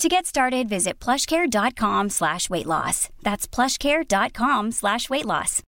To 0.00 0.08
get 0.08 0.24
started, 0.24 0.66
visit 0.66 0.98
plushcare.com 0.98 2.08
slash 2.08 2.48
weight 2.48 2.64
loss. 2.64 3.10
That's 3.22 3.46
plushcare.com 3.46 4.72
slash 4.72 5.10
weight 5.10 5.26
loss. 5.26 5.62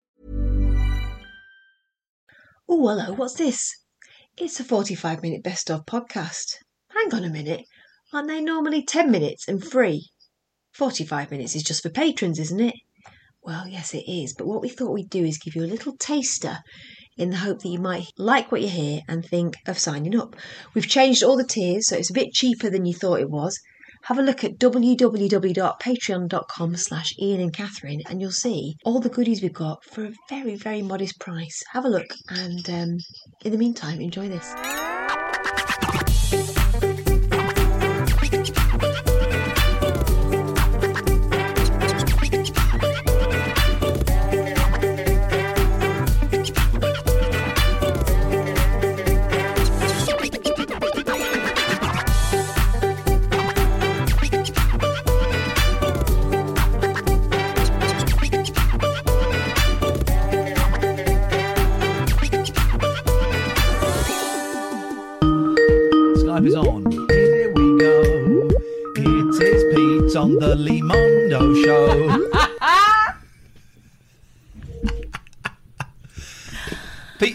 Oh, 2.69 2.87
hello, 2.87 3.13
what's 3.13 3.33
this? 3.33 3.75
It's 4.37 4.59
a 4.59 4.63
45 4.63 5.23
minute 5.23 5.41
best 5.41 5.71
of 5.71 5.87
podcast. 5.87 6.57
Hang 6.95 7.11
on 7.15 7.23
a 7.23 7.29
minute. 7.31 7.65
Aren't 8.13 8.27
they 8.27 8.39
normally 8.39 8.85
10 8.85 9.09
minutes 9.09 9.47
and 9.47 9.63
free? 9.63 10.11
45 10.73 11.31
minutes 11.31 11.55
is 11.55 11.63
just 11.63 11.81
for 11.81 11.89
patrons, 11.89 12.37
isn't 12.37 12.59
it? 12.59 12.75
Well, 13.41 13.67
yes, 13.67 13.95
it 13.95 14.03
is. 14.07 14.35
But 14.37 14.45
what 14.45 14.61
we 14.61 14.69
thought 14.69 14.93
we'd 14.93 15.09
do 15.09 15.25
is 15.25 15.39
give 15.39 15.55
you 15.55 15.63
a 15.63 15.73
little 15.73 15.97
taster 15.97 16.59
in 17.17 17.31
the 17.31 17.37
hope 17.37 17.63
that 17.63 17.69
you 17.69 17.79
might 17.79 18.05
like 18.15 18.51
what 18.51 18.61
you 18.61 18.69
hear 18.69 19.01
and 19.07 19.25
think 19.25 19.55
of 19.65 19.79
signing 19.79 20.15
up. 20.15 20.35
We've 20.75 20.87
changed 20.87 21.23
all 21.23 21.35
the 21.35 21.43
tiers, 21.43 21.87
so 21.87 21.97
it's 21.97 22.11
a 22.11 22.13
bit 22.13 22.31
cheaper 22.31 22.69
than 22.69 22.85
you 22.85 22.93
thought 22.93 23.21
it 23.21 23.31
was. 23.31 23.59
Have 24.03 24.17
a 24.17 24.23
look 24.23 24.43
at 24.43 24.57
www.patreon.com 24.57 26.75
slash 26.75 27.15
Ian 27.19 27.41
and 27.41 27.53
Catherine 27.53 28.01
and 28.07 28.21
you'll 28.21 28.31
see 28.31 28.75
all 28.83 28.99
the 28.99 29.09
goodies 29.09 29.41
we've 29.41 29.53
got 29.53 29.83
for 29.83 30.05
a 30.05 30.13
very, 30.29 30.55
very 30.55 30.81
modest 30.81 31.19
price. 31.19 31.63
Have 31.73 31.85
a 31.85 31.89
look 31.89 32.15
and 32.29 32.67
um, 32.69 32.97
in 33.43 33.51
the 33.51 33.57
meantime, 33.57 34.01
enjoy 34.01 34.29
this. 34.29 34.55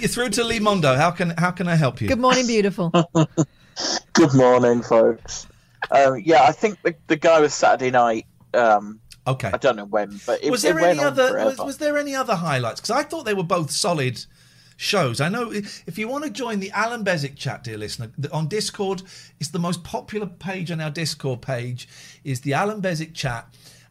You're 0.04 0.10
through 0.10 0.28
to 0.30 0.42
Limondo. 0.42 0.98
How 0.98 1.10
can 1.12 1.30
how 1.30 1.50
can 1.50 1.66
I 1.66 1.76
help 1.76 2.02
you? 2.02 2.08
Good 2.08 2.20
morning, 2.20 2.46
beautiful. 2.46 2.90
Good 4.12 4.34
morning, 4.34 4.82
folks. 4.82 5.46
Um, 5.90 6.20
yeah, 6.22 6.42
I 6.42 6.52
think 6.52 6.82
the, 6.82 6.94
the 7.06 7.16
guy 7.16 7.40
was 7.40 7.54
Saturday 7.54 7.90
night. 7.90 8.26
Um, 8.52 9.00
okay. 9.26 9.50
I 9.50 9.56
don't 9.56 9.76
know 9.76 9.86
when, 9.86 10.20
but 10.26 10.44
it, 10.44 10.50
was 10.50 10.60
there 10.60 10.74
went 10.74 10.88
any 10.88 11.00
on 11.00 11.06
other 11.06 11.46
was, 11.46 11.58
was 11.58 11.78
there 11.78 11.96
any 11.96 12.14
other 12.14 12.34
highlights? 12.34 12.82
Because 12.82 12.90
I 12.90 13.02
thought 13.02 13.24
they 13.24 13.32
were 13.32 13.42
both 13.42 13.70
solid 13.70 14.22
shows. 14.76 15.22
I 15.22 15.30
know 15.30 15.50
if 15.50 15.96
you 15.96 16.06
want 16.06 16.24
to 16.24 16.30
join 16.30 16.60
the 16.60 16.70
Alan 16.72 17.02
Beswick 17.02 17.36
chat, 17.36 17.64
dear 17.64 17.78
listener, 17.78 18.10
on 18.30 18.46
Discord, 18.46 19.04
it's 19.40 19.52
the 19.52 19.58
most 19.58 19.84
popular 19.84 20.26
page 20.26 20.70
on 20.70 20.82
our 20.82 20.90
Discord 20.90 21.40
page 21.40 21.88
is 22.24 22.42
the 22.42 22.52
Alan 22.52 22.82
Beswick 22.82 23.14
chat. 23.14 23.48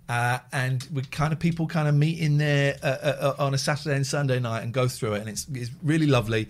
Uh, 0.10 0.40
and 0.52 0.86
we 0.94 1.02
kind 1.04 1.32
of 1.32 1.40
people 1.40 1.66
kind 1.66 1.88
of 1.88 1.96
meet 1.96 2.20
in 2.20 2.38
there 2.38 2.78
uh, 2.84 2.88
uh, 2.88 3.36
uh, 3.40 3.44
on 3.46 3.54
a 3.54 3.58
Saturday 3.58 3.96
and 3.96 4.06
Sunday 4.06 4.40
night 4.40 4.62
and 4.64 4.74
go 4.74 4.88
through 4.88 5.14
it, 5.14 5.22
and 5.22 5.30
it's 5.30 5.48
it's 5.54 5.72
really 5.82 6.08
lovely. 6.08 6.50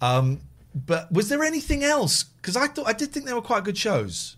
Um, 0.00 0.40
but 0.74 1.10
was 1.10 1.28
there 1.28 1.42
anything 1.42 1.82
else? 1.82 2.22
Because 2.22 2.56
I 2.56 2.68
thought 2.68 2.86
I 2.86 2.92
did 2.92 3.12
think 3.12 3.26
they 3.26 3.32
were 3.32 3.42
quite 3.42 3.64
good 3.64 3.78
shows. 3.78 4.36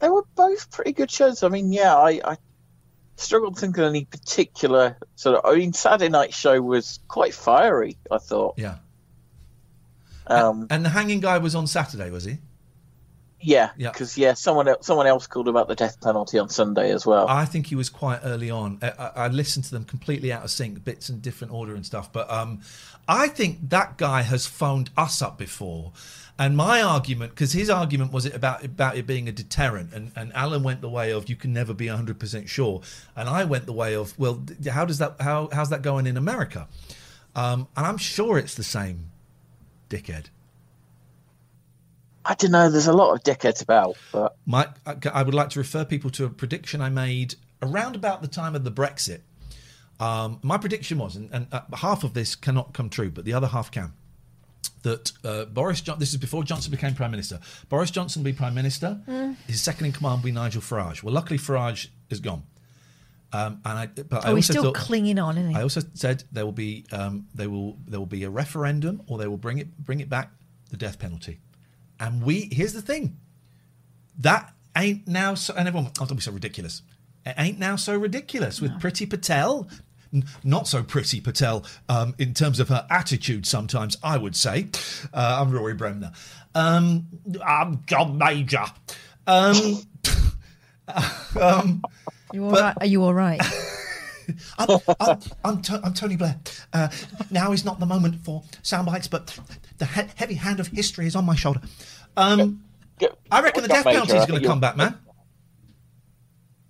They 0.00 0.08
were 0.08 0.24
both 0.34 0.70
pretty 0.72 0.92
good 0.92 1.10
shows. 1.10 1.44
I 1.44 1.48
mean, 1.48 1.72
yeah, 1.72 1.94
I, 1.94 2.20
I 2.24 2.36
struggled 3.16 3.54
to 3.54 3.60
think 3.60 3.78
of 3.78 3.84
any 3.84 4.04
particular 4.04 4.96
sort 5.14 5.36
of. 5.36 5.44
I 5.44 5.56
mean, 5.56 5.72
Saturday 5.72 6.08
night 6.08 6.34
show 6.34 6.60
was 6.60 6.98
quite 7.06 7.34
fiery. 7.34 7.96
I 8.10 8.18
thought. 8.18 8.54
Yeah. 8.58 8.76
Um, 10.26 10.66
And 10.70 10.84
the 10.84 10.88
hanging 10.88 11.20
guy 11.20 11.38
was 11.38 11.54
on 11.54 11.66
Saturday, 11.66 12.10
was 12.10 12.24
he? 12.24 12.38
Yeah, 13.42 13.70
Yeah. 13.76 13.90
because 13.90 14.16
yeah, 14.16 14.34
someone 14.34 14.68
else, 14.68 14.86
someone 14.86 15.06
else 15.06 15.26
called 15.26 15.48
about 15.48 15.68
the 15.68 15.74
death 15.74 16.00
penalty 16.00 16.38
on 16.38 16.48
Sunday 16.48 16.90
as 16.92 17.04
well. 17.04 17.26
I 17.28 17.44
think 17.44 17.66
he 17.66 17.74
was 17.74 17.88
quite 17.88 18.20
early 18.24 18.50
on. 18.50 18.78
I, 18.82 18.90
I, 18.90 19.06
I 19.24 19.28
listened 19.28 19.64
to 19.66 19.70
them 19.72 19.84
completely 19.84 20.32
out 20.32 20.44
of 20.44 20.50
sync, 20.50 20.84
bits 20.84 21.08
in 21.08 21.20
different 21.20 21.52
order 21.52 21.74
and 21.74 21.84
stuff. 21.84 22.12
But 22.12 22.30
um, 22.30 22.60
I 23.08 23.28
think 23.28 23.70
that 23.70 23.98
guy 23.98 24.22
has 24.22 24.46
phoned 24.46 24.90
us 24.96 25.20
up 25.20 25.38
before. 25.38 25.92
And 26.38 26.56
my 26.56 26.82
argument, 26.82 27.32
because 27.32 27.52
his 27.52 27.68
argument 27.68 28.12
was 28.12 28.24
it 28.24 28.34
about 28.34 28.64
about 28.64 28.96
it 28.96 29.06
being 29.06 29.28
a 29.28 29.32
deterrent, 29.32 29.92
and, 29.92 30.12
and 30.16 30.32
Alan 30.34 30.62
went 30.62 30.80
the 30.80 30.88
way 30.88 31.12
of 31.12 31.28
you 31.28 31.36
can 31.36 31.52
never 31.52 31.74
be 31.74 31.88
hundred 31.88 32.18
percent 32.18 32.48
sure, 32.48 32.80
and 33.14 33.28
I 33.28 33.44
went 33.44 33.66
the 33.66 33.72
way 33.72 33.94
of 33.94 34.18
well, 34.18 34.42
how 34.70 34.86
does 34.86 34.98
that 34.98 35.16
how 35.20 35.50
how's 35.52 35.68
that 35.68 35.82
going 35.82 36.06
in 36.06 36.16
America? 36.16 36.68
Um, 37.36 37.68
and 37.76 37.86
I'm 37.86 37.98
sure 37.98 38.38
it's 38.38 38.54
the 38.54 38.64
same, 38.64 39.10
dickhead. 39.90 40.26
I 42.24 42.34
don't 42.34 42.50
know. 42.52 42.70
There's 42.70 42.86
a 42.86 42.92
lot 42.92 43.14
of 43.14 43.22
dickheads 43.22 43.62
about, 43.62 43.96
but 44.12 44.36
My, 44.46 44.68
I 44.86 44.96
I 45.12 45.22
would 45.22 45.34
like 45.34 45.50
to 45.50 45.58
refer 45.58 45.84
people 45.84 46.10
to 46.10 46.24
a 46.24 46.30
prediction 46.30 46.80
I 46.80 46.88
made 46.88 47.34
around 47.60 47.96
about 47.96 48.22
the 48.22 48.28
time 48.28 48.54
of 48.54 48.64
the 48.64 48.72
Brexit. 48.72 49.20
Um, 50.00 50.40
my 50.42 50.58
prediction 50.58 50.98
was, 50.98 51.16
and, 51.16 51.30
and 51.32 51.46
uh, 51.52 51.62
half 51.74 52.02
of 52.02 52.14
this 52.14 52.34
cannot 52.34 52.72
come 52.74 52.88
true, 52.90 53.10
but 53.10 53.24
the 53.24 53.32
other 53.34 53.46
half 53.46 53.70
can. 53.70 53.92
That 54.82 55.12
uh, 55.24 55.44
Boris 55.44 55.80
Johnson, 55.80 56.00
this 56.00 56.10
is 56.10 56.16
before 56.16 56.42
Johnson 56.42 56.72
became 56.72 56.94
Prime 56.94 57.12
Minister. 57.12 57.38
Boris 57.68 57.90
Johnson 57.90 58.22
will 58.22 58.32
be 58.32 58.36
Prime 58.36 58.54
Minister. 58.54 59.00
Mm. 59.06 59.36
His 59.46 59.60
second 59.62 59.86
in 59.86 59.92
command 59.92 60.18
will 60.18 60.24
be 60.24 60.32
Nigel 60.32 60.60
Farage. 60.60 61.04
Well, 61.04 61.14
luckily 61.14 61.38
Farage 61.38 61.88
is 62.10 62.18
gone. 62.18 62.42
Um, 63.32 63.60
and 63.64 63.78
I, 63.78 63.86
but 63.86 64.24
I 64.24 64.30
Oh, 64.30 64.34
he's 64.34 64.50
also 64.50 64.52
still 64.52 64.62
thought, 64.64 64.74
clinging 64.74 65.18
on, 65.18 65.38
isn't 65.38 65.50
he? 65.50 65.56
I 65.56 65.62
also 65.62 65.80
said 65.94 66.24
there 66.32 66.44
will 66.44 66.52
be 66.52 66.84
um, 66.92 67.28
they 67.34 67.46
will 67.46 67.78
there 67.86 67.98
will 67.98 68.06
be 68.06 68.24
a 68.24 68.30
referendum 68.30 69.02
or 69.06 69.18
they 69.18 69.26
will 69.26 69.38
bring 69.38 69.58
it 69.58 69.76
bring 69.78 70.00
it 70.00 70.10
back 70.10 70.32
the 70.70 70.76
death 70.76 70.98
penalty. 70.98 71.38
And 72.02 72.22
we 72.22 72.48
here's 72.50 72.72
the 72.72 72.82
thing. 72.82 73.16
That 74.18 74.52
ain't 74.76 75.06
now 75.06 75.34
so 75.34 75.54
and 75.56 75.68
everyone 75.68 75.90
oh 76.00 76.04
don't 76.06 76.16
be 76.16 76.22
so 76.22 76.32
ridiculous. 76.32 76.82
It 77.24 77.34
ain't 77.38 77.58
now 77.60 77.76
so 77.76 77.96
ridiculous 77.96 78.60
with 78.60 78.78
Pretty 78.80 79.06
Patel. 79.06 79.68
N- 80.12 80.24
Not 80.44 80.66
so 80.68 80.82
pretty 80.82 81.20
Patel 81.20 81.64
um, 81.88 82.14
in 82.18 82.34
terms 82.34 82.58
of 82.60 82.68
her 82.68 82.84
attitude. 82.90 83.46
Sometimes 83.46 83.96
I 84.02 84.18
would 84.18 84.34
say, 84.36 84.66
uh, 85.14 85.38
I'm 85.40 85.50
Rory 85.52 85.74
Bremner. 85.74 86.12
Um, 86.54 87.06
I'm 87.46 87.82
John 87.86 88.18
Major. 88.18 88.64
Um, 89.26 89.82
um, 91.40 91.82
You 92.32 92.44
all 92.44 92.50
right? 92.50 92.76
Are 92.80 92.86
you 92.86 93.02
all 93.04 93.14
right? 93.14 93.40
I'm, 94.58 94.78
I'm, 95.00 95.18
I'm, 95.44 95.62
to- 95.62 95.80
I'm 95.82 95.94
Tony 95.94 96.16
Blair. 96.16 96.38
Uh, 96.72 96.88
now 97.30 97.52
is 97.52 97.64
not 97.64 97.80
the 97.80 97.86
moment 97.86 98.24
for 98.24 98.42
sound 98.62 98.86
bites, 98.86 99.08
but 99.08 99.38
the 99.82 99.86
he- 100.02 100.10
heavy 100.16 100.34
hand 100.34 100.60
of 100.60 100.68
history 100.68 101.06
is 101.06 101.16
on 101.16 101.24
my 101.24 101.34
shoulder. 101.34 101.60
Um, 102.16 102.62
I 103.30 103.40
reckon 103.42 103.62
the 103.62 103.68
death 103.68 103.84
penalty 103.84 104.16
is 104.16 104.26
going 104.26 104.40
to 104.40 104.46
come 104.46 104.60
back, 104.60 104.76
man. 104.76 104.96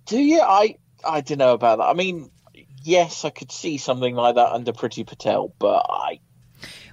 do 0.07 0.19
you? 0.19 0.41
I 0.41 0.77
I 1.07 1.21
don't 1.21 1.39
know 1.39 1.53
about 1.55 1.79
that. 1.79 1.85
I 1.85 1.95
mean, 1.95 2.31
yes, 2.83 3.25
I 3.25 3.31
could 3.31 3.51
see 3.53 3.77
something 3.79 4.15
like 4.15 4.37
that 4.37 4.53
under 4.53 4.73
Pretty 4.73 5.05
Patel, 5.05 5.53
but 5.59 5.85
I 5.89 6.21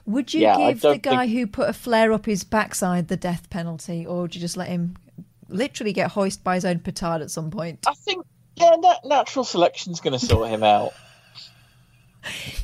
Would 0.06 0.34
you 0.34 0.42
Yeah, 0.42 0.58
give 0.72 0.82
the 0.82 0.98
guy 0.98 1.26
think- 1.28 1.32
who 1.40 1.48
put 1.48 1.70
a 1.70 1.74
flare 1.74 2.12
up 2.12 2.26
his 2.26 2.44
backside 2.44 3.08
the 3.08 3.18
death 3.18 3.50
penalty, 3.50 4.06
or 4.06 4.24
would 4.24 4.36
you 4.36 4.42
just 4.42 4.58
let 4.58 4.68
him 4.68 4.96
literally 5.48 5.94
get 5.94 6.12
hoisted 6.12 6.44
by 6.44 6.56
his 6.56 6.66
own 6.66 6.80
petard 6.80 7.22
at 7.22 7.32
some 7.32 7.50
point? 7.52 7.86
I 7.88 7.94
think 7.94 8.26
yeah, 8.56 8.76
nat- 8.80 9.06
natural 9.06 9.46
selection's 9.46 10.00
going 10.02 10.18
to 10.20 10.26
sort 10.26 10.50
him 10.50 10.64
out. 10.64 10.92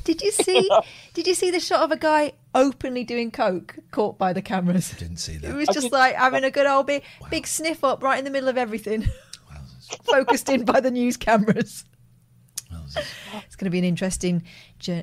Did 0.03 0.21
you 0.21 0.31
see? 0.31 0.69
Did 1.13 1.27
you 1.27 1.33
see 1.33 1.51
the 1.51 1.59
shot 1.59 1.81
of 1.81 1.91
a 1.91 1.97
guy 1.97 2.33
openly 2.53 3.03
doing 3.03 3.31
coke 3.31 3.77
caught 3.91 4.17
by 4.17 4.33
the 4.33 4.41
cameras? 4.41 4.91
Didn't 4.91 5.17
see 5.17 5.37
that. 5.37 5.49
It 5.49 5.55
was 5.55 5.69
I 5.69 5.73
just 5.73 5.85
did- 5.87 5.93
like 5.93 6.15
having 6.15 6.43
a 6.43 6.51
good 6.51 6.65
old 6.67 6.87
big, 6.87 7.03
big 7.29 7.47
sniff 7.47 7.83
up 7.83 8.03
right 8.03 8.17
in 8.19 8.25
the 8.25 8.31
middle 8.31 8.49
of 8.49 8.57
everything, 8.57 9.05
focused 10.03 10.49
in 10.49 10.65
by 10.65 10.79
the 10.79 10.91
news 10.91 11.17
cameras. 11.17 11.85
It's 13.45 13.55
going 13.55 13.65
to 13.65 13.69
be 13.71 13.79
an 13.79 13.83
interesting 13.83 14.43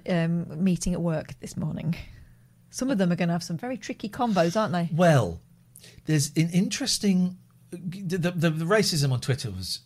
um, 0.09 0.63
meeting 0.63 0.93
at 0.95 1.01
work 1.01 1.39
this 1.41 1.57
morning. 1.57 1.95
Some 2.71 2.91
of 2.91 2.99
them 2.99 3.13
are 3.13 3.17
going 3.17 3.29
to 3.29 3.35
have 3.35 3.43
some 3.43 3.59
very 3.59 3.77
tricky 3.77 4.09
combos, 4.09 4.59
aren't 4.59 4.73
they? 4.73 4.89
Well, 4.95 5.41
there's 6.07 6.31
an 6.37 6.49
interesting. 6.51 7.37
The, 7.71 8.19
the, 8.31 8.51
the 8.51 8.65
racism 8.65 9.13
on 9.13 9.21
Twitter 9.21 9.51
was. 9.51 9.81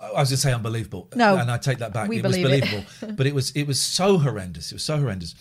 I 0.00 0.20
was 0.20 0.28
going 0.30 0.36
to 0.36 0.36
say 0.38 0.52
unbelievable. 0.52 1.08
No, 1.14 1.36
and 1.36 1.50
I 1.50 1.58
take 1.58 1.78
that 1.78 1.92
back. 1.92 2.10
it 2.12 2.22
was 2.22 2.36
believe 2.36 2.64
it. 2.72 2.86
but 3.16 3.26
it 3.26 3.34
was 3.34 3.50
it 3.52 3.66
was 3.66 3.80
so 3.80 4.18
horrendous. 4.18 4.72
It 4.72 4.74
was 4.76 4.82
so 4.84 4.98
horrendous. 4.98 5.34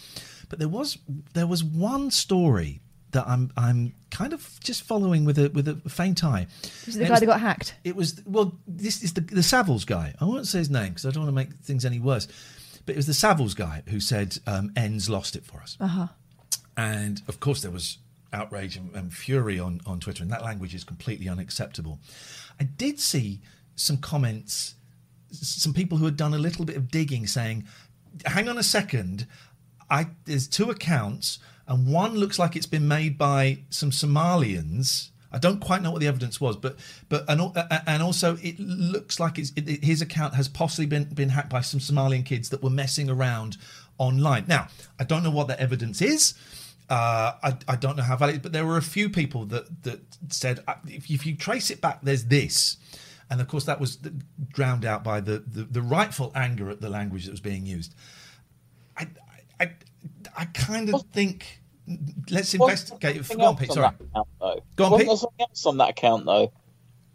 But 0.49 0.59
there 0.59 0.69
was 0.69 0.97
there 1.33 1.47
was 1.47 1.63
one 1.63 2.11
story 2.11 2.81
that 3.11 3.27
I'm 3.27 3.51
I'm 3.57 3.93
kind 4.11 4.33
of 4.33 4.59
just 4.63 4.83
following 4.83 5.25
with 5.25 5.37
a 5.39 5.49
with 5.49 5.67
a 5.67 5.75
faint 5.89 6.23
eye. 6.23 6.47
Is 6.85 6.95
And 6.95 7.01
the 7.01 7.05
it 7.05 7.07
guy 7.07 7.11
was- 7.11 7.19
that 7.21 7.25
got 7.25 7.41
hacked. 7.41 7.75
It 7.83 7.95
was 7.95 8.21
well. 8.25 8.57
This 8.67 9.03
is 9.03 9.13
the 9.13 9.21
the 9.21 9.41
Savills 9.41 9.85
guy. 9.85 10.15
I 10.19 10.25
won't 10.25 10.47
say 10.47 10.59
his 10.59 10.69
name 10.69 10.89
because 10.89 11.05
I 11.05 11.11
don't 11.11 11.23
want 11.23 11.29
to 11.29 11.35
make 11.35 11.53
things 11.63 11.85
any 11.85 11.99
worse. 11.99 12.27
But 12.85 12.93
it 12.93 12.97
was 12.97 13.07
the 13.07 13.13
Savills 13.13 13.55
guy 13.55 13.83
who 13.87 13.99
said 13.99 14.37
um, 14.47 14.71
"Ends 14.75 15.09
lost 15.09 15.35
it 15.35 15.45
for 15.45 15.59
us." 15.61 15.77
Uh-huh. 15.79 16.07
And 16.77 17.21
of 17.27 17.39
course, 17.39 17.61
there 17.61 17.71
was 17.71 17.97
outrage 18.31 18.77
and, 18.77 18.93
and 18.95 19.13
fury 19.13 19.59
on 19.59 19.81
on 19.85 19.99
Twitter, 19.99 20.23
and 20.23 20.31
that 20.31 20.43
language 20.43 20.73
is 20.73 20.83
completely 20.83 21.27
unacceptable. 21.29 21.99
I 22.59 22.63
did 22.63 22.99
see 22.99 23.41
some 23.79 23.97
comments, 23.97 24.75
some 25.31 25.73
people 25.73 25.97
who 25.97 26.05
had 26.05 26.17
done 26.17 26.33
a 26.33 26.39
little 26.39 26.65
bit 26.65 26.75
of 26.75 26.89
digging, 26.89 27.27
saying, 27.27 27.65
"Hang 28.25 28.49
on 28.49 28.57
a 28.57 28.63
second, 28.63 29.27
I 29.89 30.07
there's 30.25 30.47
two 30.47 30.69
accounts, 30.69 31.39
and 31.67 31.87
one 31.87 32.15
looks 32.15 32.37
like 32.39 32.55
it's 32.55 32.65
been 32.65 32.87
made 32.87 33.17
by 33.17 33.59
some 33.69 33.91
Somalians." 33.91 35.09
I 35.31 35.37
don't 35.37 35.59
quite 35.59 35.83
know 35.83 35.91
what 35.91 36.01
the 36.01 36.07
evidence 36.07 36.41
was, 36.41 36.55
but 36.55 36.77
but 37.07 37.23
and 37.29 37.39
and 37.87 38.01
also 38.01 38.37
it 38.41 38.59
looks 38.59 39.19
like 39.19 39.37
it's, 39.37 39.51
it, 39.55 39.83
his 39.83 40.01
account 40.01 40.33
has 40.33 40.47
possibly 40.47 40.87
been 40.87 41.05
been 41.05 41.29
hacked 41.29 41.49
by 41.49 41.61
some 41.61 41.79
Somalian 41.79 42.25
kids 42.25 42.49
that 42.49 42.63
were 42.63 42.69
messing 42.69 43.09
around 43.09 43.57
online. 43.97 44.45
Now 44.47 44.67
I 44.99 45.03
don't 45.03 45.23
know 45.23 45.31
what 45.31 45.47
the 45.47 45.59
evidence 45.59 46.01
is. 46.01 46.33
Uh, 46.89 47.33
I, 47.43 47.55
I 47.67 47.75
don't 47.75 47.97
know 47.97 48.03
how 48.03 48.15
valid, 48.15 48.41
but 48.41 48.51
there 48.51 48.65
were 48.65 48.77
a 48.77 48.81
few 48.81 49.09
people 49.09 49.45
that 49.45 49.83
that 49.83 49.99
said 50.29 50.63
uh, 50.67 50.75
if, 50.87 51.09
if 51.09 51.25
you 51.25 51.35
trace 51.35 51.69
it 51.69 51.79
back, 51.81 51.99
there's 52.01 52.25
this, 52.25 52.77
and 53.29 53.41
of 53.41 53.47
course 53.47 53.65
that 53.65 53.79
was 53.79 53.97
drowned 54.51 54.85
out 54.85 55.03
by 55.03 55.21
the, 55.21 55.43
the, 55.45 55.63
the 55.63 55.81
rightful 55.81 56.31
anger 56.35 56.69
at 56.69 56.81
the 56.81 56.89
language 56.89 57.25
that 57.25 57.31
was 57.31 57.39
being 57.39 57.65
used. 57.65 57.93
I 58.97 59.07
I, 59.59 59.71
I, 60.37 60.45
kind 60.45 60.93
of 60.93 61.03
think 61.11 61.61
let's 62.29 62.53
investigate. 62.53 63.27
Go 63.27 63.43
on, 63.43 63.57
Pete. 63.57 63.71
Sorry. 63.71 63.85
else 63.85 63.95
on 63.99 64.01
that 64.01 64.29
account. 64.39 64.63
Go 64.75 64.85
on, 64.85 64.99
Pete. 64.99 65.07
something 65.07 65.41
else 65.41 65.65
on 65.65 65.77
that 65.77 65.89
account 65.89 66.25
though? 66.25 66.53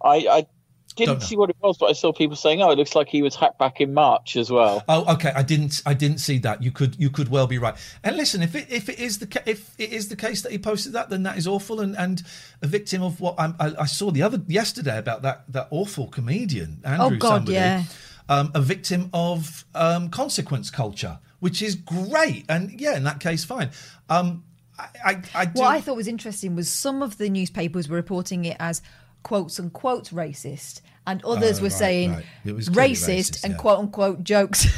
I, 0.02 0.16
I 0.30 0.46
didn't 0.96 1.20
see 1.22 1.36
what 1.36 1.50
it 1.50 1.56
was, 1.60 1.78
but 1.78 1.86
I 1.86 1.92
saw 1.92 2.12
people 2.12 2.36
saying, 2.36 2.62
"Oh, 2.62 2.70
it 2.70 2.78
looks 2.78 2.94
like 2.94 3.08
he 3.08 3.22
was 3.22 3.34
hacked 3.34 3.58
back 3.58 3.80
in 3.80 3.94
March 3.94 4.36
as 4.36 4.50
well." 4.50 4.82
Oh, 4.88 5.12
okay. 5.14 5.32
I 5.34 5.42
didn't. 5.42 5.82
I 5.84 5.94
didn't 5.94 6.18
see 6.18 6.38
that. 6.38 6.62
You 6.62 6.70
could. 6.70 6.96
You 6.98 7.10
could 7.10 7.28
well 7.28 7.46
be 7.46 7.58
right. 7.58 7.74
And 8.02 8.16
listen, 8.16 8.42
if 8.42 8.54
it 8.54 8.70
if 8.70 8.88
it 8.88 8.98
is 8.98 9.18
the 9.18 9.42
if 9.46 9.74
it 9.78 9.92
is 9.92 10.08
the 10.08 10.16
case 10.16 10.42
that 10.42 10.52
he 10.52 10.58
posted 10.58 10.92
that, 10.92 11.10
then 11.10 11.22
that 11.24 11.36
is 11.36 11.46
awful 11.46 11.80
and 11.80 11.96
and 11.96 12.22
a 12.62 12.66
victim 12.66 13.02
of 13.02 13.20
what 13.20 13.34
I'm, 13.38 13.54
I, 13.58 13.72
I 13.80 13.86
saw 13.86 14.10
the 14.10 14.22
other 14.22 14.40
yesterday 14.46 14.98
about 14.98 15.22
that 15.22 15.44
that 15.52 15.68
awful 15.70 16.08
comedian 16.08 16.80
Andrew. 16.84 17.16
Oh, 17.16 17.18
God, 17.18 17.28
somebody, 17.28 17.52
yeah. 17.54 17.84
Um, 18.28 18.52
a 18.54 18.60
victim 18.60 19.10
of 19.12 19.64
um, 19.74 20.08
consequence 20.08 20.70
culture, 20.70 21.18
which 21.40 21.60
is 21.60 21.74
great. 21.74 22.46
And 22.48 22.80
yeah, 22.80 22.96
in 22.96 23.04
that 23.04 23.20
case, 23.20 23.44
fine. 23.44 23.70
Um, 24.08 24.44
I, 24.78 24.88
I, 25.04 25.22
I 25.34 25.44
do. 25.44 25.60
What 25.60 25.68
I 25.68 25.80
thought 25.80 25.96
was 25.96 26.08
interesting 26.08 26.56
was 26.56 26.68
some 26.68 27.02
of 27.02 27.18
the 27.18 27.28
newspapers 27.28 27.88
were 27.88 27.96
reporting 27.96 28.44
it 28.44 28.56
as 28.58 28.82
quotes 29.24 29.58
unquote 29.58 30.10
racist, 30.10 30.80
and 31.08 31.24
others 31.24 31.58
Oh, 31.58 31.62
were 31.62 31.68
right, 31.68 31.72
saying 31.72 32.12
right. 32.12 32.24
It 32.44 32.54
was 32.54 32.68
racist, 32.68 33.08
racist, 33.08 33.44
and 33.44 33.54
yeah. 33.54 33.58
quote 33.58 33.78
unquote 33.80 34.22
jokes. 34.22 34.66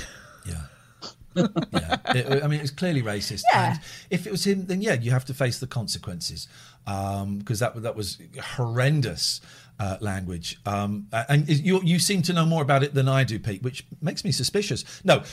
Yeah. 0.48 1.48
yeah. 1.72 1.96
It- 2.14 2.42
I 2.42 2.46
mean, 2.46 2.60
it's 2.60 2.70
clearly 2.70 3.02
racist. 3.02 3.42
Yeah. 3.52 3.72
And 3.72 3.80
if 4.08 4.26
it 4.26 4.30
was 4.30 4.46
him, 4.46 4.64
then 4.64 4.80
yeah, 4.80 4.94
you 4.94 5.10
have 5.10 5.26
to 5.26 5.34
face 5.34 5.58
the 5.58 5.66
consequences 5.66 6.48
because 6.86 7.58
that 7.58 7.74
that 7.82 7.94
was 7.94 8.16
horrendous 8.42 9.42
uh, 9.78 9.98
language. 10.00 10.58
Um, 10.64 11.08
and 11.28 11.46
you 11.46 11.82
you 11.82 11.98
seem 11.98 12.22
to 12.22 12.32
know 12.32 12.46
more 12.46 12.62
about 12.62 12.82
it 12.82 12.94
than 12.94 13.06
I 13.06 13.24
do, 13.24 13.38
Pete, 13.38 13.62
which 13.62 13.84
makes 14.00 14.24
me 14.24 14.32
suspicious. 14.32 14.84
No, 15.04 15.24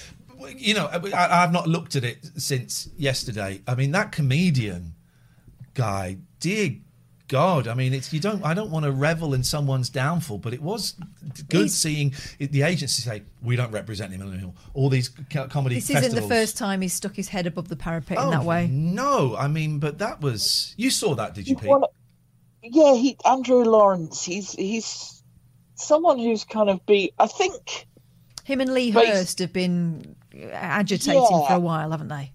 you 0.57 0.73
know, 0.73 0.87
I, 0.91 1.43
I've 1.43 1.53
not 1.53 1.67
looked 1.69 1.95
at 1.95 2.03
it 2.03 2.17
since 2.35 2.89
yesterday. 2.97 3.61
I 3.65 3.75
mean, 3.75 3.91
that 3.91 4.11
comedian 4.11 4.95
guy, 5.73 6.17
dear 6.41 6.75
God, 7.33 7.67
I 7.67 7.73
mean, 7.73 7.95
it's 7.95 8.13
you 8.13 8.19
don't. 8.19 8.45
I 8.45 8.53
don't 8.53 8.69
want 8.69 8.85
to 8.85 8.91
revel 8.91 9.33
in 9.33 9.43
someone's 9.43 9.89
downfall, 9.89 10.37
but 10.37 10.53
it 10.53 10.61
was 10.61 10.93
good 11.49 11.61
He's- 11.61 11.73
seeing 11.73 12.13
it, 12.37 12.51
the 12.51 12.61
agency 12.61 13.01
say 13.01 13.23
we 13.41 13.55
don't 13.55 13.71
represent 13.71 14.13
him 14.13 14.21
anymore. 14.21 14.53
All 14.75 14.87
these 14.87 15.09
co- 15.09 15.47
comedy 15.47 15.75
this 15.75 15.87
festivals. 15.87 16.13
isn't 16.13 16.29
the 16.29 16.35
first 16.35 16.57
time 16.57 16.81
he's 16.81 16.93
stuck 16.93 17.15
his 17.15 17.29
head 17.29 17.47
above 17.47 17.69
the 17.69 17.75
parapet 17.75 18.19
Oh, 18.19 18.25
in 18.25 18.29
that 18.31 18.41
oh, 18.41 18.45
way. 18.45 18.67
No, 18.67 19.35
I 19.35 19.47
mean, 19.47 19.79
but 19.79 19.97
that 19.97 20.21
was 20.21 20.75
you 20.77 20.91
saw 20.91 21.15
that, 21.15 21.33
did 21.33 21.47
you, 21.47 21.55
Pete? 21.55 21.69
Well, 21.69 21.91
yeah, 22.61 22.93
he 22.93 23.17
Andrew 23.25 23.63
Lawrence. 23.63 24.23
He's 24.23 24.51
he's 24.51 25.23
someone 25.73 26.19
who's 26.19 26.43
kind 26.43 26.69
of 26.69 26.85
be. 26.85 27.13
I 27.17 27.25
think 27.25 27.87
Him 28.43 28.61
and 28.61 28.73
Lee 28.75 28.91
But- 28.91 29.07
Hurst 29.07 29.39
have 29.39 29.53
been 29.53 30.15
agitating 30.51 31.19
Yeah. 31.19 31.47
for 31.47 31.53
a 31.55 31.59
while, 31.59 31.89
haven't 31.89 32.09
they? 32.09 32.31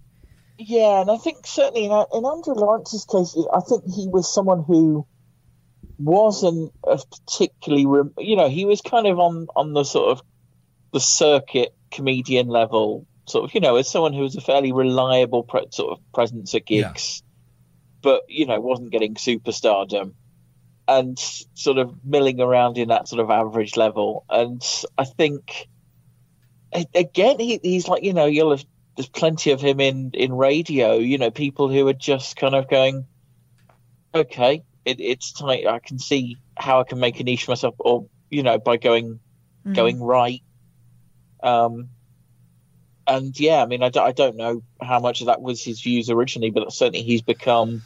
Yeah, 0.61 1.01
and 1.01 1.09
I 1.09 1.15
think 1.15 1.47
certainly 1.47 1.85
in, 1.85 1.91
in 1.91 2.25
Andrew 2.25 2.53
Lawrence's 2.53 3.05
case, 3.05 3.37
I 3.53 3.61
think 3.61 3.83
he 3.85 4.09
was 4.09 4.31
someone 4.31 4.61
who 4.67 5.07
wasn't 5.97 6.73
a 6.85 6.97
particularly, 6.97 8.11
you 8.17 8.35
know, 8.35 8.49
he 8.49 8.65
was 8.65 8.81
kind 8.81 9.07
of 9.07 9.19
on 9.19 9.47
on 9.55 9.71
the 9.71 9.85
sort 9.85 10.11
of 10.11 10.21
the 10.91 10.99
circuit 10.99 11.73
comedian 11.91 12.49
level, 12.49 13.07
sort 13.25 13.45
of, 13.45 13.53
you 13.55 13.61
know, 13.61 13.77
as 13.77 13.89
someone 13.89 14.11
who 14.11 14.21
was 14.21 14.35
a 14.35 14.41
fairly 14.41 14.73
reliable 14.73 15.43
pre- 15.43 15.67
sort 15.71 15.93
of 15.97 15.99
presence 16.13 16.53
at 16.53 16.69
Yeah. 16.69 16.89
gigs, 16.89 17.23
but 18.01 18.23
you 18.27 18.45
know, 18.45 18.59
wasn't 18.59 18.91
getting 18.91 19.15
superstardom. 19.15 20.13
And 20.89 21.17
sort 21.53 21.77
of 21.77 22.03
milling 22.03 22.41
around 22.41 22.77
in 22.77 22.89
that 22.89 23.07
sort 23.07 23.21
of 23.21 23.29
average 23.29 23.77
level, 23.77 24.25
and 24.29 24.61
I 24.97 25.05
think 25.05 25.69
again, 26.93 27.39
he, 27.39 27.59
he's 27.61 27.87
like 27.87 28.03
you 28.03 28.13
know 28.13 28.25
you'll 28.25 28.49
have 28.51 28.65
there's 28.99 29.07
plenty 29.07 29.51
of 29.51 29.61
him 29.61 29.79
in 29.79 30.11
in 30.13 30.33
radio. 30.33 30.95
You 30.97 31.17
know, 31.17 31.31
people 31.31 31.69
who 31.69 31.87
are 31.87 31.93
just 31.93 32.35
kind 32.35 32.53
of 32.53 32.69
going, 32.69 33.05
okay, 34.13 34.65
it, 34.83 34.99
it's 34.99 35.31
tight. 35.31 35.65
I 35.65 35.79
can 35.79 35.99
see 35.99 36.35
how 36.57 36.81
I 36.81 36.83
can 36.83 36.99
make 36.99 37.17
a 37.21 37.23
niche 37.23 37.45
for 37.45 37.51
myself, 37.51 37.75
or 37.79 38.07
you 38.29 38.43
know, 38.43 38.59
by 38.59 38.75
going 38.75 39.21
going 39.71 40.03
right. 40.03 40.41
Um, 41.41 41.91
and 43.07 43.39
yeah, 43.39 43.63
I 43.63 43.67
mean, 43.67 43.81
I, 43.83 43.87
d- 43.87 44.01
I 44.01 44.11
don't 44.11 44.35
know 44.35 44.63
how 44.81 44.99
much 44.99 45.21
of 45.21 45.27
that 45.27 45.41
was 45.41 45.63
his 45.63 45.79
views 45.79 46.09
originally, 46.09 46.49
but 46.49 46.73
certainly 46.73 47.01
he's 47.01 47.21
become. 47.21 47.83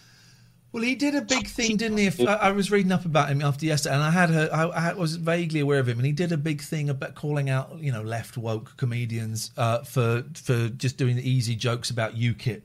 Well, 0.74 0.82
he 0.82 0.96
did 0.96 1.13
a 1.13 1.22
big 1.22 1.48
thing, 1.48 1.77
didn't 1.77 2.00
he? 2.00 2.08
If, 2.08 2.20
I, 2.20 2.34
I 2.34 2.51
was 2.51 2.72
reading 2.72 2.92
up 2.92 3.06
about 3.06 3.30
him 3.30 3.44
after 3.44 3.63
yesterday, 3.63 3.94
and 3.94 4.03
I 4.03 4.10
had 4.10 4.32
a, 4.32 4.51
I, 4.51 4.89
I 4.89 4.94
was 4.94 5.18
vaguely 5.18 5.60
aware 5.60 5.77
of 5.77 5.88
him, 5.88 6.00
and 6.00 6.06
he 6.06 6.12
did 6.12 6.32
a 6.32 6.38
big 6.38 6.62
thing 6.62 6.89
about 6.89 7.13
calling 7.13 7.48
out, 7.48 7.77
you 7.77 7.92
know, 7.92 8.01
left 8.01 8.38
woke 8.38 8.75
comedians 8.75 9.51
uh, 9.56 9.84
for 9.84 10.24
for 10.34 10.70
just 10.70 10.98
doing 10.98 11.15
the 11.15 11.30
easy 11.30 11.56
jokes 11.56 11.92
about 11.92 12.15
UKIP 12.15 12.63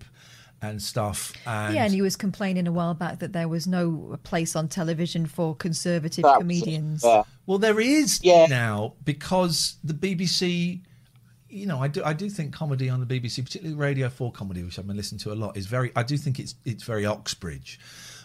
and 0.63 0.83
stuff. 0.83 1.35
And 1.47 1.75
Yeah, 1.75 1.85
and 1.85 1.93
he 1.93 2.01
was 2.01 2.17
complaining 2.17 2.67
a 2.67 2.73
while 2.73 2.95
back 2.95 3.19
that 3.19 3.35
there 3.35 3.47
was 3.47 3.67
no 3.67 4.19
place 4.25 4.57
on 4.57 4.69
television 4.69 5.27
for 5.27 5.55
conservative 5.55 6.25
comedians. 6.39 7.05
Yeah. 7.05 7.25
Well, 7.47 7.59
there 7.59 7.79
is 7.79 8.21
Yeah. 8.23 8.47
now 8.47 8.95
because 9.05 9.77
the 9.85 9.93
BBC. 9.95 10.81
You 11.51 11.67
know, 11.67 11.81
I 11.81 11.89
do. 11.89 12.03
I 12.05 12.13
do 12.13 12.29
think 12.29 12.53
comedy 12.53 12.91
on 12.91 13.01
the 13.01 13.07
BBC, 13.07 13.43
particularly 13.43 13.75
Radio 13.75 14.09
Four 14.11 14.33
comedy, 14.33 14.63
which 14.63 14.79
I've 14.79 14.87
been 14.87 14.97
listening 14.97 15.19
to 15.21 15.33
a 15.33 15.35
lot, 15.35 15.57
is 15.57 15.67
very. 15.67 15.91
I 15.97 16.03
do 16.03 16.17
think 16.17 16.39
it's 16.39 16.55
it's 16.65 16.83
very 16.85 17.07
Oxbridge, 17.07 17.81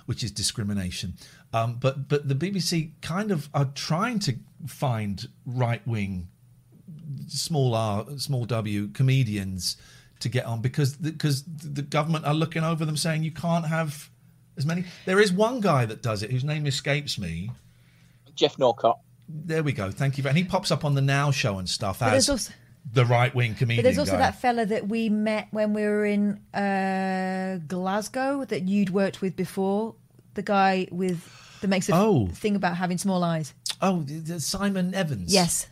which 0.06 0.24
is 0.24 0.32
discrimination. 0.32 1.14
Um, 1.54 1.78
but 1.80 2.10
but 2.10 2.28
the 2.28 2.36
BBC 2.36 2.92
kind 3.02 3.32
of 3.32 3.50
are 3.54 3.66
trying 3.76 4.20
to 4.20 4.36
find 4.68 5.26
right 5.46 5.86
wing, 5.88 6.28
small 7.28 7.76
R, 7.76 8.06
small 8.18 8.46
W 8.46 8.88
comedians 8.90 9.78
to 10.20 10.30
get 10.30 10.46
on 10.46 10.62
because 10.62 10.96
because 10.98 11.44
the 11.44 11.82
government 11.82 12.26
are 12.26 12.34
looking 12.34 12.64
over 12.64 12.84
them, 12.86 12.98
saying 12.98 13.24
you 13.24 13.32
can't 13.32 13.66
have 13.68 14.10
as 14.58 14.66
many. 14.66 14.84
There 15.06 15.22
is 15.22 15.32
one 15.32 15.62
guy 15.62 15.86
that 15.86 16.02
does 16.02 16.24
it 16.24 16.32
whose 16.32 16.44
name 16.44 16.66
escapes 16.68 17.18
me. 17.18 17.52
Geoff 18.36 18.60
Norcott. 18.60 19.00
There 19.30 19.64
we 19.64 19.72
go. 19.72 19.92
Thank 19.92 20.18
you. 20.18 20.28
And 20.28 20.38
he 20.38 20.44
pops 20.44 20.72
up 20.72 20.84
on 20.84 20.96
the 20.96 21.02
Now 21.02 21.32
Show 21.32 21.58
and 21.60 21.70
stuff 21.70 22.00
But 22.00 22.08
as 22.14 22.28
there's 22.28 22.30
also- 22.30 22.54
the 22.92 23.06
right 23.06 23.34
wing 23.34 23.56
comedian. 23.56 23.78
But 23.84 23.84
there's 23.88 23.98
also 24.00 24.14
guy. 24.14 24.18
that 24.20 24.40
fella 24.42 24.66
that 24.66 24.88
we 24.88 25.10
met 25.10 25.48
when 25.52 25.74
we 25.74 25.84
were 25.84 26.06
in 26.06 26.40
uh, 26.54 27.60
Glasgow 27.68 28.44
that 28.46 28.64
you'd 28.68 28.90
worked 28.90 29.22
with 29.22 29.36
before. 29.36 29.96
The 30.36 30.42
guy 30.44 30.88
with 30.92 31.22
that 31.62 31.68
makes 31.68 31.88
a 31.90 31.94
Oh. 31.96 32.28
thing 32.28 32.56
about 32.56 32.76
having 32.78 32.98
small 32.98 33.24
eyes. 33.24 33.54
Oh, 33.82 34.06
Simon 34.38 34.94
Evans. 34.94 35.34
Yes. 35.34 35.68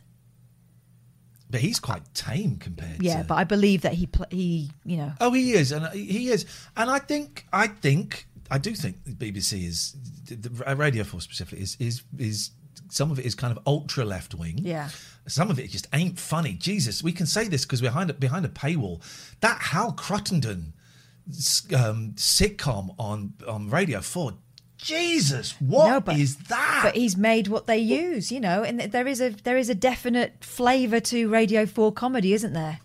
but 1.50 1.60
he's 1.60 1.80
quite 1.80 2.02
tame 2.14 2.58
compared. 2.58 3.02
Yeah, 3.04 3.22
to, 3.24 3.28
but 3.28 3.36
I 3.36 3.44
believe 3.44 3.82
that 3.82 3.94
he 3.94 4.06
pl- 4.08 4.26
he 4.32 4.72
you 4.86 4.98
know 4.98 5.12
Oh, 5.20 5.32
he 5.34 5.52
is, 5.54 5.72
and 5.74 5.86
he 5.94 6.30
is, 6.30 6.46
and 6.78 6.90
I 6.90 7.00
think, 7.00 7.46
I 7.52 7.68
think, 7.68 8.28
I 8.50 8.58
do 8.58 8.74
think 8.74 9.04
the 9.06 9.12
BBC 9.12 9.68
is, 9.68 9.96
the 10.26 10.76
Radio 10.76 11.04
Four 11.04 11.20
specifically 11.22 11.62
is 11.64 11.76
is 11.80 12.04
is 12.18 12.52
some 12.90 13.12
of 13.12 13.20
it 13.20 13.26
is 13.26 13.36
kind 13.36 13.56
of 13.56 13.62
ultra 13.68 14.06
left 14.06 14.34
wing. 14.34 14.60
Yeah. 14.60 14.90
Some 15.28 15.52
of 15.52 15.60
it 15.60 15.70
just 15.70 15.88
ain't 15.94 16.20
funny. 16.20 16.54
Jesus, 16.54 17.04
we 17.04 17.12
can 17.12 17.26
say 17.26 17.48
this 17.48 17.64
because 17.64 17.82
we're 17.82 17.90
behind 17.90 18.10
a, 18.10 18.14
behind 18.14 18.46
a 18.46 18.50
paywall. 18.50 19.02
That 19.42 19.62
Hal 19.62 19.94
Cruttenden 19.94 20.74
um, 21.76 22.14
sitcom 22.16 22.96
on 22.98 23.34
on 23.48 23.70
Radio 23.70 24.02
Four. 24.02 24.34
Jesus, 24.78 25.54
what 25.62 25.86
is 25.86 25.92
No, 25.92 26.00
but- 26.40 26.48
that? 26.50 26.82
But 26.86 26.96
he's 26.96 27.16
made 27.16 27.48
what 27.48 27.68
they 27.68 27.78
use, 27.78 28.32
you 28.32 28.40
know, 28.40 28.64
and 28.64 28.80
there 28.80 29.06
is 29.08 29.22
a 29.22 29.30
there 29.30 29.58
is 29.58 29.70
a 29.70 29.76
definite 29.76 30.44
flavour 30.44 31.00
to 31.02 31.30
Radio 31.30 31.68
Four 31.68 31.92
comedy, 31.92 32.34
isn't 32.34 32.54
there? 32.54 32.80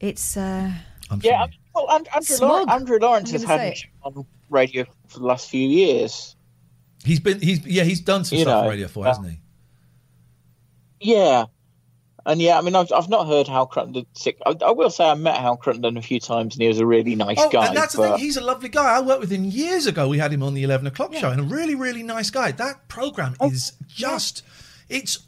It's 0.00 0.36
uh 0.36 0.72
I'm 1.10 1.20
Yeah. 1.22 1.42
I 1.42 1.46
mean, 1.46 1.54
well, 1.74 1.90
Andrew, 1.92 2.22
Smug, 2.22 2.40
Lawrence, 2.50 2.72
Andrew 2.72 2.98
Lawrence 3.00 3.30
has 3.32 3.44
had 3.44 3.60
it 3.60 3.78
on 4.02 4.26
radio 4.48 4.84
for 5.06 5.20
the 5.20 5.26
last 5.26 5.48
few 5.48 5.66
years. 5.68 6.34
he's 7.04 7.20
been 7.20 7.40
he's 7.40 7.64
yeah 7.66 7.84
he's 7.84 8.00
done 8.00 8.24
some 8.24 8.38
You 8.38 8.44
stuff 8.44 8.52
know, 8.54 8.60
on 8.62 8.68
Radio 8.68 8.88
Four, 8.88 9.04
uh, 9.04 9.08
hasn't 9.08 9.28
he? 9.30 9.40
Yeah, 11.00 11.46
and 12.26 12.40
yeah, 12.42 12.58
I 12.58 12.60
mean, 12.60 12.74
I've 12.76 12.92
I've 12.92 13.08
not 13.08 13.26
heard 13.26 13.48
Hal 13.48 13.66
Cruttenden 13.66 14.06
sick. 14.12 14.38
I, 14.44 14.54
I 14.64 14.70
will 14.70 14.90
say 14.90 15.08
I 15.08 15.14
met 15.14 15.36
Hal 15.36 15.56
Cruttenden 15.56 15.96
a 15.98 16.02
few 16.02 16.20
times, 16.20 16.54
and 16.54 16.62
he 16.62 16.68
was 16.68 16.78
a 16.78 16.84
really 16.86 17.14
nice 17.14 17.38
Oh, 17.40 17.48
guy. 17.48 17.68
and 17.68 17.76
that's 17.76 17.94
the 17.94 18.02
thing. 18.02 18.18
He's 18.18 18.36
a 18.36 18.42
lovely 18.42 18.68
guy. 18.68 18.96
I 18.96 19.00
worked 19.00 19.20
with 19.22 19.30
him 19.30 19.44
years 19.44 19.86
ago. 19.86 20.08
We 20.08 20.18
had 20.18 20.32
him 20.32 20.42
on 20.42 20.52
the 20.54 20.62
eleven 20.62 20.86
o'clock 20.86 21.14
show, 21.14 21.30
and 21.30 21.40
a 21.40 21.44
really, 21.44 21.74
really 21.74 22.02
nice 22.02 22.28
guy. 22.30 22.52
That 22.52 22.88
program 22.88 23.34
Oh, 23.40 23.50
is 23.50 23.72
just, 23.88 24.42
it's 24.90 25.20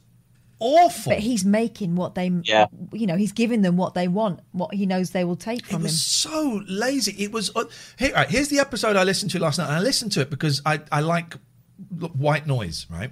awful. 0.59 1.13
but 1.13 1.21
he's 1.21 1.45
making 1.45 1.97
what 1.97 2.15
they 2.15 2.31
Yeah. 2.45 2.67
you 2.93 3.07
know, 3.07 3.17
he's 3.17 3.33
giving 3.33 3.63
them 3.63 3.77
what 3.79 3.95
they 3.95 4.07
want, 4.07 4.41
what 4.53 4.75
he 4.75 4.85
knows 4.85 5.11
they 5.11 5.25
will 5.25 5.35
take 5.37 5.61
it 5.61 5.67
from 5.67 5.77
him. 5.77 5.83
was 5.85 6.01
so 6.03 6.61
lazy. 6.69 7.13
It 7.25 7.33
was. 7.33 7.51
Uh, 7.57 7.65
here, 7.99 8.13
right, 8.13 8.29
here's 8.29 8.49
the 8.49 8.59
episode 8.59 8.97
I 8.97 9.05
listened 9.05 9.31
to 9.31 9.39
last 9.39 9.57
night, 9.59 9.69
and 9.69 9.77
I 9.77 9.81
listened 9.81 10.13
to 10.13 10.21
it 10.21 10.29
because 10.29 10.61
I, 10.67 10.81
I 10.93 11.01
like 11.01 11.37
white 12.17 12.47
noise, 12.47 12.87
right? 12.91 13.11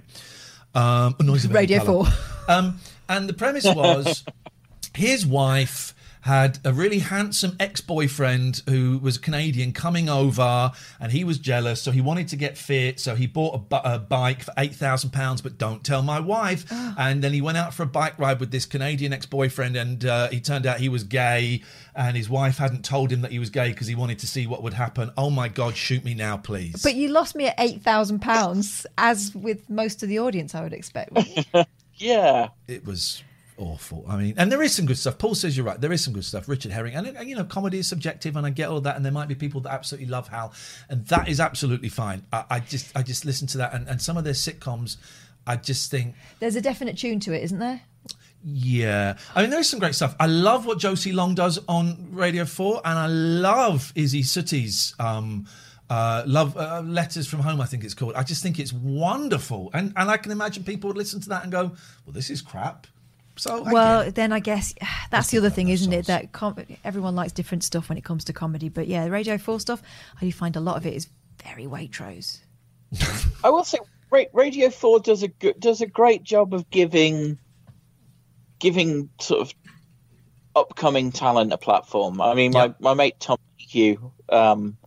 Um, 0.73 1.15
noise 1.19 1.45
of 1.45 1.53
Radio 1.53 1.83
4. 1.83 2.05
Um, 2.47 2.79
and 3.09 3.27
the 3.27 3.33
premise 3.33 3.65
was 3.65 4.23
his 4.95 5.25
wife 5.25 5.93
had 6.21 6.59
a 6.63 6.71
really 6.71 6.99
handsome 6.99 7.55
ex-boyfriend 7.59 8.61
who 8.67 8.99
was 8.99 9.17
Canadian 9.17 9.73
coming 9.73 10.07
over 10.07 10.71
and 10.99 11.11
he 11.11 11.23
was 11.23 11.39
jealous 11.39 11.81
so 11.81 11.91
he 11.91 12.01
wanted 12.01 12.27
to 12.27 12.35
get 12.35 12.57
fit 12.57 12.99
so 12.99 13.15
he 13.15 13.27
bought 13.27 13.55
a, 13.55 13.57
bu- 13.57 13.89
a 13.95 13.99
bike 13.99 14.43
for 14.43 14.53
8000 14.57 15.11
pounds 15.11 15.41
but 15.41 15.57
don't 15.57 15.83
tell 15.83 16.01
my 16.01 16.19
wife. 16.19 16.65
And 16.71 17.23
then 17.23 17.33
he 17.33 17.41
went 17.41 17.57
out 17.57 17.73
for 17.73 17.83
a 17.83 17.87
bike 17.87 18.17
ride 18.19 18.39
with 18.39 18.51
this 18.51 18.65
Canadian 18.65 19.13
ex-boyfriend 19.13 19.75
and 19.75 20.05
uh, 20.05 20.29
he 20.29 20.39
turned 20.39 20.65
out 20.65 20.79
he 20.79 20.89
was 20.89 21.03
gay 21.03 21.63
and 21.95 22.15
his 22.15 22.29
wife 22.29 22.57
hadn't 22.57 22.85
told 22.85 23.11
him 23.11 23.21
that 23.21 23.31
he 23.31 23.39
was 23.39 23.49
gay 23.49 23.69
because 23.69 23.87
he 23.87 23.95
wanted 23.95 24.19
to 24.19 24.27
see 24.27 24.47
what 24.47 24.63
would 24.63 24.73
happen. 24.73 25.11
Oh 25.17 25.29
my 25.29 25.47
god 25.47 25.75
shoot 25.75 26.05
me 26.05 26.13
now 26.13 26.37
please. 26.37 26.83
But 26.83 26.95
you 26.95 27.09
lost 27.09 27.35
me 27.35 27.47
at 27.47 27.55
eight 27.57 27.81
thousand 27.81 28.19
pounds, 28.19 28.85
as 28.97 29.33
with 29.35 29.69
most 29.69 30.03
of 30.03 30.09
the 30.09 30.19
audience, 30.19 30.55
I 30.55 30.61
would 30.61 30.73
expect. 30.73 31.17
yeah, 31.95 32.49
it 32.67 32.85
was 32.85 33.23
awful. 33.61 34.03
I 34.07 34.17
mean, 34.17 34.33
and 34.37 34.51
there 34.51 34.61
is 34.61 34.75
some 34.75 34.85
good 34.85 34.97
stuff. 34.97 35.17
Paul 35.17 35.35
says 35.35 35.55
you're 35.55 35.65
right. 35.65 35.79
There 35.79 35.91
is 35.93 36.03
some 36.03 36.13
good 36.13 36.25
stuff. 36.25 36.49
Richard 36.49 36.71
Herring, 36.71 36.95
and, 36.95 37.07
and 37.07 37.29
you 37.29 37.35
know, 37.35 37.43
comedy 37.43 37.77
is 37.79 37.87
subjective, 37.87 38.35
and 38.35 38.45
I 38.45 38.49
get 38.49 38.69
all 38.69 38.81
that. 38.81 38.95
And 38.95 39.05
there 39.05 39.11
might 39.11 39.27
be 39.27 39.35
people 39.35 39.61
that 39.61 39.71
absolutely 39.71 40.09
love 40.09 40.27
Hal, 40.27 40.53
and 40.89 41.05
that 41.07 41.29
is 41.29 41.39
absolutely 41.39 41.89
fine. 41.89 42.23
I, 42.33 42.43
I 42.49 42.59
just, 42.59 42.91
I 42.97 43.03
just 43.03 43.23
listen 43.23 43.47
to 43.49 43.59
that, 43.59 43.73
and, 43.73 43.87
and 43.87 44.01
some 44.01 44.17
of 44.17 44.23
their 44.23 44.33
sitcoms, 44.33 44.97
I 45.45 45.55
just 45.55 45.91
think, 45.91 46.15
There's 46.39 46.55
a 46.55 46.61
definite 46.61 46.97
tune 46.97 47.19
to 47.21 47.33
it, 47.33 47.43
isn't 47.43 47.59
there? 47.59 47.81
yeah. 48.43 49.17
I 49.35 49.41
mean, 49.41 49.51
there 49.51 49.59
is 49.59 49.69
some 49.69 49.79
great 49.79 49.93
stuff. 49.95 50.15
I 50.19 50.25
love 50.25 50.65
what 50.65 50.79
Josie 50.79 51.11
Long 51.11 51.35
does 51.35 51.59
on 51.67 52.09
Radio 52.11 52.45
Four, 52.45 52.81
and 52.83 52.97
I 52.97 53.07
love 53.07 53.93
Isy 53.95 54.25
Suttie's. 54.25 54.95
Um, 54.99 55.45
uh, 55.89 56.23
love 56.25 56.55
uh, 56.55 56.81
letters 56.85 57.27
from 57.27 57.41
home, 57.41 57.59
I 57.59 57.65
think 57.65 57.83
it's 57.83 57.93
called. 57.93 58.13
I 58.15 58.23
just 58.23 58.41
think 58.41 58.59
it's 58.59 58.71
wonderful, 58.71 59.69
and 59.73 59.91
and 59.97 60.09
I 60.09 60.15
can 60.17 60.31
imagine 60.31 60.63
people 60.63 60.87
would 60.87 60.95
listen 60.97 61.19
to 61.21 61.29
that 61.29 61.43
and 61.43 61.51
go, 61.51 61.73
"Well, 62.05 62.13
this 62.13 62.29
is 62.29 62.41
crap." 62.41 62.87
So 63.41 63.63
I 63.63 63.71
well, 63.71 64.03
get 64.05 64.15
then 64.15 64.31
I 64.31 64.39
guess 64.39 64.73
that's 65.11 65.31
the 65.31 65.39
other 65.39 65.49
thing, 65.49 65.69
isn't 65.69 65.91
it? 65.91 66.05
That 66.05 66.31
com- 66.31 66.57
everyone 66.83 67.15
likes 67.15 67.33
different 67.33 67.63
stuff 67.63 67.89
when 67.89 67.97
it 67.97 68.03
comes 68.03 68.23
to 68.25 68.33
comedy. 68.33 68.69
But 68.69 68.87
yeah, 68.87 69.05
the 69.05 69.11
Radio 69.11 69.37
4 69.39 69.59
stuff, 69.59 69.81
I 70.21 70.25
do 70.25 70.31
find 70.31 70.55
a 70.55 70.59
lot 70.59 70.77
of 70.77 70.85
it 70.85 70.93
is 70.93 71.07
very 71.43 71.65
Waitrose. 71.65 72.39
I 73.43 73.49
will 73.49 73.63
say 73.63 73.79
Radio 74.33 74.69
Four 74.69 74.99
does 74.99 75.23
a 75.23 75.27
good, 75.29 75.59
does 75.59 75.81
a 75.81 75.87
great 75.87 76.23
job 76.23 76.53
of 76.53 76.69
giving 76.69 77.39
giving 78.59 79.09
sort 79.19 79.41
of 79.41 79.53
upcoming 80.55 81.11
talent 81.11 81.51
a 81.53 81.57
platform. 81.57 82.21
I 82.21 82.35
mean, 82.35 82.51
my, 82.51 82.65
Yeah. 82.65 82.73
my 82.79 82.93
mate 82.93 83.19
Tom 83.19 83.37
Hugh, 83.57 84.11
um, 84.29 84.77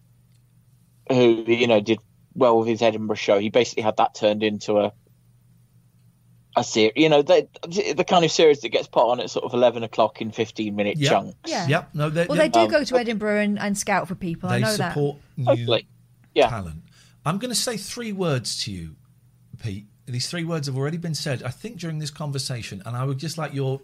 who 1.08 1.44
you 1.49 1.66
know 1.66 1.80
did 1.80 1.99
well 2.34 2.58
with 2.58 2.68
his 2.68 2.82
Edinburgh 2.82 3.16
show, 3.16 3.38
he 3.38 3.49
basically 3.49 3.82
had 3.82 3.96
that 3.96 4.14
turned 4.14 4.42
into 4.42 4.78
a 4.78 4.92
a 6.56 6.62
series. 6.64 6.92
You 6.96 7.08
know, 7.08 7.23
the 7.23 7.49
the 7.96 8.04
kind 8.04 8.25
of 8.25 8.30
series 8.30 8.61
that 8.61 8.68
gets 8.70 8.87
put 8.87 9.08
on 9.11 9.20
at 9.20 9.30
sort 9.30 9.44
of 9.44 9.54
eleven 9.54 9.82
o'clock 9.82 10.20
in 10.20 10.30
fifteen 10.30 10.76
minute 10.76 10.96
Yeah. 10.99 11.11
chunks. 11.11 11.37
Yeah. 11.46 11.66
Yep. 11.68 11.88
No, 11.94 12.11
they, 12.11 12.26
Well, 12.26 12.38
they 12.38 12.49
do 12.49 12.61
Um, 12.61 12.68
go 12.70 12.84
to 12.84 12.96
Edinburgh 12.96 13.40
and, 13.40 13.58
and 13.58 13.76
scout 13.76 14.06
for 14.08 14.14
people. 14.14 14.49
I 14.49 14.54
they 14.56 14.61
know 14.64 14.76
that. 14.76 14.92
support 14.94 15.16
new 15.37 15.44
Hopefully, 15.44 15.87
yeah. 16.34 16.49
talent. 16.49 16.82
I'm 17.26 17.38
going 17.38 17.50
to 17.50 17.54
say 17.61 17.76
three 17.76 18.12
words 18.12 18.62
to 18.64 18.70
you, 18.73 18.96
Pete. 19.62 19.87
These 20.06 20.28
three 20.28 20.44
words 20.44 20.66
have 20.66 20.76
already 20.76 20.99
been 20.99 21.14
said, 21.14 21.42
I 21.42 21.49
think, 21.49 21.78
during 21.78 21.99
this 21.99 22.11
conversation, 22.11 22.82
and 22.84 22.94
I 22.94 23.04
would 23.04 23.16
just 23.18 23.38
like 23.38 23.54
your 23.54 23.80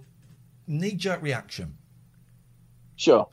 knee 0.66 0.92
jerk 0.92 1.22
reaction. 1.22 1.76
Sure. 2.96 3.28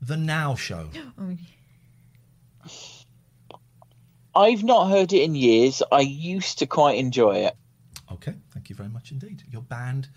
The 0.00 0.16
Now 0.16 0.54
Show. 0.54 0.88
I've 4.34 4.62
not 4.62 4.88
heard 4.88 5.12
it 5.12 5.22
in 5.22 5.34
years. 5.34 5.82
I 5.90 6.00
used 6.00 6.60
to 6.60 6.66
quite 6.66 6.98
enjoy 6.98 7.38
it. 7.46 7.56
Okay, 8.12 8.34
thank 8.52 8.70
you 8.70 8.76
very 8.76 8.88
much 8.88 9.12
indeed. 9.12 9.42
You're 9.50 9.62
banned 9.62 10.08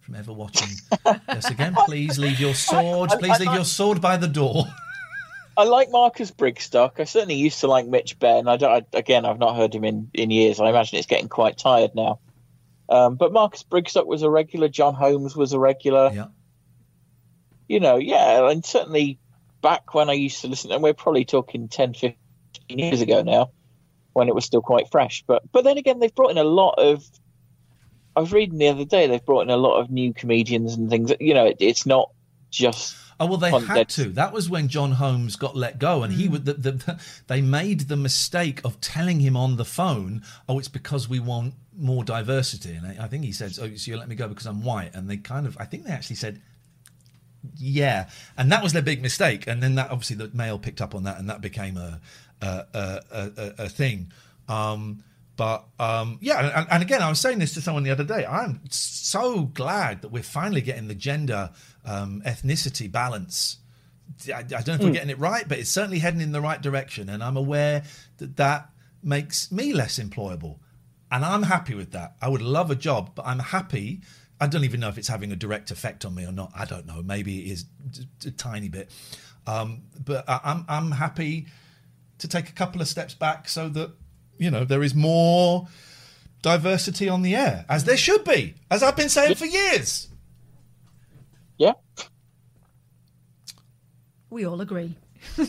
from 0.00 0.14
ever 0.14 0.32
watching. 0.32 0.68
yes, 1.28 1.50
again, 1.50 1.74
please 1.86 2.18
leave 2.18 2.40
your 2.40 2.54
sword. 2.54 3.10
Please 3.18 3.38
leave 3.40 3.54
your 3.54 3.64
sword 3.64 4.00
by 4.00 4.16
the 4.16 4.28
door. 4.28 4.64
I 5.56 5.64
like 5.64 5.90
Marcus 5.90 6.30
Brigstocke. 6.30 7.00
I 7.00 7.04
certainly 7.04 7.34
used 7.34 7.60
to 7.60 7.66
like 7.66 7.86
Mitch 7.86 8.18
Benn. 8.18 8.48
I 8.48 8.56
don't. 8.56 8.70
I, 8.70 8.96
again, 8.96 9.26
I've 9.26 9.38
not 9.38 9.56
heard 9.56 9.74
him 9.74 9.84
in, 9.84 10.10
in 10.14 10.30
years. 10.30 10.60
I 10.60 10.70
imagine 10.70 10.98
it's 10.98 11.06
getting 11.06 11.28
quite 11.28 11.58
tired 11.58 11.94
now. 11.94 12.20
Um, 12.88 13.16
but 13.16 13.32
Marcus 13.32 13.62
Brigstocke 13.62 14.06
was 14.06 14.22
a 14.22 14.30
regular. 14.30 14.68
Jon 14.68 14.94
Holmes 14.94 15.36
was 15.36 15.52
a 15.52 15.58
regular. 15.58 16.10
yeah. 16.12 16.26
You 17.68 17.78
know, 17.78 17.96
yeah, 17.96 18.50
and 18.50 18.64
certainly 18.64 19.20
back 19.62 19.94
when 19.94 20.10
I 20.10 20.14
used 20.14 20.40
to 20.40 20.48
listen, 20.48 20.72
and 20.72 20.82
we're 20.82 20.94
probably 20.94 21.24
talking 21.24 21.68
10, 21.68 21.94
15 21.94 22.16
years 22.68 23.00
ago 23.00 23.22
now, 23.22 23.52
when 24.12 24.28
it 24.28 24.34
was 24.34 24.44
still 24.44 24.60
quite 24.60 24.90
fresh. 24.90 25.22
But 25.26 25.42
but 25.52 25.62
then 25.62 25.78
again, 25.78 26.00
they've 26.00 26.14
brought 26.14 26.30
in 26.30 26.38
a 26.38 26.44
lot 26.44 26.74
of. 26.78 27.04
I 28.16 28.20
was 28.20 28.32
reading 28.32 28.58
the 28.58 28.68
other 28.68 28.84
day 28.84 29.06
they've 29.06 29.24
brought 29.24 29.42
in 29.42 29.50
a 29.50 29.56
lot 29.56 29.80
of 29.80 29.90
new 29.90 30.12
comedians 30.12 30.74
and 30.74 30.90
things. 30.90 31.12
You 31.20 31.34
know, 31.34 31.46
it, 31.46 31.58
it's 31.60 31.86
not 31.86 32.10
just 32.50 32.96
Oh 33.20 33.26
well, 33.26 33.36
they 33.36 33.50
had 33.50 33.90
to. 33.90 34.08
That 34.08 34.32
was 34.32 34.48
when 34.48 34.68
Jon 34.68 34.92
Holmes 34.92 35.36
got 35.36 35.54
let 35.54 35.78
go, 35.78 36.02
and 36.02 36.10
he 36.10 36.26
would. 36.26 36.46
The, 36.46 36.54
the, 36.54 37.00
they 37.26 37.42
made 37.42 37.80
the 37.80 37.96
mistake 37.96 38.62
of 38.64 38.80
telling 38.80 39.20
him 39.20 39.36
on 39.36 39.56
the 39.56 39.64
phone, 39.66 40.22
"Oh, 40.48 40.58
it's 40.58 40.68
because 40.68 41.06
we 41.06 41.20
want 41.20 41.52
more 41.76 42.02
diversity." 42.02 42.74
And 42.74 42.86
I, 42.86 43.04
I 43.04 43.08
think 43.08 43.24
he 43.24 43.32
said, 43.32 43.58
"Oh, 43.60 43.68
so 43.74 43.90
you 43.90 43.98
let 43.98 44.08
me 44.08 44.14
go 44.14 44.26
because 44.26 44.46
I'm 44.46 44.64
white." 44.64 44.94
And 44.94 45.08
they 45.08 45.18
kind 45.18 45.46
of, 45.46 45.54
I 45.60 45.66
think 45.66 45.84
they 45.84 45.90
actually 45.90 46.16
said, 46.16 46.40
"Yeah," 47.58 48.08
and 48.38 48.50
that 48.50 48.62
was 48.62 48.72
their 48.72 48.80
big 48.80 49.02
mistake. 49.02 49.46
And 49.46 49.62
then 49.62 49.74
that 49.74 49.90
obviously 49.90 50.16
the 50.16 50.30
Mail 50.32 50.58
picked 50.58 50.80
up 50.80 50.94
on 50.94 51.02
that, 51.02 51.18
and 51.18 51.28
that 51.28 51.42
became 51.42 51.76
a 51.76 52.00
a 52.40 52.64
a, 52.72 53.02
a, 53.12 53.54
a 53.64 53.68
thing. 53.68 54.12
Um, 54.48 55.04
but 55.40 55.64
um, 55.78 56.18
yeah, 56.20 56.52
and, 56.54 56.66
and 56.70 56.82
again, 56.82 57.00
I 57.00 57.08
was 57.08 57.18
saying 57.18 57.38
this 57.38 57.54
to 57.54 57.62
someone 57.62 57.82
the 57.82 57.90
other 57.90 58.04
day. 58.04 58.26
I'm 58.26 58.60
so 58.68 59.44
glad 59.44 60.02
that 60.02 60.12
we're 60.12 60.22
finally 60.22 60.60
getting 60.60 60.86
the 60.86 60.94
gender 60.94 61.48
um, 61.86 62.20
ethnicity 62.26 62.92
balance. 62.92 63.56
I, 64.26 64.40
I 64.40 64.42
don't 64.42 64.68
know 64.68 64.74
if 64.74 64.80
we're 64.82 64.90
getting 64.90 65.08
it 65.08 65.18
right, 65.18 65.48
but 65.48 65.58
it's 65.58 65.70
certainly 65.70 66.00
heading 66.00 66.20
in 66.20 66.32
the 66.32 66.42
right 66.42 66.60
direction. 66.60 67.08
And 67.08 67.24
I'm 67.24 67.38
aware 67.38 67.84
that 68.18 68.36
that 68.36 68.68
makes 69.02 69.50
me 69.50 69.72
less 69.72 69.98
employable. 69.98 70.58
And 71.10 71.24
I'm 71.24 71.44
happy 71.44 71.74
with 71.74 71.92
that. 71.92 72.16
I 72.20 72.28
would 72.28 72.42
love 72.42 72.70
a 72.70 72.76
job, 72.76 73.12
but 73.14 73.26
I'm 73.26 73.38
happy. 73.38 74.02
I 74.42 74.46
don't 74.46 74.64
even 74.64 74.80
know 74.80 74.90
if 74.90 74.98
it's 74.98 75.08
having 75.08 75.32
a 75.32 75.36
direct 75.36 75.70
effect 75.70 76.04
on 76.04 76.14
me 76.14 76.26
or 76.26 76.32
not. 76.32 76.52
I 76.54 76.66
don't 76.66 76.84
know. 76.84 77.02
Maybe 77.02 77.46
it 77.46 77.52
is 77.52 77.64
a, 78.26 78.30
tiny 78.30 78.68
bit. 78.68 78.90
Um, 79.46 79.84
but 80.04 80.28
I, 80.28 80.40
I'm, 80.44 80.66
I'm 80.68 80.90
happy 80.90 81.46
to 82.18 82.28
take 82.28 82.50
a 82.50 82.52
couple 82.52 82.82
of 82.82 82.88
steps 82.88 83.14
back 83.14 83.48
so 83.48 83.70
that, 83.70 83.92
you 84.40 84.50
know, 84.50 84.64
there 84.64 84.82
is 84.82 84.94
more 84.94 85.68
diversity 86.42 87.08
on 87.08 87.22
the 87.22 87.36
air, 87.36 87.64
as 87.68 87.84
there 87.84 87.96
should 87.96 88.24
be, 88.24 88.54
as 88.70 88.82
I've 88.82 88.96
been 88.96 89.08
saying 89.10 89.34
for 89.36 89.44
years. 89.46 90.08
yeah. 91.58 91.74
We 94.30 94.44
all 94.46 94.60
agree. 94.60 94.96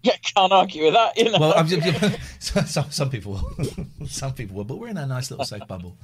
Yeah, 0.00 0.12
Can't 0.22 0.52
argue 0.52 0.84
with 0.84 0.94
that. 0.94 1.18
You 1.18 1.24
know. 1.32 1.38
Well, 1.40 1.54
I'm 1.56 1.66
just, 2.38 2.38
some, 2.72 2.88
some 2.92 3.10
people, 3.10 3.32
will. 3.58 4.06
some 4.06 4.32
people 4.32 4.54
will, 4.56 4.62
but 4.64 4.76
we're 4.78 4.86
in 4.88 4.96
a 4.96 5.04
nice 5.04 5.28
little 5.28 5.44
safe 5.44 5.66
bubble. 5.66 5.96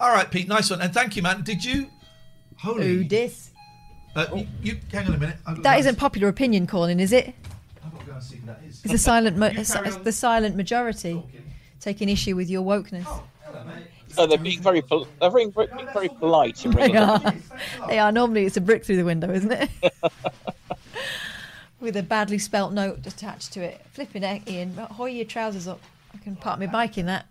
All 0.00 0.10
right, 0.10 0.28
Pete, 0.28 0.48
nice 0.48 0.70
one, 0.70 0.80
and 0.80 0.92
thank 0.92 1.16
you, 1.16 1.22
man. 1.22 1.42
Did 1.42 1.62
you? 1.62 1.88
Holy, 2.56 2.88
Who 2.88 3.04
dis? 3.04 3.50
Uh, 4.16 4.26
you, 4.34 4.46
you 4.62 4.78
hang 4.90 5.06
on 5.06 5.14
a 5.14 5.18
minute. 5.18 5.36
I've 5.46 5.56
got 5.56 5.62
That 5.64 5.74
to- 5.74 5.80
isn't 5.80 5.96
popular 5.96 6.28
opinion 6.28 6.66
calling, 6.66 6.98
is 6.98 7.12
it? 7.12 7.34
I've 7.84 7.92
got 7.92 8.00
to 8.00 8.06
go 8.06 8.12
and 8.14 8.22
see 8.22 8.36
who 8.36 8.46
that 8.46 8.60
is. 8.66 8.80
It's 8.84 8.92
the 8.92 8.98
silent, 8.98 9.36
mo- 9.36 9.48
You 9.50 9.64
the 10.02 10.12
silent 10.12 10.56
majority 10.56 11.12
talking. 11.14 11.41
Taking 11.82 12.08
issue 12.08 12.36
with 12.36 12.48
your 12.48 12.62
wokeness. 12.62 13.04
Oh, 13.06 13.24
hello, 13.44 13.64
mate. 13.64 13.84
So 14.08 14.26
they're 14.26 14.38
being 14.38 14.60
very, 14.60 14.82
pol- 14.82 15.08
they're 15.20 15.30
being, 15.30 15.50
being 15.50 15.88
very 15.92 16.08
polite 16.08 16.64
and 16.64 16.74
They 16.74 16.96
are. 16.96 17.34
They 17.88 17.98
are. 17.98 18.12
Normally, 18.12 18.44
it's 18.46 18.56
a 18.56 18.60
brick 18.60 18.84
through 18.84 18.98
the 18.98 19.04
window, 19.04 19.30
isn't 19.30 19.50
it? 19.50 19.70
With 21.80 21.96
a 21.96 22.02
badly 22.02 22.38
spelt 22.38 22.72
note 22.72 23.06
attached 23.06 23.52
to 23.54 23.60
it. 23.60 23.80
Flipping 23.90 24.22
heck, 24.22 24.48
Ian. 24.48 24.74
Hoy 24.76 25.10
your 25.10 25.24
trousers 25.24 25.66
up. 25.66 25.80
I 26.14 26.18
can 26.18 26.36
park 26.36 26.60
my 26.60 26.66
bike 26.66 26.98
in 26.98 27.06
that. 27.06 27.26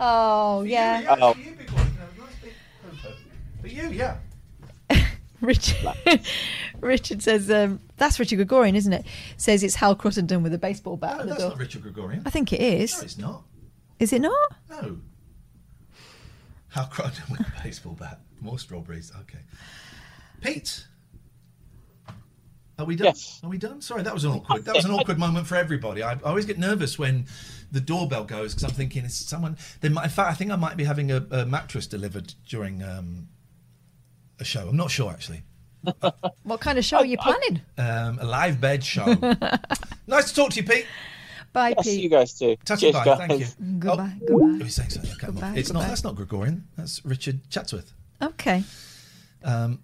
Oh, 0.00 0.62
yeah. 0.62 1.16
Oh. 1.20 1.34
For 1.34 1.40
you, 1.40 1.52
oh. 1.52 1.58
big 1.58 1.66
boy. 1.70 1.76
No, 1.76 1.84
yours 2.16 2.30
big 2.42 2.52
photo. 2.82 3.14
For 3.60 3.68
you, 3.68 3.88
yeah. 3.90 4.16
Richard, 5.42 5.94
Richard 6.80 7.22
says, 7.22 7.50
um, 7.50 7.80
that's 7.96 8.18
Richard 8.18 8.36
Gregorian, 8.36 8.74
isn't 8.76 8.92
it? 8.92 9.04
Says 9.36 9.62
it's 9.62 9.74
Hal 9.74 9.94
Cruttenden 9.96 10.42
with 10.42 10.54
a 10.54 10.58
baseball 10.58 10.96
bat 10.96 11.18
No, 11.18 11.26
that's 11.26 11.40
door. 11.40 11.50
not 11.50 11.58
Richard 11.58 11.82
Gregorian. 11.82 12.22
I 12.24 12.30
think 12.30 12.52
it 12.52 12.60
is. 12.60 12.96
No, 12.96 13.02
it's 13.04 13.18
not. 13.18 13.42
Is 13.98 14.12
it 14.12 14.20
not? 14.22 14.50
No. 14.70 14.98
Hal 16.70 16.86
crowded 16.86 17.22
with 17.30 17.40
a 17.40 17.52
baseball 17.62 17.94
bat? 17.98 18.20
More 18.40 18.58
strawberries. 18.58 19.12
Okay. 19.22 19.38
Pete. 20.40 20.86
Are 22.78 22.86
we 22.86 22.96
done? 22.96 23.06
Yes. 23.06 23.40
Are 23.44 23.50
we 23.50 23.58
done? 23.58 23.80
Sorry, 23.82 24.02
that 24.02 24.14
was 24.14 24.24
an 24.24 24.32
awkward. 24.32 24.64
That 24.64 24.74
was 24.74 24.84
an 24.86 24.90
awkward 24.92 25.18
moment 25.18 25.46
for 25.46 25.56
everybody. 25.56 26.02
I, 26.02 26.12
I 26.14 26.18
always 26.24 26.46
get 26.46 26.58
nervous 26.58 26.98
when 26.98 27.26
the 27.70 27.80
doorbell 27.80 28.24
goes 28.24 28.54
because 28.54 28.64
I'm 28.64 28.74
thinking 28.74 29.04
it's 29.04 29.14
someone. 29.14 29.56
They 29.80 29.88
might, 29.90 30.04
in 30.04 30.10
fact, 30.10 30.30
I 30.30 30.34
think 30.34 30.50
I 30.50 30.56
might 30.56 30.76
be 30.76 30.84
having 30.84 31.12
a, 31.12 31.24
a 31.30 31.46
mattress 31.46 31.86
delivered 31.86 32.32
during 32.48 32.82
um, 32.82 33.28
a 34.42 34.44
show. 34.44 34.68
I'm 34.68 34.76
not 34.76 34.90
sure 34.90 35.10
actually. 35.10 35.42
What 36.44 36.60
kind 36.60 36.78
of 36.78 36.84
show 36.84 36.98
are 36.98 37.06
you 37.06 37.16
planning? 37.18 37.60
Um, 37.78 38.18
a 38.20 38.24
live 38.24 38.60
bed 38.60 38.84
show. 38.84 39.06
nice 40.06 40.28
to 40.30 40.34
talk 40.34 40.50
to 40.50 40.60
you, 40.60 40.66
Pete. 40.68 40.86
Bye, 41.52 41.74
Yes, 41.76 41.86
you 41.86 42.02
Pete. 42.02 42.10
guys 42.10 42.38
too. 42.38 42.56
Touch 42.64 42.80
Cheers, 42.80 42.94
and 42.94 43.04
bye. 43.04 43.16
guys. 43.16 43.28
Thank 43.28 43.40
you. 43.40 43.78
Goodbye. 43.78 44.12
Oh, 44.22 44.26
Goodbye. 44.38 44.64
he's 44.64 44.74
saying 44.74 44.90
something. 44.90 45.10
I 45.10 45.14
can't 45.18 45.32
Goodbye. 45.34 45.54
It's 45.56 45.72
not. 45.72 45.82
That's 45.82 46.04
not 46.04 46.14
Gregorian. 46.14 46.68
That's 46.76 47.04
Richard 47.04 47.48
Chatsworth. 47.50 47.92
Okay. 48.22 48.62
Um, 49.44 49.80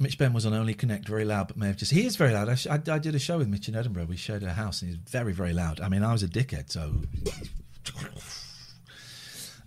Mitch 0.00 0.16
Benn 0.16 0.32
was 0.32 0.46
on 0.46 0.54
Only 0.54 0.72
Connect, 0.72 1.06
very 1.06 1.26
loud, 1.26 1.48
but 1.48 1.56
may 1.58 1.66
have 1.66 1.76
just. 1.76 1.92
He 1.92 2.06
is 2.06 2.16
very 2.16 2.32
loud. 2.32 2.48
I, 2.48 2.54
sh- 2.54 2.66
I, 2.68 2.80
I 2.90 2.98
did 2.98 3.14
a 3.14 3.18
show 3.18 3.36
with 3.38 3.48
Mitch 3.48 3.68
in 3.68 3.76
Edinburgh. 3.76 4.06
We 4.06 4.16
shared 4.16 4.42
a 4.42 4.52
house, 4.54 4.80
and 4.80 4.90
he's 4.90 4.98
very, 4.98 5.32
very 5.34 5.52
loud. 5.52 5.80
I 5.80 5.88
mean, 5.90 6.02
I 6.02 6.12
was 6.12 6.22
a 6.22 6.28
dickhead, 6.28 6.70
so. 6.70 6.94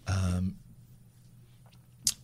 Um, 0.07 0.55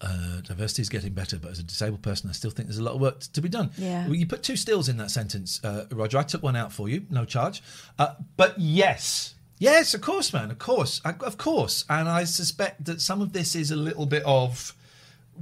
uh, 0.01 0.41
diversity 0.41 0.81
is 0.81 0.89
getting 0.89 1.13
better, 1.13 1.37
but 1.37 1.51
as 1.51 1.59
a 1.59 1.63
disabled 1.63 2.01
person, 2.01 2.29
I 2.29 2.33
still 2.33 2.51
think 2.51 2.67
there's 2.67 2.79
a 2.79 2.83
lot 2.83 2.95
of 2.95 3.01
work 3.01 3.19
to 3.19 3.41
be 3.41 3.49
done. 3.49 3.71
Yeah. 3.77 4.05
Well, 4.05 4.15
you 4.15 4.25
put 4.25 4.43
two 4.43 4.55
stills 4.55 4.89
in 4.89 4.97
that 4.97 5.11
sentence, 5.11 5.59
uh, 5.63 5.85
Roger. 5.91 6.17
I 6.17 6.23
took 6.23 6.41
one 6.41 6.55
out 6.55 6.71
for 6.71 6.87
you, 6.87 7.05
no 7.09 7.25
charge. 7.25 7.61
Uh, 7.97 8.15
but 8.37 8.57
yes, 8.57 9.35
yes, 9.57 9.93
of 9.93 10.01
course, 10.01 10.31
man, 10.33 10.51
of 10.51 10.59
course, 10.59 11.01
I, 11.03 11.13
of 11.21 11.37
course. 11.37 11.85
And 11.89 12.07
I 12.07 12.23
suspect 12.23 12.85
that 12.85 13.01
some 13.01 13.21
of 13.21 13.33
this 13.33 13.55
is 13.55 13.71
a 13.71 13.75
little 13.75 14.05
bit 14.05 14.23
of 14.25 14.73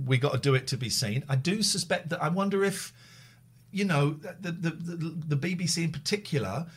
we 0.06 0.18
got 0.18 0.34
to 0.34 0.40
do 0.40 0.56
it 0.56 0.68
to 0.68 0.78
be 0.78 0.90
seen. 0.90 1.24
I 1.30 1.36
do 1.36 1.62
suspect 1.62 2.10
that. 2.10 2.22
I 2.22 2.30
wonder 2.30 2.64
if 2.64 2.94
you 3.72 3.86
know 3.86 4.12
the 4.42 4.52
the 4.52 4.70
the, 4.72 5.36
the 5.36 5.38
BBC 5.38 5.84
in 5.84 5.92
particular 5.92 6.68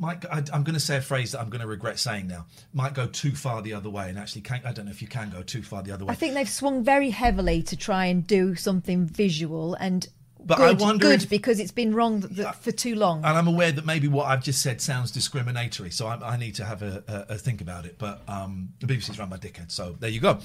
might. 0.00 0.24
I, 0.26 0.38
I'm 0.52 0.64
going 0.64 0.74
to 0.74 0.80
say 0.80 0.96
a 0.96 1.00
phrase 1.00 1.32
that 1.32 1.40
I'm 1.40 1.50
going 1.50 1.60
to 1.60 1.66
regret 1.68 1.98
saying 1.98 2.26
now. 2.26 2.46
Might 2.72 2.94
go 2.94 3.06
too 3.06 3.32
far 3.32 3.62
the 3.62 3.74
other 3.74 3.90
way, 3.90 4.08
and 4.08 4.18
actually, 4.18 4.40
can, 4.42 4.60
I 4.64 4.72
don't 4.72 4.86
know 4.86 4.90
if 4.90 5.02
you 5.02 5.08
can 5.08 5.30
go 5.30 5.42
too 5.42 5.62
far 5.62 5.82
the 5.82 5.92
other 5.92 6.04
way. 6.04 6.12
I 6.12 6.14
think 6.16 6.34
they've 6.34 6.48
swung 6.48 6.82
very 6.82 7.10
heavily 7.10 7.62
to 7.64 7.76
try 7.76 8.06
and 8.06 8.26
do 8.26 8.54
something 8.56 9.06
visual 9.06 9.74
and 9.74 10.08
But 10.42 10.58
I 10.58 10.68
good, 10.70 10.80
wonder 10.80 11.04
good 11.06 11.22
if- 11.24 11.28
because 11.30 11.60
it's 11.60 11.70
been 11.70 11.94
wrong 11.94 12.22
th- 12.22 12.34
th- 12.34 12.54
for 12.60 12.72
too 12.72 12.94
long. 12.94 13.18
and 13.24 13.36
I'm 13.36 13.46
aware 13.46 13.72
that 13.72 13.84
maybe 13.84 14.08
what 14.08 14.26
I've 14.26 14.42
just 14.42 14.62
said 14.62 14.80
sounds 14.80 15.10
discriminatory, 15.10 15.90
so 15.90 16.06
I, 16.06 16.32
I 16.32 16.36
need 16.38 16.54
to 16.56 16.64
have 16.64 16.82
a, 16.82 17.04
a, 17.06 17.34
a 17.34 17.38
think 17.38 17.60
about 17.60 17.84
it. 17.84 17.96
But 17.98 18.22
um, 18.26 18.70
the 18.80 18.86
BBC's 18.86 19.18
run 19.18 19.28
by 19.28 19.36
dickhead, 19.36 19.70
so 19.70 19.96
there 20.00 20.10
you 20.10 20.20
go. 20.20 20.38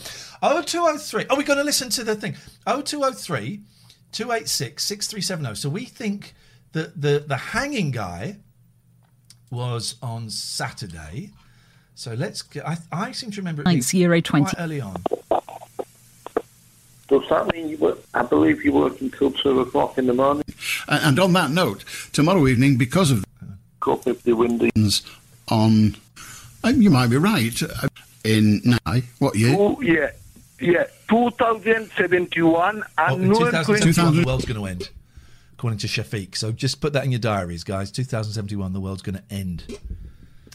0203. 0.44 1.26
Are 1.30 1.38
we're 1.38 1.44
going 1.44 1.60
to 1.60 1.64
listen 1.64 1.90
to 1.92 2.04
the 2.04 2.16
thing. 2.16 2.36
0203 2.68 3.62
286 4.12 4.84
6370. 4.84 5.56
So 5.56 5.70
we 5.70 5.86
think 5.86 6.34
that 6.74 7.00
the, 7.02 7.24
the 7.26 7.38
hanging 7.38 7.92
guy 7.92 8.38
was 9.52 9.96
on 10.02 10.30
Saturday. 10.30 11.32
So 11.96 12.14
let's 12.14 12.42
get. 12.42 12.68
I, 12.68 12.78
I 12.92 13.12
seem 13.12 13.32
to 13.32 13.38
remember 13.38 13.62
it 13.62 13.66
Thanks, 13.66 13.92
being 13.92 14.04
Euro 14.04 14.22
quite 14.22 14.54
early 14.60 14.82
on. 14.82 14.96
Does 17.08 17.30
that 17.30 17.54
mean 17.54 17.70
you 17.70 17.78
work? 17.78 18.00
I 18.14 18.24
believe 18.24 18.66
you 18.66 18.74
work 18.74 19.00
until 19.00 19.32
two 19.32 19.62
o'clock 19.62 19.98
in 19.98 20.08
the 20.08 20.14
morning. 20.14 20.44
And 20.88 21.20
on 21.20 21.34
that 21.34 21.52
note, 21.52 21.86
tomorrow 22.12 22.48
evening, 22.48 22.78
because 22.78 23.12
of 23.12 23.24
Got 23.80 24.08
up 24.08 24.22
the 24.24 24.34
windy. 24.34 24.72
the 24.74 25.02
on, 25.50 25.96
uh, 26.64 26.70
you 26.70 26.90
might 26.90 27.08
be 27.12 27.18
right. 27.18 27.62
Uh, 27.62 27.88
in 28.24 28.62
Nai, 28.66 29.04
what 29.20 29.36
year? 29.36 29.56
Oh 29.58 29.80
yeah, 29.82 30.10
yeah. 30.60 30.86
2071 31.08 32.84
Oh, 32.98 33.06
and 33.14 33.22
in 33.24 33.30
no 33.30 33.36
2071, 33.36 33.80
2000 33.94 34.16
the 34.22 34.26
world's 34.26 34.46
going 34.46 34.60
to 34.60 34.66
end, 34.66 34.90
according 35.66 35.80
to 35.80 35.88
Shafiq. 35.88 36.36
So 36.36 36.52
just 36.52 36.80
put 36.80 36.94
that 36.94 37.06
in 37.06 37.12
your 37.12 37.20
diaries, 37.20 37.64
guys. 37.64 37.90
2071, 37.90 38.72
the 38.74 38.80
world's 38.80 39.02
going 39.02 39.16
to 39.16 39.24
end. 39.32 39.64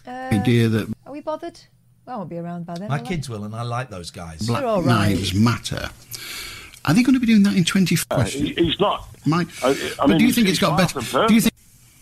Uh, 0.07 0.11
idea 0.11 0.69
that 0.69 0.89
Are 1.05 1.13
we 1.13 1.21
bothered? 1.21 1.59
I 2.07 2.17
won't 2.17 2.31
be 2.31 2.39
around 2.39 2.65
by 2.65 2.75
then. 2.75 2.89
My 2.89 2.99
will 2.99 3.05
I? 3.05 3.09
kids 3.09 3.29
will, 3.29 3.43
and 3.43 3.53
I 3.55 3.63
like 3.63 3.91
those 3.91 4.13
guys. 4.13 4.47
Black 4.47 4.63
all 4.63 4.83
right. 4.83 5.09
Lives 5.17 5.35
Matter. 5.35 5.91
Are 6.85 6.95
they 6.95 7.03
going 7.03 7.15
to 7.15 7.21
be 7.21 7.27
doing 7.27 7.43
that 7.43 7.57
in 7.57 7.65
20 7.65 7.97
Uh, 8.09 8.23
he's 8.25 8.79
not. 8.79 9.09
Might, 9.27 9.49
I- 9.65 9.71
I 9.71 9.95
but 9.99 10.11
mean, 10.11 10.19
do 10.19 10.27
you 10.27 10.33
think 10.33 10.47
it's 10.47 10.59
he's 10.61 10.69
got 10.69 10.79
better? 10.79 11.01
Do 11.27 11.35
you 11.35 11.41
think 11.41 11.55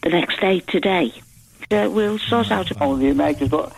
the 0.03 0.11
next 0.11 0.39
day 0.39 0.61
today. 0.61 1.11
Uh, 1.71 1.89
we'll 1.91 2.19
sort 2.19 2.51
out 2.51 2.71
all 2.81 2.95
the 2.97 3.09
Americans, 3.09 3.51
but 3.51 3.73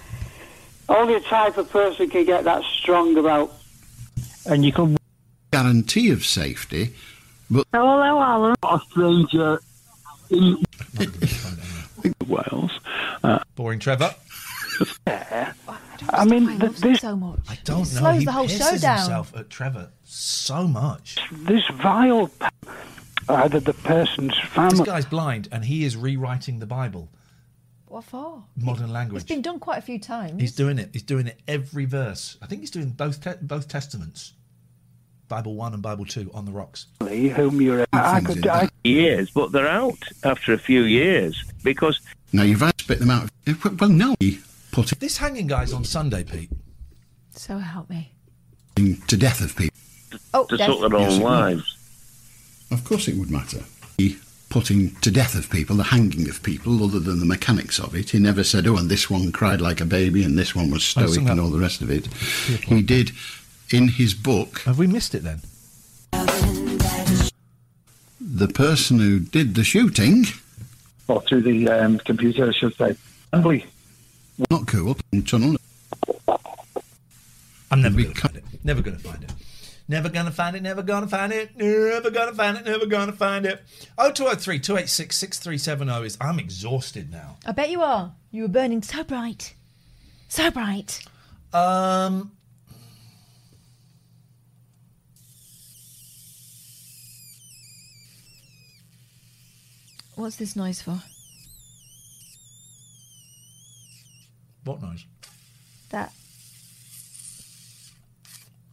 only 0.88 1.14
a 1.14 1.20
type 1.20 1.56
of 1.56 1.70
person 1.70 2.10
can 2.10 2.24
get 2.24 2.42
that 2.44 2.64
strong 2.64 3.16
about. 3.16 3.52
And 4.46 4.64
you 4.64 4.72
can 4.72 4.96
guarantee 5.52 6.10
of 6.10 6.24
safety? 6.26 6.94
But 7.50 7.66
Hello, 7.72 8.20
Alan. 8.20 8.54
a 8.62 8.80
stranger 8.90 9.60
in 10.30 10.62
Wales. 12.26 12.70
Uh, 13.24 13.40
Boring, 13.56 13.78
Trevor. 13.80 14.14
Yeah. 15.06 15.52
I 16.10 16.24
mean, 16.24 16.48
I 16.48 16.56
love 16.56 16.76
him 16.76 16.90
this 16.92 17.00
so 17.00 17.16
much. 17.16 17.40
I 17.48 17.58
don't 17.64 17.78
It 17.86 17.94
know. 17.94 18.00
slows 18.00 18.18
he 18.20 18.24
the 18.24 18.32
whole 18.32 18.46
pisses 18.46 18.70
show 18.72 18.78
down. 18.78 18.98
himself 18.98 19.36
at 19.36 19.50
Trevor 19.50 19.90
so 20.04 20.66
much. 20.66 21.18
this 21.32 21.62
vile, 21.82 22.28
p- 22.28 22.46
either 23.28 23.60
the 23.60 23.74
person's 23.74 24.36
family. 24.38 24.78
This 24.78 24.86
guy's 24.86 25.04
blind, 25.06 25.48
and 25.52 25.64
he 25.64 25.84
is 25.84 25.96
rewriting 25.96 26.60
the 26.60 26.66
Bible, 26.66 27.10
What 27.86 28.04
for? 28.04 28.44
modern 28.56 28.84
It's 28.84 28.92
language. 28.92 29.26
been 29.26 29.42
done 29.42 29.58
quite 29.58 29.78
a 29.78 29.82
few 29.82 29.98
times. 29.98 30.40
He's 30.40 30.52
doing 30.54 30.78
it. 30.78 30.90
He's 30.92 31.02
doing 31.02 31.26
it 31.26 31.38
every 31.46 31.84
verse. 31.84 32.38
I 32.40 32.46
think 32.46 32.62
he's 32.62 32.70
doing 32.70 32.90
both 32.90 33.22
te- 33.22 33.42
both 33.42 33.68
testaments, 33.68 34.32
Bible 35.30 35.54
one 35.54 35.72
and 35.72 35.82
Bible 35.82 36.04
two, 36.04 36.28
on 36.34 36.44
the 36.44 36.50
rocks. 36.50 36.86
whom 37.00 37.62
you're. 37.62 37.86
I, 37.92 38.16
I 38.16 38.20
could. 38.20 38.46
I, 38.46 38.68
years, 38.84 39.30
but 39.30 39.52
they're 39.52 39.68
out 39.68 39.98
after 40.24 40.52
a 40.52 40.58
few 40.58 40.82
years 40.82 41.42
because 41.62 42.00
now 42.32 42.42
you've 42.42 42.60
had 42.60 42.76
to 42.76 42.84
spit 42.84 42.98
them 42.98 43.10
out? 43.10 43.30
Well, 43.80 43.88
no, 43.90 44.14
he 44.20 44.40
put 44.72 44.92
it. 44.92 45.00
This 45.00 45.16
hanging 45.16 45.46
guy's 45.46 45.72
on 45.72 45.84
Sunday, 45.84 46.24
Pete. 46.24 46.50
So 47.30 47.58
help 47.58 47.88
me. 47.88 48.12
to 48.76 49.16
death 49.16 49.40
of 49.40 49.56
people. 49.56 49.76
Oh, 50.34 50.46
to 50.46 50.56
Dev. 50.56 50.66
took 50.66 50.80
their 50.90 50.98
own 50.98 51.06
it 51.06 51.12
would. 51.12 51.22
lives. 51.22 51.76
Of 52.72 52.84
course, 52.84 53.06
it 53.06 53.16
would 53.16 53.30
matter. 53.30 53.60
He 53.98 54.18
putting 54.48 54.96
to 54.96 55.12
death 55.12 55.36
of 55.36 55.48
people, 55.48 55.76
the 55.76 55.84
hanging 55.84 56.28
of 56.28 56.42
people, 56.42 56.82
other 56.82 56.98
than 56.98 57.20
the 57.20 57.24
mechanics 57.26 57.78
of 57.78 57.94
it. 57.94 58.10
He 58.10 58.18
never 58.18 58.42
said, 58.42 58.66
"Oh, 58.66 58.76
and 58.76 58.90
this 58.90 59.08
one 59.08 59.30
cried 59.30 59.60
like 59.60 59.80
a 59.80 59.84
baby, 59.84 60.24
and 60.24 60.36
this 60.36 60.56
one 60.56 60.70
was 60.70 60.82
stoic, 60.82 61.10
somehow- 61.14 61.32
and 61.32 61.40
all 61.40 61.50
the 61.50 61.60
rest 61.60 61.82
of 61.82 61.90
it." 61.90 62.08
He 62.64 62.82
did 62.82 63.12
in 63.72 63.88
his 63.88 64.14
book. 64.14 64.61
Have 64.61 64.78
we 64.78 64.87
missed 64.87 65.14
it 65.14 65.22
then? 65.22 65.40
The 68.20 68.48
person 68.48 68.98
who 68.98 69.20
did 69.20 69.54
the 69.54 69.64
shooting, 69.64 70.24
or 71.09 71.20
through 71.22 71.42
the 71.42 71.68
um, 71.68 71.98
computer, 71.98 72.48
I 72.48 72.52
should 72.52 72.74
say. 72.76 72.96
Humbly. 73.33 73.66
not 74.50 74.66
cool, 74.66 74.96
tunnel. 75.26 75.56
I'm 77.70 77.83
never 77.83 77.96
going 77.96 78.12
to 78.12 78.20
find 78.20 78.37
it. 78.37 78.44
Never 78.64 78.83
going 78.83 78.96
to 78.96 79.02
find 79.02 79.22
it. 79.24 79.33
Never 79.88 80.09
going 80.09 80.26
to 80.26 80.33
find 80.33 80.56
it. 80.56 80.62
Never 80.62 80.83
going 80.83 81.02
to 81.02 81.09
find 81.09 81.33
it. 81.33 81.56
Never 81.56 82.11
going 82.11 82.28
to 82.28 82.35
find 82.35 82.56
it. 82.56 82.64
Never 82.64 82.87
going 82.87 83.06
to 83.11 83.12
find 83.12 83.46
it. 83.46 83.62
0203 83.96 84.61
286 84.61 85.16
6370 85.16 86.06
is. 86.06 86.18
I'm 86.20 86.38
exhausted 86.38 87.11
now. 87.11 87.37
I 87.44 87.52
bet 87.52 87.70
you 87.70 87.83
are. 87.83 88.12
You 88.30 88.42
were 88.42 88.48
burning 88.48 88.83
so 88.83 89.02
bright. 89.04 89.54
So 90.28 90.50
bright. 90.50 91.04
Um. 91.52 92.33
What's 100.20 100.37
this 100.37 100.54
noise 100.54 100.83
for? 100.83 101.00
What 104.64 104.83
noise? 104.83 105.06
That. 105.88 106.12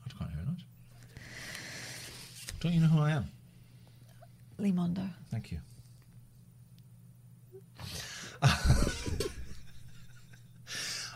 I 0.06 0.10
can't 0.18 0.30
hear 0.30 0.42
a 0.42 0.46
noise. 0.46 0.66
Don't 2.60 2.74
you 2.74 2.82
know 2.82 2.88
who 2.88 3.00
I 3.00 3.12
am? 3.12 3.32
Limondo. 4.60 5.10
Thank 5.32 5.54
you. 5.54 5.60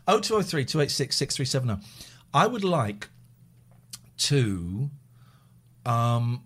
Oh 0.08 0.20
two 0.20 0.36
oh 0.36 0.42
three 0.42 0.66
two 0.66 0.82
eight 0.82 0.92
six 0.92 1.16
six 1.16 1.36
three 1.36 1.46
seven 1.46 1.68
zero. 1.68 1.80
I 2.34 2.48
would 2.48 2.64
like 2.64 3.10
to. 4.18 4.90
Um, 5.86 6.44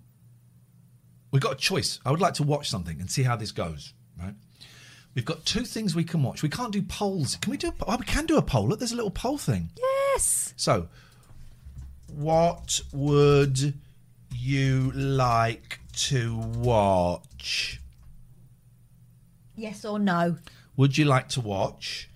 we've 1.35 1.41
got 1.41 1.51
a 1.51 1.57
choice. 1.57 1.99
I 2.05 2.11
would 2.11 2.21
like 2.21 2.35
to 2.35 2.43
watch 2.43 2.69
something 2.69 3.01
and 3.01 3.11
see 3.11 3.23
how 3.23 3.35
this 3.35 3.51
goes. 3.51 3.93
Right. 4.17 4.33
We've 5.15 5.25
got 5.25 5.43
two 5.43 5.65
things 5.65 5.93
we 5.93 6.05
can 6.05 6.23
watch. 6.23 6.41
We 6.41 6.47
can't 6.47 6.71
do 6.71 6.81
polls. 6.81 7.35
Can 7.41 7.51
we 7.51 7.57
do? 7.57 7.73
Oh, 7.85 7.97
we 7.97 8.05
can 8.05 8.25
do 8.25 8.37
a 8.37 8.41
poll. 8.41 8.69
Look, 8.69 8.79
there's 8.79 8.93
a 8.93 8.95
little 8.95 9.11
poll 9.11 9.37
thing. 9.37 9.69
Yes. 9.77 10.53
So, 10.55 10.87
what 12.07 12.79
would 12.93 13.73
you 14.33 14.91
like 14.93 15.79
to 16.07 16.37
watch? 16.37 17.81
Yes 19.57 19.83
or 19.83 19.99
no? 19.99 20.37
Would 20.77 20.97
you 20.97 21.03
like 21.03 21.27
to 21.29 21.41
watch 21.41 22.09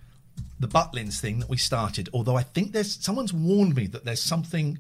the 0.62 0.67
Butlins 0.67 1.19
thing 1.19 1.39
that 1.39 1.49
we 1.49 1.58
started? 1.58 2.08
Although 2.13 2.38
I 2.38 2.43
think 2.43 2.71
there's 2.71 2.95
someone's 2.95 3.34
warned 3.34 3.75
me 3.75 3.88
that 3.88 4.05
there's 4.05 4.21
something 4.21 4.77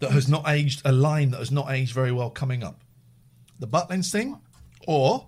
that 0.00 0.10
has 0.10 0.28
not 0.28 0.46
aged, 0.46 0.82
a 0.84 0.92
line 0.92 1.30
that 1.30 1.38
has 1.38 1.50
not 1.50 1.70
aged 1.70 1.94
very 1.94 2.12
well 2.12 2.28
coming 2.28 2.62
up. 2.62 2.82
The 3.58 3.66
Butlins 3.66 4.10
thing, 4.12 4.38
or 4.86 5.26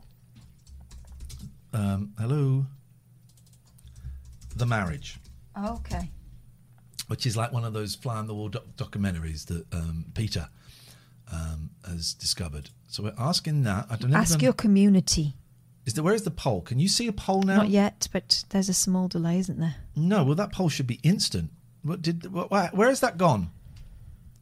um, 1.73 2.13
hello, 2.19 2.67
the 4.57 4.67
marriage. 4.67 5.17
Okay. 5.67 6.09
which 7.09 7.27
is 7.27 7.37
like 7.37 7.53
one 7.53 7.65
of 7.65 7.73
those 7.73 7.95
fly 7.97 8.17
on 8.17 8.27
the 8.29 8.35
wall 8.35 8.49
doc- 8.49 8.65
documentaries 8.77 9.47
that 9.47 9.65
um, 9.75 10.07
Peter 10.15 10.49
um, 11.33 11.71
has 11.87 12.15
discovered. 12.15 12.71
So 12.89 13.03
we're 13.03 13.15
asking 13.19 13.65
that. 13.65 13.87
I 13.91 13.97
don't 13.97 14.11
know. 14.11 14.17
Ask 14.19 14.41
your 14.43 14.53
community. 14.53 15.35
Is 15.87 15.95
there? 15.95 16.05
Where 16.05 16.15
is 16.15 16.23
the 16.23 16.31
poll? 16.31 16.61
Can 16.61 16.79
you 16.79 16.89
see 16.89 17.09
a 17.09 17.13
poll 17.13 17.43
now? 17.43 17.59
Not 17.59 17.69
yet, 17.69 18.09
but 18.13 18.45
there's 18.51 18.69
a 18.69 18.75
small 18.75 19.09
delay, 19.09 19.39
isn't 19.39 19.59
there? 19.59 19.75
No. 19.97 20.23
Well, 20.25 20.35
that 20.37 20.53
poll 20.53 20.69
should 20.69 20.87
be 20.87 21.01
instant. 21.03 21.51
What 21.83 22.03
did? 22.03 22.33
What, 22.33 22.51
where, 22.51 22.69
where 22.73 22.89
has 22.89 23.01
that 23.01 23.17
gone? 23.19 23.51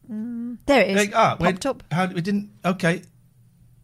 There 0.08 0.80
it 0.82 0.90
is. 0.90 0.96
Like, 0.96 1.14
ah, 1.14 1.36
Popped 1.36 1.66
up. 1.66 1.84
How 1.92 2.06
we 2.06 2.20
didn't? 2.22 2.50
Okay, 2.64 3.02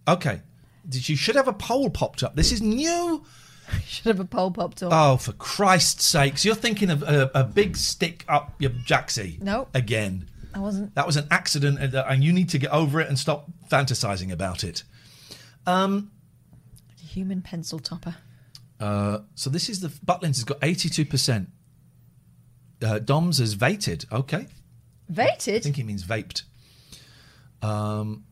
okay. 0.09 0.41
Did- 0.89 1.09
You 1.09 1.17
should 1.17 1.37
have 1.37 1.49
a 1.49 1.53
poll 1.53 1.91
popped 1.91 2.23
up. 2.23 2.37
This 2.37 2.53
is 2.53 2.61
new. 2.63 3.25
Should 3.87 4.05
have 4.05 4.21
a 4.21 4.27
poll 4.27 4.51
popped 4.51 4.83
up. 4.83 4.91
Oh, 4.93 5.17
for 5.17 5.33
Christ's 5.33 6.05
sakes! 6.05 6.45
You're 6.45 6.55
thinking 6.55 6.91
of 6.91 7.03
a, 7.03 7.31
a 7.35 7.45
big 7.45 7.79
stick 7.79 8.23
up 8.29 8.55
your 8.59 8.69
jacksie. 8.71 9.41
No. 9.41 9.69
Again. 9.73 10.29
I 10.53 10.59
wasn't. 10.59 10.95
That 10.97 11.07
was 11.07 11.17
an 11.17 11.27
accident, 11.31 11.79
and, 11.79 11.95
uh, 11.95 12.05
you 12.19 12.31
need 12.35 12.51
to 12.51 12.59
get 12.59 12.71
over 12.73 13.01
it 13.01 13.09
and 13.09 13.19
stop 13.19 13.51
fantasizing 13.71 14.31
about 14.31 14.65
it. 14.65 14.83
Um, 15.67 16.11
Human 17.09 17.41
pencil 17.41 17.79
topper. 17.79 18.17
uh, 18.81 19.21
so 19.35 19.49
this 19.49 19.71
is 19.71 19.81
the 19.81 19.89
Butlins 19.89 20.37
has 20.37 20.45
got 20.45 20.59
eighty-two 20.61 21.07
percent. 21.07 21.49
Uh, 22.83 22.99
Dom's 22.99 23.39
has 23.39 23.55
vated. 23.55 24.05
Okay, 24.13 24.47
Vated. 25.11 25.57
I 25.57 25.61
think 25.61 25.77
he 25.77 25.83
means 25.85 26.05
vaped. 26.05 26.43
Um, 27.63 28.25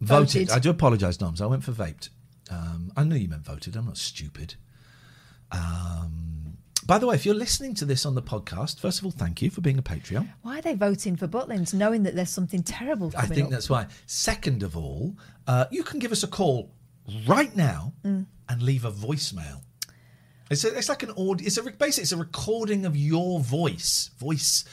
voted. 0.00 0.48
Voted. 0.48 0.50
I 0.50 0.58
do 0.58 0.70
apologise, 0.70 1.16
Doms. 1.16 1.40
I 1.40 1.46
went 1.46 1.64
for 1.64 1.72
vaped. 1.72 2.08
Um, 2.50 2.92
I 2.96 3.04
knew 3.04 3.16
you 3.16 3.28
meant 3.28 3.44
voted. 3.44 3.76
I'm 3.76 3.86
not 3.86 3.98
stupid. 3.98 4.54
Um, 5.52 6.58
by 6.86 6.98
the 6.98 7.06
way, 7.06 7.14
if 7.14 7.26
you're 7.26 7.34
listening 7.34 7.74
to 7.76 7.84
this 7.84 8.06
on 8.06 8.14
the 8.14 8.22
podcast, 8.22 8.80
first 8.80 8.98
of 8.98 9.04
all, 9.04 9.10
thank 9.10 9.42
you 9.42 9.50
for 9.50 9.60
being 9.60 9.78
a 9.78 9.82
Patreon. 9.82 10.28
Why 10.42 10.58
are 10.58 10.62
they 10.62 10.74
voting 10.74 11.16
for 11.16 11.28
Butlins 11.28 11.74
knowing 11.74 12.02
that 12.04 12.14
there's 12.14 12.30
something 12.30 12.62
terrible 12.62 13.12
I 13.16 13.26
think 13.26 13.46
up? 13.46 13.50
that's 13.50 13.68
why. 13.68 13.86
Second 14.06 14.62
of 14.62 14.76
all, 14.76 15.16
uh, 15.46 15.66
you 15.70 15.82
can 15.82 15.98
give 15.98 16.12
us 16.12 16.22
a 16.22 16.28
call 16.28 16.72
right 17.26 17.54
now 17.56 17.92
Mm. 18.04 18.26
and 18.48 18.62
leave 18.62 18.84
a 18.84 18.92
voicemail. 18.92 19.62
It's, 20.50 20.64
a, 20.64 20.74
it's 20.76 20.88
like 20.88 21.02
an 21.02 21.10
audio. 21.10 21.46
It's 21.46 21.58
a 21.58 21.62
basically 21.62 22.02
it's 22.04 22.12
a 22.12 22.16
recording 22.16 22.86
of 22.86 22.96
your 22.96 23.40
voice, 23.40 24.10
voice 24.18 24.64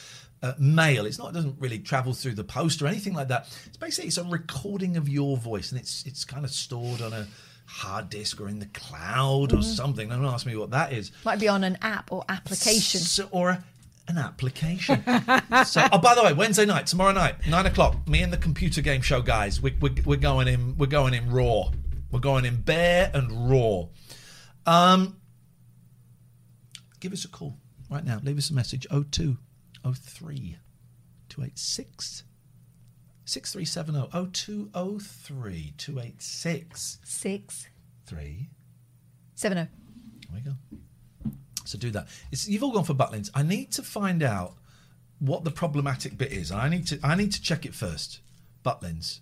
uh, 0.43 0.54
mail. 0.60 1.06
It's 1.06 1.17
not. 1.17 1.30
It 1.30 1.34
doesn't 1.34 1.56
really 1.60 1.80
travel 1.80 2.13
through 2.13 2.34
the 2.36 2.43
post 2.43 2.82
or 2.82 2.88
anything 2.88 3.13
like 3.13 3.30
that. 3.30 3.48
It's 3.65 3.78
basically 3.78 4.08
it's 4.08 4.17
a 4.17 4.24
recording 4.24 4.98
of 4.98 5.08
your 5.10 5.38
voice, 5.38 5.71
and 5.71 5.80
it's 5.80 6.04
it's 6.06 6.24
kind 6.26 6.45
of 6.45 6.52
stored 6.52 7.02
on 7.02 7.13
a 7.13 7.28
hard 7.67 8.10
disk 8.10 8.39
or 8.39 8.48
in 8.48 8.60
the 8.60 8.67
cloud 8.67 9.52
or 9.52 9.58
Mm. 9.58 9.63
something. 9.63 10.10
Don't 10.10 10.24
ask 10.26 10.45
me 10.45 10.56
what 10.56 10.69
that 10.71 10.93
is. 10.93 11.12
Might 11.24 11.39
be 11.39 11.48
on 11.48 11.63
an 11.63 11.78
app 11.82 12.12
or 12.12 12.24
application. 12.30 13.00
So, 13.00 13.28
or 13.32 13.50
a, 13.50 13.63
an 14.08 14.19
application. 14.19 15.02
so, 15.65 15.88
oh, 15.91 15.98
by 15.98 16.13
the 16.13 16.21
way, 16.24 16.32
Wednesday 16.34 16.65
night, 16.65 16.86
tomorrow 16.86 17.12
night, 17.12 17.48
nine 17.48 17.65
o'clock. 17.65 18.08
Me 18.08 18.21
and 18.21 18.32
the 18.32 18.38
computer 18.38 18.82
game 18.82 19.02
show 19.02 19.19
guys, 19.21 19.62
we, 19.63 19.76
we, 19.82 19.89
we're 20.06 20.15
going 20.17 20.48
in. 20.48 20.78
We're 20.78 20.86
going 20.86 21.15
in 21.15 21.32
raw. 21.32 21.71
We're 22.12 22.19
going 22.19 22.45
in 22.45 22.58
bare 22.62 23.10
and 23.15 23.50
raw. 23.50 23.86
Um, 24.67 25.17
give 27.00 27.13
us 27.13 27.26
a 27.26 27.28
call 27.30 27.58
right 27.89 28.06
now. 28.06 28.19
Leave 28.24 28.38
us 28.38 28.52
a 28.52 28.54
message. 28.54 28.86
02 29.12 29.38
03 29.93 30.58
286 31.30 32.24
6370 33.26 34.32
0203 34.32 35.74
286 35.78 37.00
Six. 37.04 37.67
3 38.06 38.50
Seven 39.36 39.58
oh. 39.58 39.67
there 40.32 40.32
we 40.34 40.39
go. 40.41 40.54
So 41.65 41.78
do 41.78 41.91
that. 41.91 42.08
It's, 42.32 42.48
you've 42.48 42.63
all 42.63 42.71
gone 42.71 42.84
for 42.84 42.93
Butlins. 42.93 43.30
I 43.34 43.43
need 43.43 43.71
to 43.74 43.84
find 43.84 44.24
out 44.24 44.56
what 45.19 45.43
the 45.43 45.52
problematic 45.52 46.17
bit 46.17 46.32
is. 46.32 46.52
I 46.52 46.69
need 46.69 46.88
to. 46.88 47.00
I 47.04 47.15
need 47.15 47.34
to 47.34 47.41
check 47.41 47.65
it 47.65 47.74
first. 47.74 48.19
Butlins. 48.63 49.19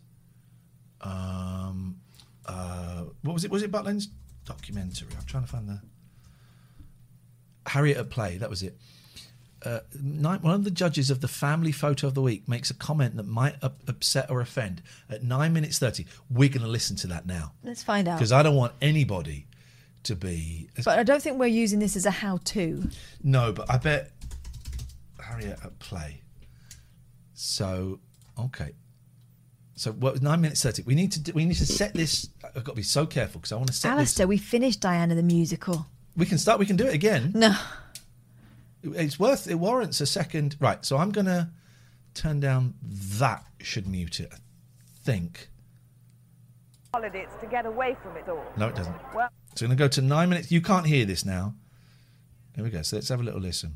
Um. 1.02 2.02
Uh. 2.46 3.06
What 3.22 3.34
was 3.34 3.46
it? 3.46 3.52
Was 3.52 3.64
it 3.64 3.72
Butlins 3.72 4.08
documentary? 4.46 5.08
I'm 5.18 5.26
trying 5.26 5.44
to 5.44 5.50
find 5.50 5.68
the. 5.68 5.82
Harriet 7.66 7.98
at 7.98 8.10
play. 8.10 8.38
That 8.38 8.50
was 8.50 8.62
it. 8.62 8.78
Uh, 9.66 9.80
one 10.42 10.54
of 10.54 10.64
the 10.66 10.72
judges 10.72 11.10
of 11.10 11.22
the 11.22 11.28
family 11.28 11.72
photo 11.72 12.08
of 12.08 12.14
the 12.16 12.22
week 12.22 12.48
makes 12.50 12.70
a 12.70 12.74
comment 12.74 13.16
that 13.16 13.26
might 13.26 13.56
up, 13.64 13.80
upset 13.88 14.30
or 14.30 14.42
offend. 14.42 14.82
At 15.10 15.24
nine 15.24 15.54
minutes 15.54 15.80
thirty, 15.80 16.06
we're 16.30 16.50
going 16.50 16.64
to 16.64 16.68
listen 16.68 16.96
to 16.98 17.08
that 17.08 17.26
now 17.26 17.54
Let's 17.64 17.82
find 17.84 18.08
out. 18.08 18.18
because 18.18 18.32
I 18.32 18.44
don't 18.44 18.56
want 18.56 18.74
anybody 18.82 19.48
to 20.04 20.16
be 20.16 20.70
But 20.84 21.00
I 21.00 21.04
don't 21.04 21.22
think 21.22 21.40
we're 21.40 21.46
using 21.48 21.80
this 21.80 21.96
as 21.96 22.06
a 22.06 22.12
how-to. 22.12 22.90
no, 23.24 23.54
but 23.54 23.72
I 23.72 23.78
bet 23.78 24.12
Harriet 25.20 25.60
at 25.64 25.80
play. 25.80 26.22
So 27.34 28.00
okay, 28.38 28.72
so 29.76 29.92
what? 29.94 30.22
Nine 30.22 30.42
minutes 30.42 30.62
thirty. 30.62 30.82
We 30.84 30.96
need 30.96 31.12
to 31.14 31.20
do, 31.22 31.32
we 31.34 31.46
need 31.46 31.56
to 31.56 31.66
set 31.66 31.94
this. 31.94 32.30
I've 32.44 32.64
got 32.64 32.74
to 32.74 32.76
be 32.76 32.84
so 32.84 33.06
careful 33.06 33.40
because 33.40 33.52
I 33.52 33.56
want 33.56 33.68
to 33.68 33.74
set 33.74 33.92
Alistair, 33.92 34.28
we 34.28 34.38
finished 34.38 34.82
Diana 34.82 35.16
the 35.16 35.24
musical. 35.24 35.86
We 36.16 36.26
can 36.26 36.38
start. 36.38 36.60
We 36.60 36.66
can 36.66 36.76
do 36.76 36.86
it 36.86 36.94
again. 36.94 37.32
No. 37.34 37.56
It's 38.84 39.20
worth. 39.20 39.48
It 39.50 39.56
warrants 39.56 40.02
a 40.02 40.06
second. 40.06 40.58
Right. 40.60 40.84
So 40.86 40.98
I'm 40.98 41.12
gonna 41.12 41.52
turn 42.14 42.40
down 42.40 42.76
that. 42.84 43.46
Should 43.60 43.88
mute 43.88 44.20
it. 44.20 44.32
I 44.34 44.38
think. 45.04 45.50
holidays 46.94 47.30
to 47.42 47.48
get 47.48 47.66
away 47.66 47.96
from 48.04 48.16
it 48.18 48.28
all. 48.30 48.44
No, 48.58 48.68
it 48.68 48.76
doesn't. 48.76 48.96
Well, 49.16 49.30
So 49.56 49.66
I'm 49.66 49.70
gonna 49.70 49.80
go 49.80 49.88
to 49.88 50.02
nine 50.02 50.30
minutes. 50.30 50.52
You 50.52 50.62
can't 50.62 50.86
hear 50.86 51.06
this 51.06 51.26
now. 51.26 51.56
Here 52.56 52.64
we 52.64 52.70
go. 52.70 52.82
So 52.84 52.98
let's 52.98 53.10
have 53.10 53.20
a 53.20 53.24
little 53.24 53.42
listen. 53.42 53.76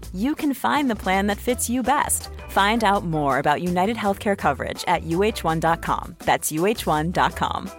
you 0.13 0.33
can 0.35 0.53
find 0.53 0.89
the 0.89 0.95
plan 0.95 1.27
that 1.27 1.37
fits 1.37 1.69
you 1.69 1.83
best. 1.83 2.29
Find 2.49 2.83
out 2.83 3.05
more 3.05 3.37
about 3.37 3.61
United 3.61 3.97
Healthcare 3.97 4.37
coverage 4.37 4.83
at 4.87 5.03
uh1.com. 5.03 6.15
That's 6.19 6.51
uh1.com. 6.51 7.71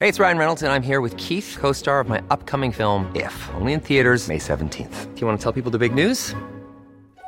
Hey, 0.00 0.08
it's 0.08 0.18
Ryan 0.18 0.38
Reynolds, 0.38 0.62
and 0.64 0.72
I'm 0.72 0.82
here 0.82 1.00
with 1.00 1.16
Keith, 1.16 1.56
co 1.60 1.72
star 1.72 2.00
of 2.00 2.08
my 2.08 2.20
upcoming 2.28 2.72
film, 2.72 3.10
If, 3.14 3.36
only 3.54 3.72
in 3.72 3.80
theaters, 3.80 4.26
May 4.26 4.38
17th. 4.38 5.14
Do 5.14 5.20
you 5.20 5.26
want 5.26 5.38
to 5.38 5.42
tell 5.42 5.52
people 5.52 5.70
the 5.70 5.78
big 5.78 5.94
news? 5.94 6.34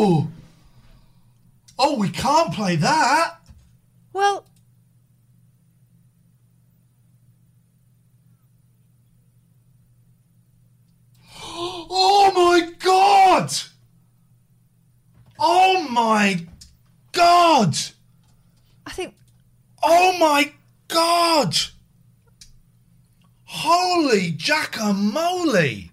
Oh! 0.00 0.28
Oh, 1.76 1.98
we 1.98 2.08
can't 2.08 2.54
play 2.54 2.76
that. 2.76 3.40
Well, 4.12 4.46
Oh 11.34 12.30
my 12.32 12.70
god! 12.78 13.52
Oh 15.36 15.88
my 15.90 16.46
god! 17.10 17.76
I 18.86 18.90
think. 18.92 19.16
Oh 19.82 20.16
my 20.20 20.52
god! 20.86 21.56
Holy 23.46 24.30
jackamole! 24.30 25.87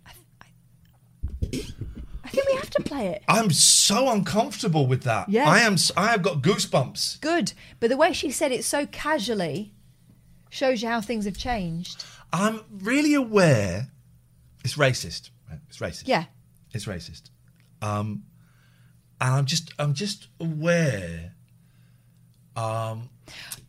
We 2.48 2.56
have 2.56 2.70
to 2.72 2.84
play 2.84 3.08
it. 3.08 3.24
I'm 3.28 3.52
so 3.52 4.10
uncomfortable 4.12 4.88
with 4.88 5.04
that. 5.04 5.30
Yeah. 5.30 5.50
I 5.50 5.60
am. 5.60 5.76
I 5.96 6.08
have 6.08 6.22
got 6.22 6.42
goosebumps. 6.42 7.22
Good. 7.22 7.54
But 7.80 7.90
the 7.90 7.98
way 7.98 8.14
she 8.14 8.32
said 8.32 8.52
it 8.52 8.64
so 8.64 8.86
casually 8.86 9.74
shows 10.50 10.82
you 10.82 10.90
how 10.90 11.02
things 11.02 11.26
have 11.26 11.38
changed. 11.38 12.04
I'm 12.34 12.62
really 12.72 13.14
aware. 13.14 13.88
It's 14.64 14.76
racist. 14.76 15.30
It's 15.70 15.78
racist. 15.80 16.04
Yeah. 16.08 16.26
It's 16.74 16.86
racist. 16.86 17.30
Um, 17.82 18.24
and 19.22 19.34
I'm 19.34 19.46
just. 19.46 19.74
I'm 19.80 19.94
just 19.94 20.28
aware. 20.40 21.34
Um, 22.56 23.10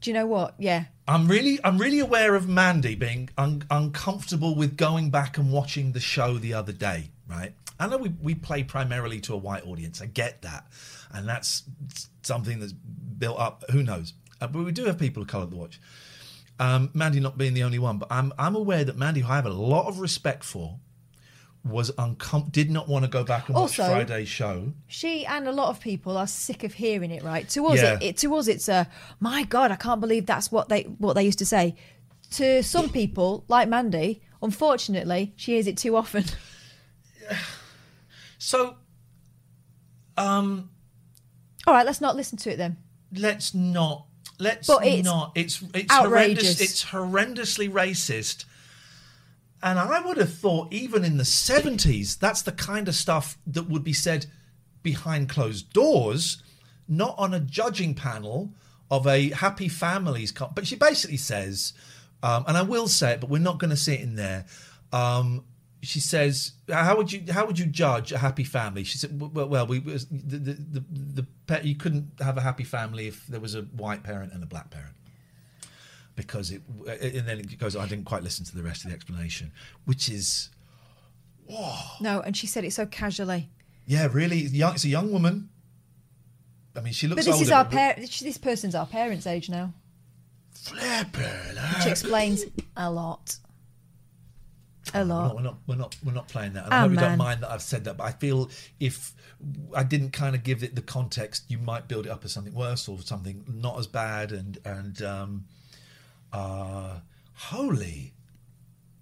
Do 0.01 0.11
you 0.11 0.15
know 0.15 0.27
what? 0.27 0.55
Yeah. 0.59 0.85
I'm 1.09 1.29
really, 1.29 1.59
I'm 1.65 1.79
really 1.79 2.01
aware 2.01 2.35
of 2.35 2.49
Mandy 2.49 2.95
being 2.95 3.31
un- 3.39 3.65
uncomfortable 3.71 4.55
with 4.55 4.77
going 4.77 5.11
back 5.11 5.39
and 5.39 5.53
watching 5.53 5.93
the 5.93 6.01
show 6.01 6.39
the 6.39 6.55
other 6.55 6.73
day. 6.73 7.11
Right? 7.29 7.53
I 7.79 7.87
know 7.89 7.99
we 7.99 8.11
we 8.21 8.35
play 8.35 8.63
primarily 8.65 9.21
to 9.23 9.35
a 9.35 9.37
white 9.37 9.67
audience. 9.67 10.01
I 10.01 10.07
get 10.07 10.43
that, 10.43 10.67
and 11.13 11.29
that's 11.29 11.65
something 12.23 12.59
that's 12.61 12.73
built 12.73 13.39
up. 13.39 13.65
Who 13.71 13.83
knows? 13.83 14.15
Uh, 14.41 14.47
but 14.47 14.65
we 14.65 14.73
do 14.73 14.85
have 14.85 14.99
people 14.99 15.23
of 15.23 15.29
colour 15.29 15.47
that 15.47 15.57
watch. 15.57 15.81
Um, 16.59 16.91
Mandy 16.95 17.21
not 17.21 17.37
being 17.37 17.53
the 17.55 17.63
only 17.65 17.79
one, 17.79 17.99
but 17.99 18.09
I'm 18.11 18.33
I'm 18.39 18.55
aware 18.57 18.85
that 18.85 18.97
Mandy, 18.97 19.21
who 19.21 19.31
I 19.31 19.37
have 19.37 19.47
a 19.47 19.51
lot 19.51 19.87
of 19.89 19.99
respect 20.01 20.43
for, 20.43 20.79
was 21.65 21.91
uncom- 21.93 22.51
did 22.51 22.71
not 22.71 22.89
want 22.89 23.05
to 23.05 23.11
go 23.11 23.25
back 23.25 23.49
and 23.49 23.57
watch 23.57 23.77
Friday's 23.77 24.29
show. 24.29 24.73
She 24.87 25.27
and 25.27 25.47
a 25.47 25.53
lot 25.53 25.69
of 25.69 25.81
people 25.81 26.17
are 26.17 26.27
sick 26.27 26.65
of 26.65 26.73
hearing 26.75 27.11
it. 27.11 27.23
Right? 27.23 27.47
To 27.51 27.67
us, 27.67 27.83
Yeah. 27.83 27.95
it, 27.97 28.03
it 28.03 28.17
to 28.19 28.35
us, 28.37 28.49
it's 28.49 28.69
a 28.69 28.89
my 29.21 29.43
God. 29.45 29.71
I 29.71 29.77
can't 29.77 30.01
believe 30.01 30.25
that's 30.25 30.51
what 30.51 30.71
they 30.71 30.85
what 30.85 31.13
they 31.15 31.25
used 31.25 31.39
to 31.41 31.47
say. 31.47 31.77
To 32.33 32.63
some 32.63 32.89
people, 32.89 33.45
like 33.49 33.69
Mandy, 33.69 34.23
unfortunately, 34.43 35.35
she 35.37 35.53
hears 35.53 35.67
it 35.67 35.77
too 35.77 35.95
often. 35.95 36.25
So, 38.47 38.77
um, 40.17 40.71
All 41.67 41.75
right, 41.75 41.85
let's 41.85 42.01
not 42.01 42.15
listen 42.15 42.39
to 42.39 42.53
it 42.53 42.59
then. 42.59 42.77
let's 43.13 43.55
not 43.55 44.07
let's 44.39 44.69
But 44.69 44.87
it's 44.87 45.05
not 45.05 45.33
it's 45.35 45.63
it's 45.75 45.91
outrageous. 45.93 46.61
horrendous 46.61 46.61
it's 46.61 46.85
horrendously 46.85 47.71
racist 47.71 48.45
and 49.63 49.79
i 49.79 49.99
would 50.01 50.17
have 50.19 50.33
thought 50.33 50.71
even 50.73 51.05
in 51.05 51.17
the 51.17 51.25
70s 51.25 52.19
that's 52.19 52.43
the 52.43 52.53
kind 52.53 52.87
of 52.89 52.95
stuff 52.95 53.39
that 53.47 53.69
would 53.71 53.83
be 53.83 53.93
said 53.95 54.27
behind 54.83 55.29
closed 55.31 55.73
doors 55.73 56.43
not 56.87 57.15
on 57.17 57.33
a 57.33 57.41
judging 57.41 57.95
panel 57.95 58.53
of 58.91 59.07
a 59.07 59.31
happy 59.31 59.69
families 59.69 60.33
but 60.55 60.67
she 60.67 60.77
basically 60.77 61.17
says 61.17 61.73
um, 62.23 62.45
and 62.47 62.57
i 62.59 62.63
will 62.63 62.89
say 62.89 63.13
it 63.13 63.21
but 63.21 63.31
we're 63.31 63.39
not 63.39 63.59
going 63.59 63.71
to 63.71 63.77
see 63.77 63.95
it 63.95 64.01
in 64.01 64.17
there 64.17 64.45
um, 64.93 65.43
she 65.83 66.01
says, 66.01 66.53
"How 66.71 66.97
would 66.97 67.13
you 67.13 67.23
how 67.33 67.47
would 67.47 67.59
you 67.59 67.67
judge 67.67 68.13
a 68.13 68.19
happy 68.19 68.45
family?" 68.45 68.85
She 68.85 68.99
said, 68.99 69.21
"Well, 69.21 69.49
well 69.49 69.67
we 69.67 69.79
was 69.79 70.07
the 70.07 70.39
the, 70.39 70.53
the, 70.55 70.85
the 70.91 71.27
pet, 71.47 71.65
you 71.65 71.75
couldn't 71.77 72.13
have 72.21 72.37
a 72.37 72.41
happy 72.41 72.65
family 72.65 73.07
if 73.09 73.27
there 73.27 73.41
was 73.41 73.55
a 73.55 73.63
white 73.63 74.03
parent 74.03 74.33
and 74.33 74.43
a 74.43 74.47
black 74.47 74.71
parent." 74.71 74.95
Because 76.17 76.51
it, 76.51 76.63
and 76.87 77.29
then 77.29 77.41
it 77.41 77.59
goes. 77.59 77.77
I 77.77 77.87
didn't 77.87 78.07
quite 78.07 78.23
listen 78.23 78.45
to 78.47 78.57
the 78.57 78.63
rest 78.63 78.85
of 78.85 78.91
the 78.91 78.95
explanation, 78.97 79.53
which 79.85 80.09
is, 80.09 80.49
No, 82.01 82.23
and 82.25 82.35
she 82.35 82.47
said 82.47 82.65
it 82.65 82.73
so 82.73 82.87
casually. 82.87 83.51
yeah, 83.87 84.09
really 84.11 84.39
young. 84.39 84.75
It's 84.75 84.85
a 84.85 84.89
young 84.89 85.13
woman. 85.13 85.51
I 86.75 86.81
mean, 86.81 86.95
she 86.95 87.07
looks. 87.07 87.25
But 87.25 87.31
this 87.33 87.43
is 87.43 87.51
our 87.51 87.65
but- 87.65 87.73
par- 87.73 87.95
This 87.99 88.39
person's 88.39 88.75
our 88.75 88.87
parents' 88.87 89.27
age 89.27 89.51
now, 89.51 89.75
Flapper, 90.55 91.55
which 91.77 91.87
explains 91.87 92.45
a 92.77 92.91
lot. 92.91 93.37
A 94.97 95.01
We're 95.01 95.05
lot. 95.05 95.27
not, 95.27 95.37
we're 95.37 95.43
not, 95.43 95.57
we're 95.67 95.75
not, 95.77 95.97
we're 96.05 96.13
not 96.13 96.29
playing 96.29 96.55
that. 96.55 96.65
And 96.65 96.75
I 96.75 96.81
hope 96.81 96.93
you 96.93 96.97
don't 96.97 97.19
mind 97.19 97.43
that 97.43 97.51
I've 97.51 97.63
said 97.63 97.85
that, 97.85 97.97
but 97.99 98.05
I 98.05 98.13
feel 98.13 98.51
if 98.81 99.15
I 99.75 99.83
didn't 99.83 100.11
kind 100.11 100.35
of 100.35 100.43
give 100.43 100.63
it 100.63 100.75
the 100.75 100.83
context, 100.83 101.45
you 101.49 101.59
might 101.59 101.87
build 101.89 102.07
it 102.07 102.11
up 102.11 102.25
as 102.25 102.33
something 102.33 102.55
worse 102.55 102.89
or 102.89 102.99
something 103.01 103.45
not 103.47 103.79
as 103.79 103.87
bad. 103.87 104.33
And 104.33 104.59
and 104.65 105.03
um, 105.03 105.45
uh, 106.33 107.01
holy, 107.35 108.15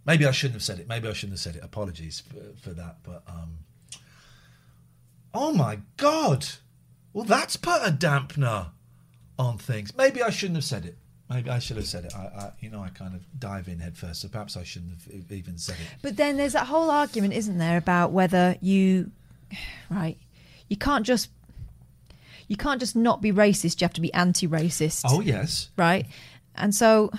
maybe 0.05 0.27
I 0.27 0.33
shouldn't 0.33 0.55
have 0.55 0.65
said 0.65 0.81
it. 0.81 0.89
Maybe 0.89 1.09
I 1.09 1.13
shouldn't 1.13 1.35
have 1.35 1.41
said 1.41 1.57
it. 1.57 1.63
Apologies 1.63 2.21
for, 2.21 2.69
for 2.69 2.75
that. 2.75 2.97
But 3.05 3.23
um, 3.29 3.59
oh 5.33 5.53
my 5.53 5.79
god, 5.97 6.47
well 7.13 7.25
that's 7.25 7.57
put 7.57 7.83
a 7.83 7.93
dampener 7.93 8.71
on 9.39 9.59
things. 9.59 9.97
Maybe 9.97 10.23
I 10.23 10.31
shouldn't 10.31 10.57
have 10.57 10.65
said 10.65 10.85
it. 10.87 10.99
Maybe 11.31 11.49
I 11.49 11.59
should 11.59 11.79
have 11.79 11.87
said 11.87 12.05
it. 12.05 12.15
I, 12.15 12.21
I 12.21 12.53
you 12.61 12.69
know, 12.71 12.83
I 12.83 12.91
kind 12.91 13.15
of 13.15 13.23
dive 13.39 13.69
in 13.69 13.79
head 13.79 13.97
first, 13.97 14.21
so 14.21 14.29
perhaps 14.29 14.57
I 14.57 14.63
shouldn't 14.63 14.93
have 14.93 15.33
even 15.33 15.57
said 15.59 15.77
it. 15.77 15.87
But 16.03 16.17
then 16.17 16.37
there's 16.37 16.53
that 16.53 16.67
whole 16.67 16.91
argument, 16.91 17.33
isn't 17.35 17.59
there, 17.59 17.79
about 17.79 18.13
whether 18.13 18.57
you, 18.61 19.11
right, 19.91 20.19
you 20.69 20.77
can't 20.77 21.07
just, 21.07 21.31
you 22.47 22.57
can't 22.57 22.79
just 22.79 22.95
not 22.95 23.23
be 23.23 23.33
racist. 23.33 23.81
You 23.81 23.87
have 23.87 23.95
to 23.95 24.03
be 24.03 24.13
anti-racist. 24.13 25.03
Oh 25.07 25.21
yes, 25.21 25.71
right. 25.79 26.07
And 26.55 26.75
so, 26.75 27.11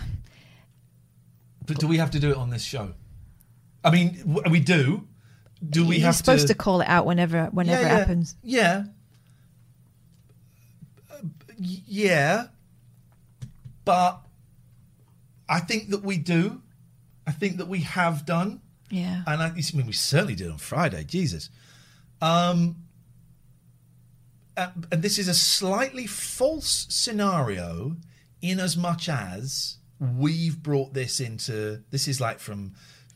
but 1.66 1.80
do 1.80 1.88
we 1.88 1.98
have 1.98 2.12
to 2.12 2.20
do 2.20 2.30
it 2.30 2.38
on 2.38 2.52
this 2.52 2.64
show? 2.64 2.94
I 3.84 3.92
mean, 3.92 4.40
we 4.50 4.60
do. 4.60 5.08
Do 5.68 5.86
we 5.86 5.98
you're 5.98 6.06
have 6.06 6.16
supposed 6.16 6.48
to... 6.48 6.54
to? 6.54 6.58
call 6.58 6.82
it 6.82 6.88
out 6.88 7.06
whenever, 7.06 7.46
whenever 7.46 7.82
Yeah, 7.82 7.88
it 7.88 7.98
happens. 8.00 8.36
Yeah. 8.44 8.84
Uh, 11.12 11.18
yeah. 11.58 12.48
But 13.86 14.20
I 15.48 15.60
think 15.60 15.90
that 15.90 16.04
we 16.04 16.18
do. 16.18 16.62
I 17.28 17.32
think 17.32 17.58
that 17.58 17.68
we 17.68 17.80
have 17.82 18.26
done. 18.26 18.62
Yeah. 18.90 19.24
And 19.26 19.42
I, 19.42 19.48
I 19.48 19.62
mean, 19.74 19.88
we 19.88 19.94
certainly 19.94 20.36
did 20.36 20.52
on 20.52 20.58
Friday. 20.58 21.04
Jesus. 21.04 21.50
Um, 22.22 22.78
uh, 24.58 24.70
and 24.92 25.02
this 25.02 25.20
is 25.20 25.28
a 25.28 25.34
slightly 25.34 26.08
false 26.08 26.88
scenario 26.90 27.98
in 28.42 28.60
as 28.60 28.78
much 28.78 29.10
as 29.10 29.78
we've 30.00 30.62
brought 30.62 30.94
this 30.94 31.20
into 31.20 31.82
this 31.92 32.08
is 32.08 32.20
like 32.22 32.40
from 32.40 32.74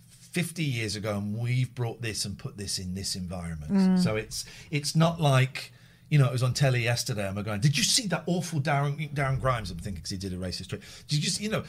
50 0.09 0.63
years 0.63 0.95
ago 0.95 1.17
and 1.17 1.37
we've 1.37 1.73
brought 1.75 2.01
this 2.01 2.25
and 2.25 2.37
put 2.37 2.57
this 2.57 2.79
in 2.79 2.93
this 2.93 3.15
environment 3.15 3.71
Mm. 3.71 4.03
so 4.03 4.15
it's 4.15 4.45
it's 4.71 4.95
not 4.95 5.19
like 5.19 5.71
you 6.09 6.17
know 6.17 6.25
it 6.25 6.31
was 6.31 6.43
on 6.43 6.53
telly 6.53 6.83
yesterday 6.83 7.27
and 7.27 7.35
we're 7.35 7.43
going 7.43 7.59
did 7.61 7.77
you 7.77 7.83
see 7.83 8.07
that 8.07 8.23
awful 8.25 8.59
darren 8.59 9.13
darren 9.13 9.39
grimes 9.39 9.71
i'm 9.71 9.77
thinking 9.77 9.95
because 9.95 10.09
he 10.09 10.17
did 10.17 10.33
a 10.33 10.37
racist 10.37 10.69
trick 10.69 10.81
did 11.07 11.17
you 11.17 11.21
just 11.21 11.39
you 11.39 11.49
know 11.49 11.63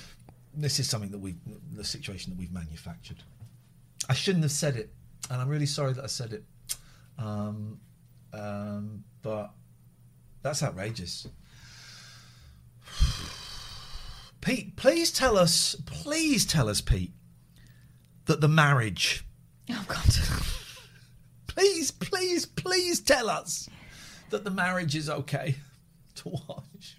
this 0.54 0.80
is 0.80 0.88
something 0.88 1.10
that 1.10 1.18
we 1.18 1.34
the 1.74 1.84
situation 1.84 2.32
that 2.32 2.38
we've 2.38 2.52
manufactured 2.52 3.22
i 4.08 4.14
shouldn't 4.14 4.42
have 4.42 4.52
said 4.52 4.76
it 4.76 4.90
and 5.30 5.40
I'm 5.40 5.48
really 5.48 5.66
sorry 5.66 5.92
that 5.92 6.04
I 6.04 6.08
said 6.08 6.32
it. 6.32 6.44
Um, 7.18 7.78
um, 8.32 9.04
but 9.22 9.50
that's 10.42 10.62
outrageous. 10.62 11.26
Pete, 14.40 14.76
please 14.76 15.12
tell 15.12 15.36
us, 15.36 15.76
please 15.86 16.46
tell 16.46 16.68
us, 16.68 16.80
Pete, 16.80 17.12
that 18.24 18.40
the 18.40 18.48
marriage. 18.48 19.24
Oh 19.70 19.84
God. 19.86 20.00
please, 21.46 21.90
please, 21.90 22.46
please 22.46 23.00
tell 23.00 23.28
us 23.28 23.68
that 24.30 24.44
the 24.44 24.50
marriage 24.50 24.96
is 24.96 25.10
okay 25.10 25.56
to 26.16 26.28
watch. 26.28 26.96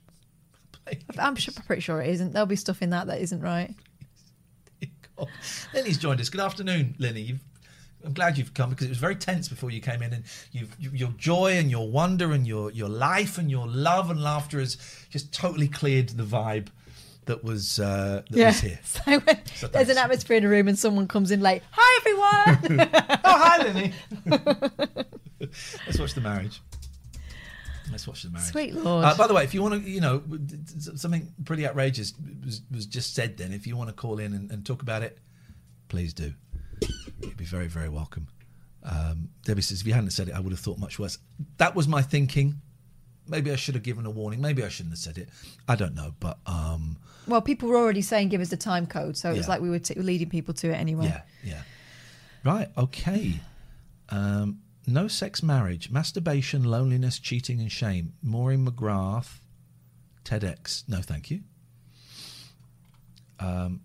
I'm 1.17 1.35
sure, 1.35 1.53
pretty 1.65 1.81
sure 1.81 2.01
it 2.01 2.09
isn't. 2.09 2.33
There'll 2.33 2.45
be 2.45 2.55
stuff 2.55 2.81
in 2.81 2.89
that 2.89 3.07
that 3.07 3.21
isn't 3.21 3.41
right. 3.41 3.73
Lenny's 5.73 5.97
joined 5.97 6.19
us. 6.19 6.29
Good 6.29 6.41
afternoon, 6.41 6.95
Lenny. 6.99 7.21
You've, 7.21 7.39
I'm 8.03 8.13
glad 8.13 8.37
you've 8.37 8.53
come 8.53 8.71
because 8.71 8.87
it 8.87 8.89
was 8.89 8.97
very 8.97 9.15
tense 9.15 9.47
before 9.47 9.69
you 9.69 9.79
came 9.79 10.01
in, 10.01 10.11
and 10.11 10.23
you've, 10.51 10.75
you, 10.79 10.89
your 10.91 11.09
joy 11.17 11.57
and 11.57 11.69
your 11.69 11.87
wonder 11.89 12.31
and 12.31 12.47
your 12.47 12.71
your 12.71 12.89
life 12.89 13.37
and 13.37 13.49
your 13.49 13.67
love 13.67 14.09
and 14.09 14.21
laughter 14.21 14.59
has 14.59 14.77
just 15.09 15.31
totally 15.33 15.67
cleared 15.67 16.09
the 16.09 16.23
vibe 16.23 16.67
that 17.25 17.43
was 17.43 17.79
uh, 17.79 18.23
that 18.31 18.45
was 18.45 18.59
here. 18.59 18.79
So 18.83 19.19
when 19.19 19.39
So 19.55 19.67
there's 19.67 19.89
an 19.89 19.97
atmosphere 19.97 20.37
in 20.37 20.45
a 20.45 20.49
room 20.49 20.67
and 20.67 20.77
someone 20.77 21.07
comes 21.07 21.29
in 21.31 21.41
late. 21.41 21.61
Hi 21.71 21.99
everyone. 22.01 22.89
oh 23.23 23.37
hi, 23.37 23.63
Lenny. 23.63 23.93
Let's 25.85 25.99
watch 25.99 26.13
the 26.15 26.21
marriage. 26.21 26.59
Let's 27.91 28.07
watch 28.07 28.23
the 28.23 28.29
marriage. 28.29 28.49
Sweet 28.49 28.73
Lord. 28.73 29.05
Uh, 29.05 29.15
by 29.15 29.27
the 29.27 29.33
way, 29.33 29.43
if 29.43 29.53
you 29.53 29.61
want 29.61 29.83
to, 29.83 29.89
you 29.89 30.01
know, 30.01 30.23
something 30.95 31.33
pretty 31.45 31.67
outrageous 31.67 32.13
was, 32.43 32.61
was 32.71 32.85
just 32.85 33.13
said 33.13 33.37
then. 33.37 33.51
If 33.51 33.67
you 33.67 33.75
want 33.75 33.89
to 33.89 33.93
call 33.95 34.19
in 34.19 34.33
and, 34.33 34.49
and 34.51 34.65
talk 34.65 34.81
about 34.81 35.03
it, 35.03 35.19
please 35.89 36.13
do. 36.13 36.33
You'd 37.21 37.37
be 37.37 37.45
very, 37.45 37.67
very 37.67 37.89
welcome. 37.89 38.27
Um, 38.83 39.29
Debbie 39.43 39.61
says, 39.61 39.81
if 39.81 39.87
you 39.87 39.93
hadn't 39.93 40.11
said 40.11 40.29
it, 40.29 40.33
I 40.33 40.39
would 40.39 40.51
have 40.51 40.59
thought 40.59 40.79
much 40.79 40.97
worse. 40.97 41.17
That 41.57 41.75
was 41.75 41.87
my 41.87 42.01
thinking. 42.01 42.61
Maybe 43.27 43.51
I 43.51 43.55
should 43.55 43.75
have 43.75 43.83
given 43.83 44.05
a 44.05 44.09
warning. 44.09 44.41
Maybe 44.41 44.63
I 44.63 44.69
shouldn't 44.69 44.93
have 44.93 44.99
said 44.99 45.17
it. 45.17 45.29
I 45.67 45.75
don't 45.75 45.93
know. 45.93 46.13
But 46.19 46.39
um, 46.47 46.97
well, 47.27 47.41
people 47.41 47.69
were 47.69 47.77
already 47.77 48.01
saying 48.01 48.29
give 48.29 48.41
us 48.41 48.49
the 48.49 48.57
time 48.57 48.87
code, 48.87 49.15
so 49.15 49.29
it 49.31 49.37
was 49.37 49.47
like 49.47 49.61
we 49.61 49.69
were 49.69 49.79
t- 49.79 49.93
leading 49.93 50.29
people 50.29 50.53
to 50.55 50.69
it 50.71 50.73
anyway. 50.73 51.05
Yeah, 51.05 51.21
yeah. 51.43 51.61
Right, 52.43 52.69
okay. 52.75 53.39
Um, 54.09 54.61
no 54.87 55.07
sex 55.07 55.41
marriage, 55.43 55.89
masturbation, 55.91 56.63
loneliness, 56.63 57.19
cheating, 57.19 57.59
and 57.59 57.71
shame. 57.71 58.13
Maureen 58.21 58.65
McGrath, 58.65 59.39
TEDx. 60.25 60.83
No, 60.87 61.01
thank 61.01 61.29
you. 61.31 61.41
Um, 63.39 63.81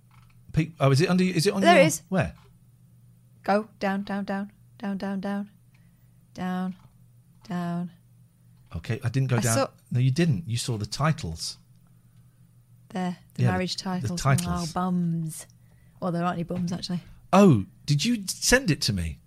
oh, 0.80 0.90
is 0.90 1.00
it 1.00 1.08
under? 1.08 1.24
Is 1.24 1.46
it 1.46 1.52
on? 1.54 1.60
There 1.62 1.74
your, 1.74 1.82
it 1.84 1.86
is. 1.86 2.02
Where? 2.08 2.34
Go 3.44 3.68
down, 3.78 4.02
down, 4.02 4.24
down, 4.24 4.50
down, 4.78 4.98
down, 4.98 5.20
down, 5.20 5.50
down, 6.34 6.74
down. 7.48 7.90
Okay, 8.76 9.00
I 9.04 9.08
didn't 9.08 9.28
go 9.30 9.36
I 9.36 9.40
down. 9.40 9.54
saw- 9.56 9.68
No, 9.90 10.00
you 10.00 10.10
didn't. 10.10 10.48
You 10.48 10.56
saw 10.58 10.76
the 10.76 10.86
titles. 10.86 11.56
There, 12.90 13.16
the 13.34 13.42
Yeah, 13.42 13.46
the- 13.48 13.52
marriage 13.52 13.76
the 13.76 13.82
titles. 13.84 14.20
titles. 14.20 14.70
Oh, 14.70 14.72
bums. 14.74 15.46
Well, 16.00 16.12
there 16.12 16.24
aren't 16.24 16.34
any 16.36 16.42
bums 16.44 16.72
actually. 16.72 17.00
Oh, 17.32 17.64
did 17.86 18.04
you 18.04 18.24
send 18.26 18.70
it 18.70 18.80
to 18.82 18.92
me? 18.92 19.18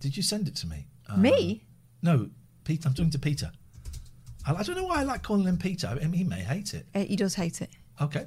Did 0.00 0.16
you 0.16 0.22
send 0.22 0.48
it 0.48 0.56
to 0.56 0.66
me? 0.66 0.86
Uh, 1.08 1.16
Me? 1.16 1.64
No, 2.02 2.30
Pete. 2.64 2.86
I'm 2.86 2.94
talking 2.94 3.10
to 3.10 3.18
Peter. 3.18 3.50
I, 4.46 4.54
I 4.54 4.62
don't 4.62 4.76
know 4.76 4.84
why 4.84 5.00
I 5.00 5.02
like 5.02 5.22
calling 5.22 5.44
him 5.44 5.58
Peter. 5.58 5.88
I 5.88 5.94
mean, 5.94 6.12
he 6.12 6.24
may 6.24 6.40
hate 6.40 6.74
it. 6.74 6.86
Uh, 6.94 7.00
he 7.00 7.16
does 7.16 7.34
hate 7.34 7.60
it. 7.60 7.70
Okay. 8.00 8.26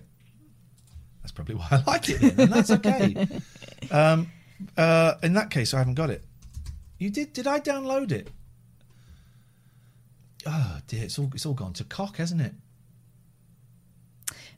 That's 1.21 1.31
probably 1.31 1.55
why 1.55 1.67
I 1.71 1.83
like 1.85 2.09
it 2.09 2.19
then, 2.19 2.39
and 2.39 2.51
that's 2.51 2.71
okay. 2.71 3.27
um, 3.91 4.31
uh, 4.75 5.13
in 5.23 5.33
that 5.33 5.49
case, 5.51 5.73
I 5.73 5.77
haven't 5.77 5.93
got 5.93 6.09
it. 6.09 6.23
You 6.97 7.09
did? 7.09 7.33
Did 7.33 7.47
I 7.47 7.59
download 7.59 8.11
it? 8.11 8.29
Oh 10.45 10.79
dear, 10.87 11.03
it's 11.03 11.19
all 11.19 11.29
it's 11.33 11.45
all 11.45 11.53
gone 11.53 11.73
to 11.73 11.83
cock, 11.83 12.17
hasn't 12.17 12.41
it? 12.41 12.53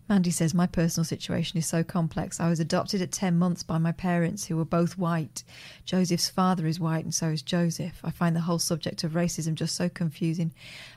Mandy 0.10 0.32
says, 0.32 0.54
My 0.54 0.68
personal 0.68 1.06
situation 1.06 1.58
is 1.58 1.66
so 1.66 1.84
complex. 1.84 2.40
I 2.40 2.50
was 2.50 2.60
adopted 2.60 3.02
at 3.02 3.12
10 3.12 3.38
months 3.38 3.64
by 3.64 3.78
my 3.78 3.92
parents, 3.92 4.46
who 4.46 4.58
were 4.58 4.66
both 4.66 4.98
white. 4.98 5.44
Joseph's 5.86 6.30
father 6.30 6.68
is 6.68 6.80
white, 6.80 7.06
and 7.06 7.14
so 7.14 7.28
is 7.28 7.42
Joseph. 7.42 8.00
I 8.04 8.12
find 8.12 8.36
the 8.36 8.42
whole 8.42 8.60
subject 8.60 9.04
of 9.04 9.14
racism 9.14 9.56
just 9.56 9.76
so 9.76 9.90
confusing, 9.90 10.54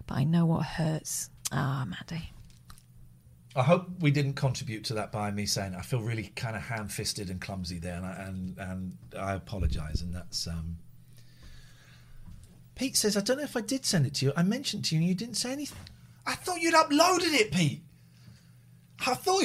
but 0.06 0.16
I 0.16 0.24
know 0.24 0.46
what 0.46 0.64
hurts. 0.64 1.30
Ah, 1.52 1.86
Mandy. 1.86 2.32
I 3.54 3.62
hope 3.62 3.88
we 4.00 4.10
didn't 4.10 4.34
contribute 4.34 4.84
to 4.84 4.94
that 4.94 5.12
by 5.12 5.30
me 5.30 5.46
saying. 5.46 5.74
I 5.74 5.80
feel 5.80 6.02
really 6.02 6.32
kind 6.36 6.56
of 6.56 6.62
ham-fisted 6.62 7.30
and 7.30 7.40
clumsy 7.40 7.78
there, 7.78 7.94
and 7.94 8.04
I, 8.04 8.12
and, 8.24 8.58
and 8.58 8.98
I 9.18 9.32
apologise. 9.34 10.02
And 10.02 10.14
that's 10.14 10.46
um... 10.46 10.76
Pete 12.74 12.96
says 12.96 13.16
I 13.16 13.20
don't 13.20 13.38
know 13.38 13.44
if 13.44 13.56
I 13.56 13.62
did 13.62 13.86
send 13.86 14.04
it 14.04 14.14
to 14.14 14.26
you. 14.26 14.32
I 14.36 14.42
mentioned 14.42 14.84
to 14.86 14.94
you, 14.94 15.00
and 15.00 15.08
you 15.08 15.14
didn't 15.14 15.36
say 15.36 15.52
anything. 15.52 15.78
I 16.26 16.34
thought 16.34 16.60
you'd 16.60 16.74
uploaded 16.74 17.32
it, 17.32 17.52
Pete. 17.52 17.82
I 19.04 19.14
thought. 19.14 19.44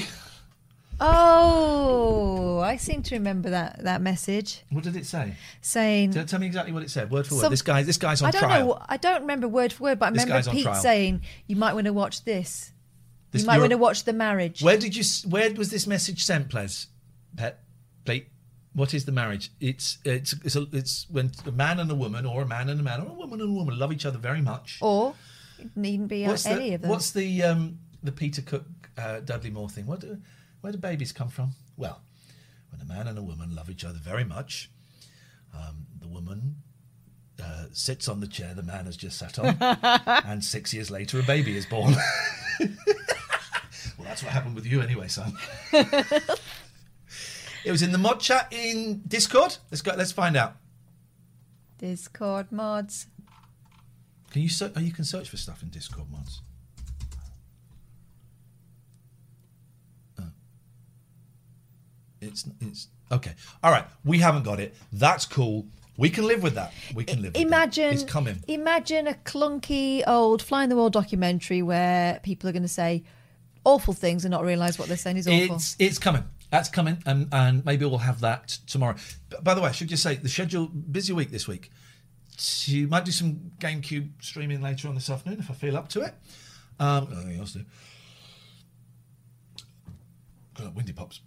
Oh, 1.04 2.60
I 2.60 2.78
seem 2.78 3.02
to 3.04 3.16
remember 3.16 3.50
that, 3.50 3.84
that 3.84 4.02
message 4.02 4.62
What 4.70 4.84
did 4.84 4.96
it 4.96 5.06
say? 5.08 5.36
saying. 5.62 6.12
Tell, 6.14 6.26
tell 6.26 6.40
me 6.40 6.46
exactly 6.46 6.72
what 6.74 6.84
it 6.84 6.92
said, 6.92 7.10
word 7.10 7.26
for 7.26 7.36
word. 7.36 7.42
Some- 7.42 7.52
This 7.52 7.62
guy, 7.64 7.82
this 7.84 7.98
guy's 7.98 8.22
on 8.22 8.28
I 8.28 8.32
don't 8.32 8.42
trial. 8.42 8.68
know. 8.68 8.78
I 8.88 8.98
don't 8.98 9.22
remember 9.22 9.48
word 9.48 9.74
for 9.74 9.84
word, 9.86 10.00
but 10.00 10.08
I 10.08 10.12
This 10.12 10.24
remember 10.26 10.50
on 10.50 10.56
Pete 10.56 10.64
trial. 10.64 10.82
saying 10.82 11.22
you 11.48 11.56
might 11.56 11.74
want 11.74 11.86
to 11.86 11.94
watch 11.94 12.24
this. 12.24 12.72
This- 13.32 13.42
you 13.42 13.48
might 13.48 13.54
you're- 13.56 13.64
want 13.64 13.72
to 13.72 13.78
watch 13.78 14.04
the 14.04 14.14
marriage. 14.14 14.62
Where 14.62 14.78
did 14.78 14.96
you? 14.96 15.02
s- 15.02 15.26
Where 15.26 15.52
was 15.54 15.70
this 15.72 15.88
message 15.88 16.24
sent, 16.24 16.50
Ples? 16.50 16.88
Pet, 17.36 17.60
Pete. 18.06 18.28
What 18.74 18.94
is 18.94 19.06
the 19.06 19.12
marriage? 19.12 19.52
It's 19.60 19.98
it's 20.06 20.34
it's 20.46 20.56
a, 20.56 20.66
it's 20.72 21.06
when 21.10 21.32
a 21.46 21.52
man 21.52 21.80
and 21.80 21.90
a 21.92 21.96
woman, 21.96 22.26
or 22.26 22.42
a 22.44 22.48
man 22.48 22.70
and 22.70 22.80
a 22.80 22.84
man, 22.84 23.02
or 23.02 23.08
a 23.10 23.14
woman 23.14 23.42
and 23.42 23.50
a 23.50 23.54
woman 23.54 23.78
love 23.78 23.92
each 23.92 24.06
other 24.06 24.18
very 24.18 24.42
much. 24.42 24.78
Or 24.82 25.16
it 25.60 25.76
needn't 25.76 26.08
be 26.10 26.26
what's 26.26 26.46
any 26.46 26.70
the, 26.70 26.76
of 26.76 26.82
them. 26.82 26.90
What's 26.90 27.12
the 27.12 27.44
um 27.44 27.80
the 28.04 28.12
Peter 28.14 28.42
Cook 28.42 28.66
uh, 28.98 29.20
Dudley 29.20 29.50
Moore 29.50 29.70
thing? 29.70 29.86
What 29.86 30.02
do, 30.02 30.18
where 30.62 30.72
do 30.72 30.80
babies 30.80 31.12
come 31.12 31.30
from? 31.30 31.52
Well, 31.78 32.02
when 32.70 32.82
a 32.82 32.86
man 32.86 33.08
and 33.08 33.18
a 33.18 33.22
woman 33.22 33.56
love 33.56 33.70
each 33.70 33.84
other 33.84 34.00
very 34.00 34.24
much, 34.24 34.70
um, 35.54 35.88
the 36.00 36.08
woman. 36.08 36.58
Uh, 37.42 37.66
sits 37.72 38.08
on 38.08 38.20
the 38.20 38.28
chair 38.28 38.54
the 38.54 38.62
man 38.62 38.86
has 38.86 38.96
just 38.96 39.18
sat 39.18 39.40
on, 39.40 39.58
and 40.28 40.44
six 40.44 40.76
years 40.76 40.92
later, 40.92 41.20
a 41.20 41.24
baby 41.24 41.58
is 41.58 41.66
born. 41.66 41.92
well, 42.60 42.70
that's 44.04 44.22
what 44.22 44.32
happened 44.32 44.54
with 44.54 44.68
you 44.68 44.80
anyway, 44.80 45.08
son. 45.08 45.34
it 45.72 47.72
was 47.72 47.82
in 47.82 47.92
the 47.92 47.98
mod 47.98 48.20
chat 48.20 48.48
in 48.52 49.02
Discord. 49.08 49.58
Let's 49.72 49.82
go. 49.82 49.96
Let's 49.98 50.12
find 50.12 50.38
out. 50.38 50.56
Discord 51.80 52.52
mods. 52.52 53.08
Can 54.32 54.44
you 54.44 54.50
ser- 54.50 54.72
oh, 54.76 54.80
you 54.80 54.92
can 54.92 55.04
search 55.04 55.30
for 55.30 55.38
stuff 55.38 55.64
in 55.64 55.70
Discord 55.70 56.12
mods? 56.12 56.42
It's 62.22 62.46
it's 62.62 62.88
okay. 63.12 63.34
All 63.64 63.72
right, 63.72 63.86
we 64.06 64.20
haven't 64.20 64.44
got 64.44 64.60
it. 64.60 64.76
That's 64.94 65.26
cool. 65.26 65.66
We 65.98 66.10
can 66.10 66.26
live 66.26 66.42
with 66.42 66.56
that. 66.56 66.74
We 66.96 67.04
can 67.04 67.22
live. 67.22 67.34
with 67.34 67.42
Imagine, 67.42 67.90
that. 67.90 67.94
it's 67.94 68.04
coming. 68.12 68.44
imagine 68.48 69.08
a 69.08 69.14
clunky 69.14 70.02
old 70.08 70.42
fly 70.42 70.64
in 70.64 70.70
the 70.70 70.76
wall 70.76 70.90
documentary 70.90 71.62
where 71.62 72.20
people 72.24 72.50
are 72.50 72.54
going 72.54 72.64
to 72.64 72.68
say 72.70 73.04
awful 73.66 73.94
things 73.94 74.24
and 74.26 74.32
not 74.32 74.44
realise 74.44 74.80
what 74.80 74.88
they're 74.88 74.98
saying 74.98 75.18
is 75.18 75.28
awful. 75.28 75.56
It's 75.58 75.76
it's 75.80 76.00
coming. 76.00 76.24
That's 76.50 76.70
coming, 76.70 76.98
and 77.06 77.28
and 77.32 77.64
maybe 77.66 77.86
we'll 77.86 77.98
have 78.00 78.22
that 78.22 78.48
tomorrow. 78.68 78.96
B- 79.30 79.38
By 79.44 79.54
the 79.54 79.62
way, 79.62 79.70
I 79.70 79.72
should 79.72 79.88
just 79.90 80.04
say 80.04 80.16
the 80.16 80.30
schedule 80.30 80.68
busy 80.68 81.14
week 81.14 81.32
this 81.32 81.48
week. 81.48 81.70
So 82.38 82.72
you 82.72 82.88
might 82.88 83.06
do 83.06 83.12
some 83.12 83.52
GameCube 83.60 84.10
streaming 84.22 84.62
later 84.62 84.88
on 84.88 84.96
this 84.96 85.10
afternoon 85.10 85.40
if 85.40 85.52
I 85.52 85.54
feel 85.54 85.78
up 85.78 85.90
to 85.90 86.02
it. 86.02 86.14
Um, 86.80 87.08
nothing 87.12 87.38
else 87.40 87.54
to 87.54 87.60
do. 87.60 87.66
Got 90.56 90.74
windy 90.76 90.94
pops. 90.94 91.22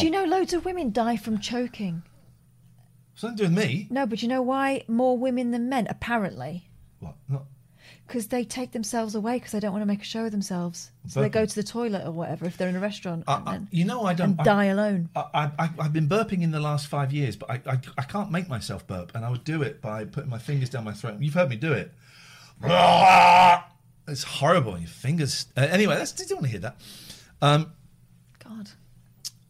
Do 0.00 0.04
you 0.06 0.10
know 0.10 0.24
loads 0.24 0.52
of 0.54 0.64
women 0.64 0.90
die 0.92 1.16
from 1.16 1.38
choking? 1.40 2.02
Something 3.14 3.36
to 3.38 3.42
do 3.48 3.54
with 3.54 3.64
me. 3.64 3.86
No, 3.90 4.06
but 4.06 4.22
you 4.22 4.28
know 4.28 4.42
why 4.42 4.84
more 4.88 5.18
women 5.18 5.50
than 5.50 5.68
men? 5.68 5.86
Apparently, 5.88 6.68
What? 7.00 7.14
Not 7.28 7.44
because 8.06 8.26
they 8.28 8.44
take 8.44 8.72
themselves 8.72 9.14
away 9.14 9.34
because 9.38 9.52
they 9.52 9.60
don't 9.60 9.72
want 9.72 9.80
to 9.82 9.86
make 9.86 10.02
a 10.02 10.04
show 10.04 10.24
of 10.26 10.32
themselves. 10.32 10.90
So 11.08 11.22
they 11.22 11.28
go 11.30 11.46
to 11.46 11.54
the 11.54 11.62
toilet 11.62 12.06
or 12.06 12.10
whatever 12.10 12.44
if 12.46 12.58
they're 12.58 12.68
in 12.68 12.76
a 12.76 12.80
restaurant 12.80 13.24
and, 13.26 13.46
then- 13.46 13.68
You 13.70 13.84
know, 13.86 14.02
I 14.04 14.12
don't 14.12 14.38
I- 14.40 14.44
die 14.44 14.64
alone. 14.66 15.08
I, 15.16 15.50
I, 15.58 15.70
I've 15.78 15.92
been 15.94 16.08
burping 16.08 16.42
in 16.42 16.50
the 16.50 16.60
last 16.60 16.88
five 16.88 17.12
years, 17.12 17.36
but 17.36 17.50
I, 17.50 17.60
I, 17.66 17.78
I 17.96 18.02
can't 18.02 18.30
make 18.30 18.48
myself 18.48 18.86
burp, 18.86 19.12
and 19.14 19.24
I 19.24 19.30
would 19.30 19.44
do 19.44 19.62
it 19.62 19.80
by 19.80 20.04
putting 20.04 20.28
my 20.28 20.38
fingers 20.38 20.68
down 20.68 20.84
my 20.84 20.92
throat. 20.92 21.20
You've 21.20 21.32
heard 21.34 21.48
me 21.48 21.56
do 21.56 21.72
it. 21.72 21.92
It's 24.08 24.24
horrible. 24.24 24.78
Your 24.78 24.88
fingers. 24.88 25.46
Uh, 25.56 25.60
anyway, 25.70 25.94
that's, 25.96 26.12
did 26.12 26.28
you 26.28 26.36
want 26.36 26.46
to 26.46 26.50
hear 26.50 26.60
that? 26.60 26.76
Um, 27.40 27.72
God. 28.44 28.70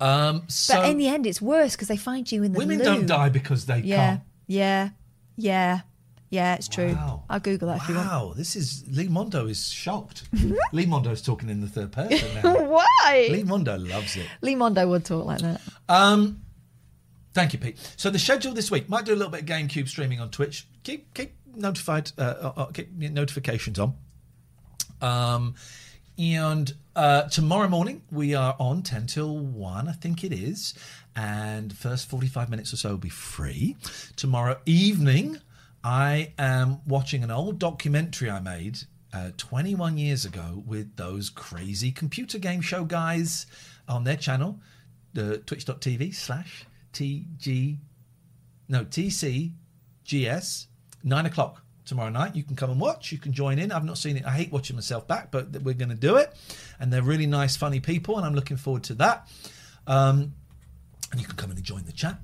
Um, 0.02 0.42
so 0.48 0.74
but 0.80 0.90
in 0.90 0.98
the 0.98 1.08
end, 1.08 1.26
it's 1.26 1.40
worse 1.40 1.72
because 1.76 1.88
they 1.88 1.96
find 1.96 2.30
you 2.30 2.42
in 2.42 2.52
the 2.52 2.58
women 2.58 2.78
loo. 2.78 2.84
don't 2.84 3.06
die 3.06 3.28
because 3.28 3.66
they 3.66 3.80
Yeah, 3.80 3.96
can't. 3.96 4.20
yeah, 4.46 4.88
yeah, 5.36 5.80
Yeah, 6.30 6.54
it's 6.54 6.68
true. 6.68 6.92
Wow. 6.94 7.22
I'll 7.30 7.40
Google 7.40 7.68
that 7.68 7.82
if 7.82 7.88
you 7.88 7.94
want. 7.94 8.08
Wow, 8.08 8.32
this 8.36 8.56
is 8.56 8.84
Lee 8.90 9.08
Mondo 9.08 9.46
is 9.46 9.68
shocked. 9.68 10.24
Lee 10.72 10.86
Mondo's 10.86 11.20
talking 11.22 11.48
in 11.50 11.60
the 11.60 11.68
third 11.68 11.92
person 11.92 12.28
now. 12.42 12.62
Why? 12.76 13.28
Lee 13.30 13.42
Mondo 13.44 13.76
loves 13.78 14.16
it. 14.16 14.26
Lee 14.40 14.54
Mondo 14.54 14.88
would 14.88 15.04
talk 15.04 15.26
like 15.26 15.40
that. 15.40 15.60
Um, 15.88 16.42
thank 17.34 17.52
you, 17.52 17.58
Pete. 17.58 17.78
So 17.96 18.08
the 18.10 18.18
schedule 18.18 18.54
this 18.54 18.70
week 18.70 18.88
might 18.88 19.04
do 19.04 19.12
a 19.12 19.16
little 19.16 19.30
bit 19.30 19.40
of 19.42 19.46
GameCube 19.46 19.88
streaming 19.88 20.20
on 20.20 20.30
Twitch. 20.30 20.66
Keep 20.84 21.12
keep 21.14 21.34
notified. 21.54 22.10
Uh, 22.16 22.22
uh, 22.22 22.52
uh, 22.56 22.64
keep 22.66 22.90
notifications 22.92 23.78
on. 23.78 23.94
Um, 25.02 25.54
and 26.18 26.72
uh, 26.94 27.22
tomorrow 27.28 27.68
morning 27.68 28.02
we 28.10 28.34
are 28.34 28.56
on 28.58 28.82
ten 28.82 29.06
till 29.06 29.38
one, 29.38 29.88
I 29.88 29.92
think 29.92 30.24
it 30.24 30.32
is, 30.32 30.74
and 31.16 31.76
first 31.76 32.08
forty-five 32.08 32.50
minutes 32.50 32.72
or 32.72 32.76
so 32.76 32.90
will 32.90 32.98
be 32.98 33.08
free. 33.08 33.76
Tomorrow 34.16 34.58
evening, 34.66 35.38
I 35.82 36.32
am 36.38 36.80
watching 36.86 37.24
an 37.24 37.30
old 37.30 37.58
documentary 37.58 38.30
I 38.30 38.40
made 38.40 38.78
uh, 39.12 39.30
21 39.36 39.98
years 39.98 40.24
ago 40.24 40.62
with 40.66 40.96
those 40.96 41.28
crazy 41.28 41.92
computer 41.92 42.38
game 42.38 42.60
show 42.60 42.84
guys 42.84 43.46
on 43.88 44.04
their 44.04 44.16
channel, 44.16 44.60
the 45.12 45.38
twitch.tv 45.38 46.14
slash 46.14 46.64
TG, 46.92 47.78
no, 48.68 48.84
TCGS, 48.84 50.66
nine 51.04 51.26
o'clock 51.26 51.61
tomorrow 51.84 52.10
night. 52.10 52.36
You 52.36 52.42
can 52.42 52.56
come 52.56 52.70
and 52.70 52.80
watch. 52.80 53.12
You 53.12 53.18
can 53.18 53.32
join 53.32 53.58
in. 53.58 53.72
I've 53.72 53.84
not 53.84 53.98
seen 53.98 54.16
it. 54.16 54.24
I 54.24 54.30
hate 54.30 54.52
watching 54.52 54.76
myself 54.76 55.06
back, 55.06 55.30
but 55.30 55.50
we're 55.62 55.74
going 55.74 55.88
to 55.88 55.94
do 55.94 56.16
it. 56.16 56.34
And 56.80 56.92
they're 56.92 57.02
really 57.02 57.26
nice, 57.26 57.56
funny 57.56 57.80
people, 57.80 58.16
and 58.16 58.26
I'm 58.26 58.34
looking 58.34 58.56
forward 58.56 58.84
to 58.84 58.94
that. 58.94 59.28
Um, 59.86 60.34
and 61.10 61.20
you 61.20 61.26
can 61.26 61.36
come 61.36 61.50
and 61.50 61.62
join 61.62 61.84
the 61.84 61.92
chat. 61.92 62.18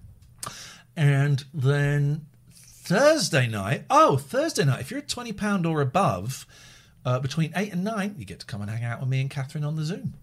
And 0.97 1.45
then 1.53 2.27
Thursday 2.53 3.47
night, 3.47 3.85
oh, 3.91 4.17
Thursday 4.17 4.65
night, 4.65 4.81
if 4.81 4.91
you're 4.91 5.01
at 5.01 5.09
£20 5.09 5.67
or 5.67 5.81
above, 5.81 6.47
uh, 7.05 7.19
between 7.21 7.53
8 7.55 7.73
and 7.73 7.85
9, 7.85 8.17
you 8.19 8.25
get 8.25 8.41
to 8.41 8.47
come 8.47 8.61
and 8.61 8.71
hang 8.71 8.85
out 8.85 9.01
with 9.01 9.09
me 9.09 9.21
and 9.21 9.31
Catherine 9.31 9.65
on 9.65 9.77
the 9.77 9.85
Zoom. 9.85 10.15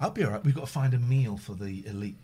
I'll 0.00 0.10
be 0.10 0.24
all 0.24 0.30
right. 0.30 0.44
We've 0.44 0.54
got 0.54 0.66
to 0.66 0.72
find 0.72 0.94
a 0.94 0.98
meal 0.98 1.36
for 1.36 1.54
the 1.54 1.86
elite. 1.86 2.16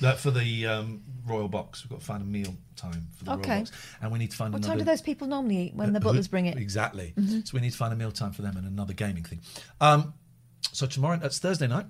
For 0.00 0.30
the 0.30 0.66
um, 0.66 1.02
royal 1.26 1.48
box, 1.48 1.82
we've 1.84 1.90
got 1.90 2.00
to 2.00 2.04
find 2.06 2.22
a 2.22 2.26
meal 2.26 2.54
time 2.76 3.08
for 3.16 3.24
the 3.24 3.32
Okay. 3.32 3.50
royal 3.50 3.60
box, 3.64 3.72
and 4.00 4.12
we 4.12 4.18
need 4.18 4.30
to 4.30 4.36
find 4.36 4.52
What 4.52 4.58
another. 4.60 4.72
time 4.72 4.78
do 4.78 4.84
those 4.84 5.02
people 5.02 5.26
normally 5.26 5.58
eat 5.68 5.74
when 5.74 5.92
the 5.92 5.98
Uh, 5.98 6.02
butlers 6.04 6.28
bring 6.28 6.46
it? 6.46 6.56
Exactly. 6.56 7.14
Mhm. 7.16 7.46
So 7.46 7.52
we 7.54 7.60
need 7.60 7.70
to 7.72 7.76
find 7.76 7.92
a 7.92 7.96
meal 7.96 8.12
time 8.12 8.32
for 8.32 8.42
them 8.42 8.56
and 8.56 8.66
another 8.66 8.94
gaming 8.94 9.24
thing. 9.24 9.40
Um, 9.80 10.14
so 10.72 10.86
tomorrow, 10.86 11.16
that's 11.18 11.38
Thursday 11.38 11.66
night, 11.66 11.86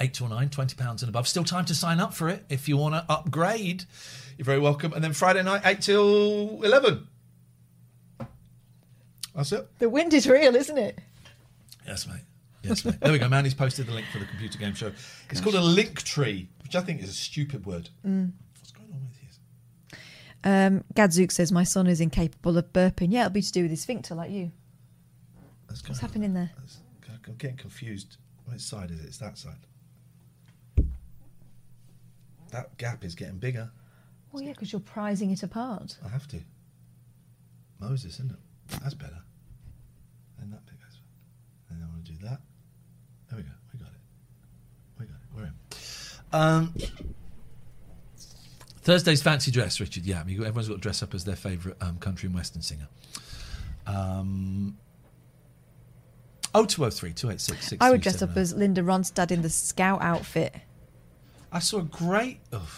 8 0.00 0.12
till 0.14 0.28
9, 0.28 0.48
£20 0.50 1.02
and 1.02 1.08
above. 1.08 1.26
Still 1.28 1.44
time 1.44 1.64
to 1.66 1.74
sign 1.74 2.00
up 2.00 2.12
for 2.14 2.28
it 2.28 2.44
if 2.48 2.68
you 2.68 2.76
want 2.76 2.94
to 2.94 3.04
upgrade. 3.12 3.84
You're 4.36 4.44
very 4.44 4.58
welcome. 4.58 4.92
And 4.92 5.02
then 5.04 5.12
Friday 5.12 5.42
night, 5.42 5.62
8 5.64 5.80
till 5.80 6.62
11. 6.62 7.06
That's 9.34 9.50
it. 9.52 9.78
The 9.78 9.88
wind 9.88 10.12
is 10.14 10.28
real, 10.28 10.54
isn't 10.54 10.78
it? 10.78 10.98
Yes, 11.86 12.06
mate. 12.06 12.20
Yes, 12.64 12.84
mate. 12.84 13.00
There 13.00 13.12
we 13.12 13.18
go. 13.18 13.28
Manny's 13.28 13.54
posted 13.54 13.86
the 13.86 13.92
link 13.92 14.06
for 14.12 14.18
the 14.18 14.24
computer 14.24 14.58
game 14.58 14.74
show. 14.74 14.90
It's 15.30 15.40
called 15.40 15.54
a 15.54 15.60
link 15.60 16.02
tree, 16.02 16.48
which 16.62 16.74
I 16.74 16.80
think 16.80 17.02
is 17.02 17.10
a 17.10 17.12
stupid 17.12 17.66
word. 17.66 17.90
Mm. 18.06 18.32
What's 18.58 18.72
going 18.72 18.88
on 18.92 19.00
with 19.02 19.20
this? 19.20 19.98
Um, 20.42 20.84
Gadzook 20.94 21.30
says 21.30 21.52
my 21.52 21.64
son 21.64 21.86
is 21.86 22.00
incapable 22.00 22.56
of 22.56 22.72
burping. 22.72 23.08
Yeah, 23.10 23.22
it'll 23.22 23.32
be 23.32 23.42
to 23.42 23.52
do 23.52 23.62
with 23.62 23.70
his 23.70 23.82
sphincter, 23.82 24.14
like 24.14 24.30
you. 24.30 24.50
That's 25.68 25.86
What's 25.86 26.00
happening 26.00 26.34
there? 26.34 26.50
I'm 27.26 27.34
getting 27.36 27.56
confused. 27.56 28.18
Which 28.44 28.60
side 28.60 28.90
is 28.90 29.00
it? 29.00 29.06
It's 29.06 29.18
that 29.18 29.38
side. 29.38 29.56
That 32.50 32.76
gap 32.76 33.04
is 33.04 33.14
getting 33.14 33.38
bigger. 33.38 33.70
Well, 34.30 34.42
yeah, 34.42 34.50
because 34.52 34.72
you're 34.72 34.80
prizing 34.80 35.30
it 35.30 35.42
apart. 35.42 35.96
I 36.04 36.08
have 36.08 36.28
to. 36.28 36.40
Moses, 37.80 38.14
isn't 38.14 38.32
it? 38.32 38.38
That's 38.82 38.94
better. 38.94 39.22
That 40.50 40.66
bit 40.66 40.78
goes. 40.78 40.98
And 41.70 41.82
I 41.82 41.86
want 41.88 42.04
to 42.04 42.12
do 42.12 42.18
that. 42.26 42.40
There 43.34 43.42
we 43.42 43.48
go. 43.48 43.54
We 43.72 43.78
got 43.80 43.88
it. 43.88 44.00
We 45.00 45.06
got 45.06 45.16
it. 45.16 45.28
We're 45.34 45.44
in. 45.44 45.54
Um, 46.32 46.74
Thursday's 48.82 49.22
fancy 49.22 49.50
dress, 49.50 49.80
Richard. 49.80 50.04
Yeah, 50.04 50.20
I 50.20 50.24
mean, 50.24 50.36
everyone's 50.36 50.68
got 50.68 50.74
to 50.74 50.80
dress 50.80 51.02
up 51.02 51.14
as 51.14 51.24
their 51.24 51.36
favourite 51.36 51.76
um, 51.82 51.98
country 51.98 52.26
and 52.26 52.34
western 52.34 52.62
singer. 52.62 52.88
Um, 53.86 54.76
0203 56.52 57.12
286 57.12 57.76
I 57.80 57.90
would 57.90 58.00
dress 58.00 58.22
up 58.22 58.36
as 58.36 58.54
Linda 58.54 58.82
Ronstadt 58.82 59.30
in 59.30 59.42
the 59.42 59.50
scout 59.50 60.00
outfit. 60.02 60.54
I 61.50 61.58
saw 61.58 61.78
a 61.78 61.82
great. 61.82 62.40
Oh, 62.52 62.68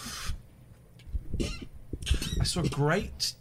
I 2.40 2.44
saw 2.44 2.60
a 2.60 2.68
great. 2.68 3.34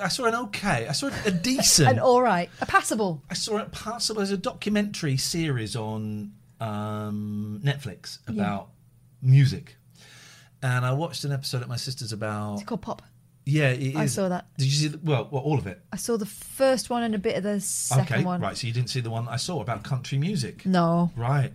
I 0.00 0.08
saw 0.08 0.24
an 0.26 0.34
okay. 0.34 0.86
I 0.88 0.92
saw 0.92 1.10
a 1.24 1.30
decent. 1.30 1.88
An 1.88 1.98
all 1.98 2.22
right, 2.22 2.50
a 2.60 2.66
passable. 2.66 3.22
I 3.30 3.34
saw 3.34 3.58
it 3.58 3.72
passable 3.72 4.20
as 4.20 4.30
a 4.30 4.36
documentary 4.36 5.16
series 5.16 5.76
on 5.76 6.32
um, 6.60 7.60
Netflix 7.64 8.18
Yeah. 8.28 8.34
about 8.34 8.68
music, 9.22 9.76
and 10.62 10.84
I 10.84 10.92
watched 10.92 11.24
an 11.24 11.32
episode 11.32 11.62
at 11.62 11.68
my 11.68 11.76
sister's 11.76 12.12
about. 12.12 12.54
It's 12.54 12.64
called 12.64 12.82
Pop. 12.82 13.02
Yeah, 13.44 13.70
it 13.70 13.80
is. 13.80 13.96
I 13.96 14.06
saw 14.06 14.28
that. 14.28 14.46
Did 14.58 14.66
you 14.66 14.70
see? 14.72 14.88
The, 14.88 15.00
well, 15.02 15.28
well, 15.30 15.42
all 15.42 15.58
of 15.58 15.66
it. 15.66 15.80
I 15.90 15.96
saw 15.96 16.18
the 16.18 16.26
first 16.26 16.90
one 16.90 17.02
and 17.02 17.14
a 17.14 17.18
bit 17.18 17.36
of 17.36 17.42
the 17.44 17.60
second 17.60 18.16
okay, 18.16 18.24
one. 18.24 18.40
right. 18.42 18.56
So 18.56 18.66
you 18.66 18.72
didn't 18.74 18.90
see 18.90 19.00
the 19.00 19.10
one 19.10 19.26
I 19.26 19.36
saw 19.36 19.62
about 19.62 19.84
country 19.84 20.18
music. 20.18 20.66
No. 20.66 21.10
Right. 21.16 21.52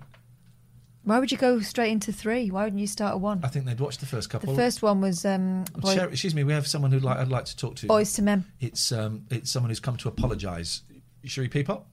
Why 1.03 1.19
would 1.19 1.31
you 1.31 1.37
go 1.37 1.59
straight 1.59 1.91
into 1.91 2.13
three? 2.13 2.49
Why 2.49 2.63
wouldn't 2.63 2.79
you 2.79 2.87
start 2.87 3.15
at 3.15 3.19
one? 3.19 3.41
I 3.43 3.49
think 3.49 3.65
they'd 3.65 3.79
watch 3.79 3.97
the 3.97 4.05
first 4.05 4.29
couple. 4.29 4.53
The 4.53 4.61
first 4.61 4.81
one 4.81 5.01
was 5.01 5.25
um, 5.25 5.65
Boy, 5.75 5.95
Sher- 5.95 6.09
excuse 6.09 6.33
me, 6.33 6.45
we 6.45 6.53
have 6.53 6.65
someone 6.65 6.91
who 6.91 6.99
like 6.99 7.17
I'd 7.17 7.27
like 7.27 7.45
to 7.45 7.57
talk 7.57 7.75
to. 7.77 7.87
Boyz 7.87 8.17
II 8.17 8.25
Men. 8.25 8.45
It's 8.61 8.91
um, 8.91 9.25
it's 9.29 9.51
someone 9.51 9.69
who's 9.69 9.81
come 9.81 9.97
to 9.97 10.07
apologise. 10.07 10.81
Shall 11.25 11.41
we 11.41 11.49
peep 11.49 11.69
up? 11.69 11.87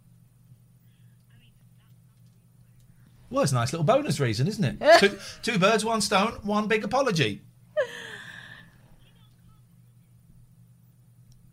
Well, 3.30 3.42
it's 3.42 3.52
a 3.52 3.56
nice 3.56 3.72
little 3.72 3.84
bonus 3.84 4.18
reason, 4.18 4.48
isn't 4.48 4.64
it? 4.64 4.98
two, 5.00 5.18
two 5.42 5.58
birds, 5.58 5.84
one 5.84 6.00
stone, 6.00 6.32
one 6.42 6.66
big 6.66 6.84
apology. 6.84 7.42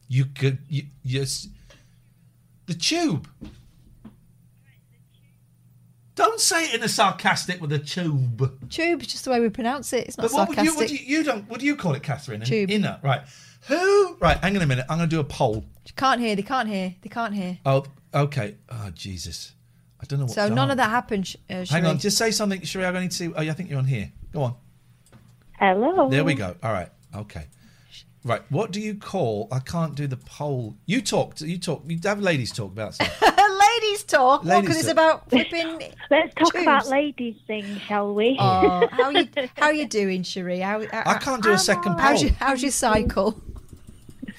You 0.07 0.25
could, 0.25 0.59
you, 0.69 0.83
yes, 1.03 1.47
the 2.65 2.73
tube. 2.73 3.27
Don't 6.17 6.39
say 6.41 6.65
it 6.65 6.73
in 6.73 6.83
a 6.83 6.89
sarcastic 6.89 7.61
with 7.61 7.71
a 7.71 7.77
tube. 7.79 8.69
Tube, 8.69 9.01
is 9.01 9.07
just 9.07 9.23
the 9.23 9.29
way 9.31 9.39
we 9.39 9.49
pronounce 9.49 9.93
it. 9.93 10.07
It's 10.07 10.17
not 10.17 10.23
But 10.23 10.33
what 10.33 10.49
would 10.49 10.57
you, 10.57 10.71
sarcastic. 10.71 10.99
would 10.99 11.07
you, 11.07 11.17
you 11.17 11.23
don't, 11.23 11.47
what 11.49 11.59
do 11.59 11.65
you 11.67 11.75
call 11.75 11.93
it, 11.93 12.01
Catherine? 12.01 12.41
An 12.41 12.47
Tube. 12.47 12.71
Inner, 12.71 12.99
right? 13.03 13.21
Who? 13.67 14.15
Right, 14.19 14.35
hang 14.39 14.55
on 14.55 14.63
a 14.63 14.65
minute. 14.65 14.85
I'm 14.89 14.97
going 14.97 15.09
to 15.09 15.15
do 15.15 15.19
a 15.19 15.23
poll. 15.23 15.63
Can't 15.95 16.19
hear. 16.19 16.35
They 16.35 16.41
can't 16.41 16.67
hear. 16.67 16.95
They 17.01 17.09
can't 17.09 17.35
hear. 17.35 17.59
Oh, 17.65 17.85
okay. 18.13 18.55
Oh, 18.67 18.89
Jesus. 18.95 19.53
I 20.01 20.05
don't 20.05 20.17
know 20.19 20.25
what. 20.25 20.33
So 20.33 20.49
none 20.49 20.71
of 20.71 20.77
that 20.77 20.89
happened. 20.89 21.27
Sh- 21.27 21.35
Uh, 21.49 21.65
Hang 21.69 21.85
on, 21.85 21.99
just 21.99 22.17
say 22.17 22.31
something, 22.31 22.61
Sheree. 22.61 22.85
I'm 22.85 22.93
going 22.93 23.09
to 23.09 23.15
see. 23.15 23.31
Oh, 23.35 23.41
yeah, 23.41 23.51
I 23.51 23.53
think 23.53 23.69
you're 23.69 23.79
on 23.79 23.85
here. 23.85 24.11
Go 24.33 24.41
on. 24.41 24.55
Hello. 25.59 26.09
There 26.09 26.23
we 26.23 26.33
go. 26.33 26.55
All 26.63 26.71
right. 26.73 26.89
Okay. 27.15 27.45
Right. 28.23 28.41
What 28.51 28.71
do 28.71 28.81
you 28.81 28.95
call? 28.95 29.47
I 29.51 29.59
can't 29.59 29.95
do 29.95 30.07
the 30.07 30.17
poll. 30.17 30.75
You 30.87 31.01
talk. 31.01 31.39
You 31.41 31.57
talk. 31.59 31.83
You 31.87 31.99
have 32.03 32.19
ladies 32.21 32.51
talk 32.51 32.71
about 32.71 32.95
stuff. 32.95 33.21
ladies 33.81 34.03
talk. 34.03 34.43
Ladies 34.43 34.61
Because 34.61 34.79
it's 34.79 34.91
about 34.91 35.29
flipping. 35.29 35.93
Let's 36.11 36.33
talk 36.35 36.53
tubes. 36.53 36.63
about 36.63 36.87
ladies 36.87 37.35
things, 37.45 37.81
shall 37.81 38.13
we? 38.13 38.37
Oh, 38.39 38.87
how 38.91 39.09
you 39.09 39.27
how 39.55 39.69
you 39.69 39.87
doing, 39.87 40.23
Cherie? 40.23 40.59
How, 40.59 40.85
how, 40.91 41.03
I 41.05 41.17
can't 41.17 41.43
do 41.43 41.51
a 41.51 41.57
second 41.57 41.99
how's 41.99 42.21
your, 42.21 42.31
how's 42.33 42.61
your 42.61 42.71
cycle? 42.71 43.41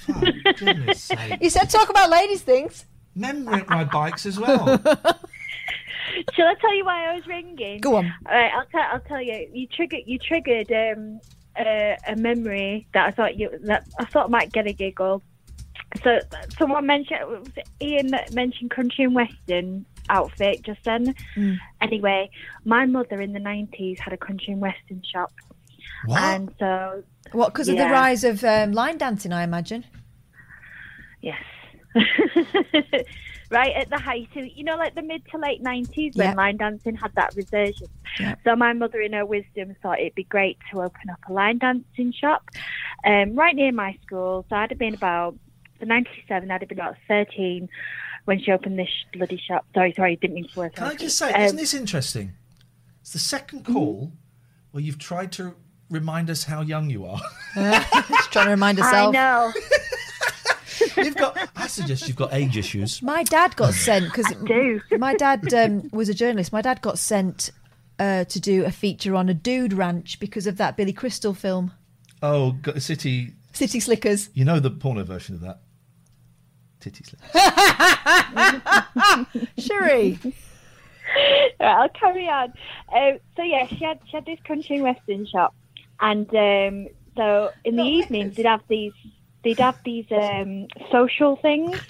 Goodness 0.07 1.03
sake. 1.03 1.39
You 1.41 1.51
said 1.51 1.71
talk 1.71 1.91
about 1.91 2.11
ladies 2.11 2.43
things. 2.43 2.85
Men 3.15 3.47
rent 3.47 3.69
my 3.69 3.85
bikes 3.85 4.27
as 4.27 4.39
well. 4.39 4.65
Shall 6.35 6.47
I 6.47 6.55
tell 6.61 6.75
you 6.75 6.85
why 6.85 7.11
I 7.11 7.15
was 7.15 7.27
ringing? 7.27 7.81
Go 7.81 7.97
on. 7.97 8.13
All 8.27 8.35
right, 8.35 8.53
I'll 8.53 8.67
tell. 8.67 8.83
I'll 8.93 9.01
tell 9.01 9.21
you. 9.21 9.49
You 9.53 9.67
triggered. 9.67 10.03
You 10.07 10.19
triggered 10.19 10.71
um, 10.73 11.21
a, 11.59 11.97
a 12.07 12.17
memory 12.17 12.87
that 12.95 13.07
I 13.07 13.11
thought 13.11 13.37
you 13.37 13.51
that 13.65 13.87
I 13.99 14.05
thought 14.05 14.31
might 14.31 14.53
get 14.53 14.67
a 14.67 14.73
giggle. 14.73 15.23
So 16.05 16.19
someone 16.59 16.87
mentioned 16.87 17.21
was 17.29 17.49
Ian 17.81 18.09
that 18.09 18.33
mentioned 18.33 18.71
country 18.71 19.05
and 19.05 19.15
western 19.15 19.87
outfit 20.11 20.63
just 20.63 20.85
then. 20.85 21.15
Mm. 21.37 21.57
Anyway, 21.81 22.31
my 22.65 22.87
mother 22.87 23.21
in 23.21 23.33
the 23.33 23.41
nineties 23.41 23.99
had 23.99 24.13
a 24.13 24.17
country 24.19 24.53
and 24.53 24.61
western 24.61 25.03
shop, 25.11 25.33
What? 26.07 26.23
and 26.23 26.55
so 26.59 27.03
What? 27.33 27.53
Because 27.53 27.69
of 27.69 27.77
the 27.79 27.85
rise 27.87 28.25
of 28.25 28.45
um, 28.45 28.73
line 28.73 28.99
dancing, 28.99 29.33
I 29.33 29.43
imagine. 29.45 29.85
Yes. 31.21 31.43
right 33.51 33.75
at 33.75 33.89
the 33.89 33.99
height 33.99 34.29
of, 34.37 34.47
you 34.55 34.63
know, 34.65 34.77
like 34.77 34.95
the 34.95 35.03
mid 35.03 35.23
to 35.31 35.39
late 35.39 35.63
90s 35.63 36.17
when 36.17 36.29
Yeah. 36.29 36.35
line 36.35 36.57
dancing 36.59 36.95
had 36.97 37.15
that 37.15 37.35
resurgence. 37.35 37.89
Yeah. 38.21 38.35
So 38.45 38.55
my 38.57 38.73
mother, 38.73 39.01
in 39.01 39.15
her 39.15 39.25
wisdom, 39.25 39.75
thought 39.83 39.99
it'd 40.01 40.15
be 40.15 40.25
great 40.25 40.59
to 40.71 40.83
open 40.83 41.11
up 41.11 41.19
a 41.29 41.33
line 41.33 41.59
dancing 41.59 42.13
shop 42.13 42.45
um, 43.05 43.35
right 43.35 43.55
near 43.57 43.73
my 43.73 43.97
school. 44.07 44.45
So 44.51 44.57
I'd 44.57 44.71
have 44.71 44.79
been 44.79 44.95
about, 44.95 45.35
the 45.81 45.87
97, 45.87 46.51
I'd 46.51 46.61
have 46.61 46.69
been 46.69 46.79
about 46.79 46.97
13 47.09 47.69
when 48.25 48.41
she 48.41 48.51
opened 48.53 48.79
this 48.79 48.89
bloody 49.13 49.39
shop. 49.39 49.65
Sorry, 49.75 49.93
sorry, 49.95 50.17
didn't 50.17 50.35
mean 50.35 50.49
to 50.49 50.59
work. 50.59 50.75
Can 50.77 50.85
I 50.85 50.95
just 50.95 51.17
say, 51.19 51.33
Um, 51.33 51.43
isn't 51.43 51.57
this 51.57 51.75
interesting? 51.75 52.33
It's 53.01 53.13
the 53.13 53.19
second 53.19 53.65
Mm-hmm. 53.65 53.73
call 53.73 54.13
where 54.73 54.83
you've 54.83 54.99
tried 54.99 55.33
to 55.33 55.55
remind 55.91 56.29
us 56.29 56.45
how 56.45 56.61
young 56.61 56.91
you 56.91 57.07
are. 57.07 57.21
Just 57.57 58.31
trying 58.33 58.45
to 58.47 58.51
remind 58.51 58.79
I 58.79 58.85
herself. 58.85 59.13
know. 59.15 59.53
You've 60.97 61.17
got. 61.17 61.37
I 61.57 61.67
suggest 61.67 62.07
you've 62.07 62.17
got 62.17 62.33
age 62.35 62.57
issues. 62.57 63.01
My 63.03 63.23
dad 63.25 63.57
got 63.57 63.73
sent 63.87 64.05
because 64.05 64.27
my 64.99 65.15
dad 65.15 65.53
um, 65.55 65.89
was 65.93 66.09
a 66.09 66.15
journalist. 66.15 66.53
My 66.53 66.61
dad 66.63 66.83
got 66.83 66.99
sent 66.99 67.51
uh, 67.99 68.25
to 68.25 68.41
do 68.41 68.65
a 68.65 68.71
feature 68.71 69.15
on 69.17 69.29
a 69.29 69.35
dude 69.35 69.73
ranch 69.73 70.21
because 70.21 70.47
of 70.47 70.57
that 70.59 70.77
Billy 70.77 70.93
Crystal 70.93 71.35
film, 71.35 71.73
Oh, 72.23 72.53
got 72.53 72.81
City. 72.83 73.33
City 73.53 73.81
Slickers. 73.81 74.29
You 74.35 74.45
know 74.45 74.61
the 74.61 74.71
porno 74.71 75.03
version 75.05 75.35
of 75.35 75.41
that. 75.41 75.61
Titty 76.81 77.05
slip. 77.05 77.21
Sherry. 79.59 80.19
right, 81.61 81.61
I'll 81.61 81.89
carry 81.89 82.29
on. 82.29 82.53
Um, 82.95 83.19
so 83.37 83.43
yeah, 83.43 83.67
she 83.67 83.85
had 83.85 84.01
she 84.07 84.17
had 84.17 84.27
this 84.27 84.39
country 84.45 84.77
and 84.77 84.85
western 84.85 85.27
shop, 85.27 85.55
and 86.01 86.29
um, 86.35 86.89
so 87.17 87.51
in 87.65 87.77
the 87.77 87.83
evenings 87.83 88.37
they'd 88.37 88.47
have 88.47 88.63
these 88.69 88.93
they'd 89.43 89.59
have 89.59 89.79
these 89.85 90.07
um, 90.11 90.69
social 90.93 91.37
things, 91.37 91.81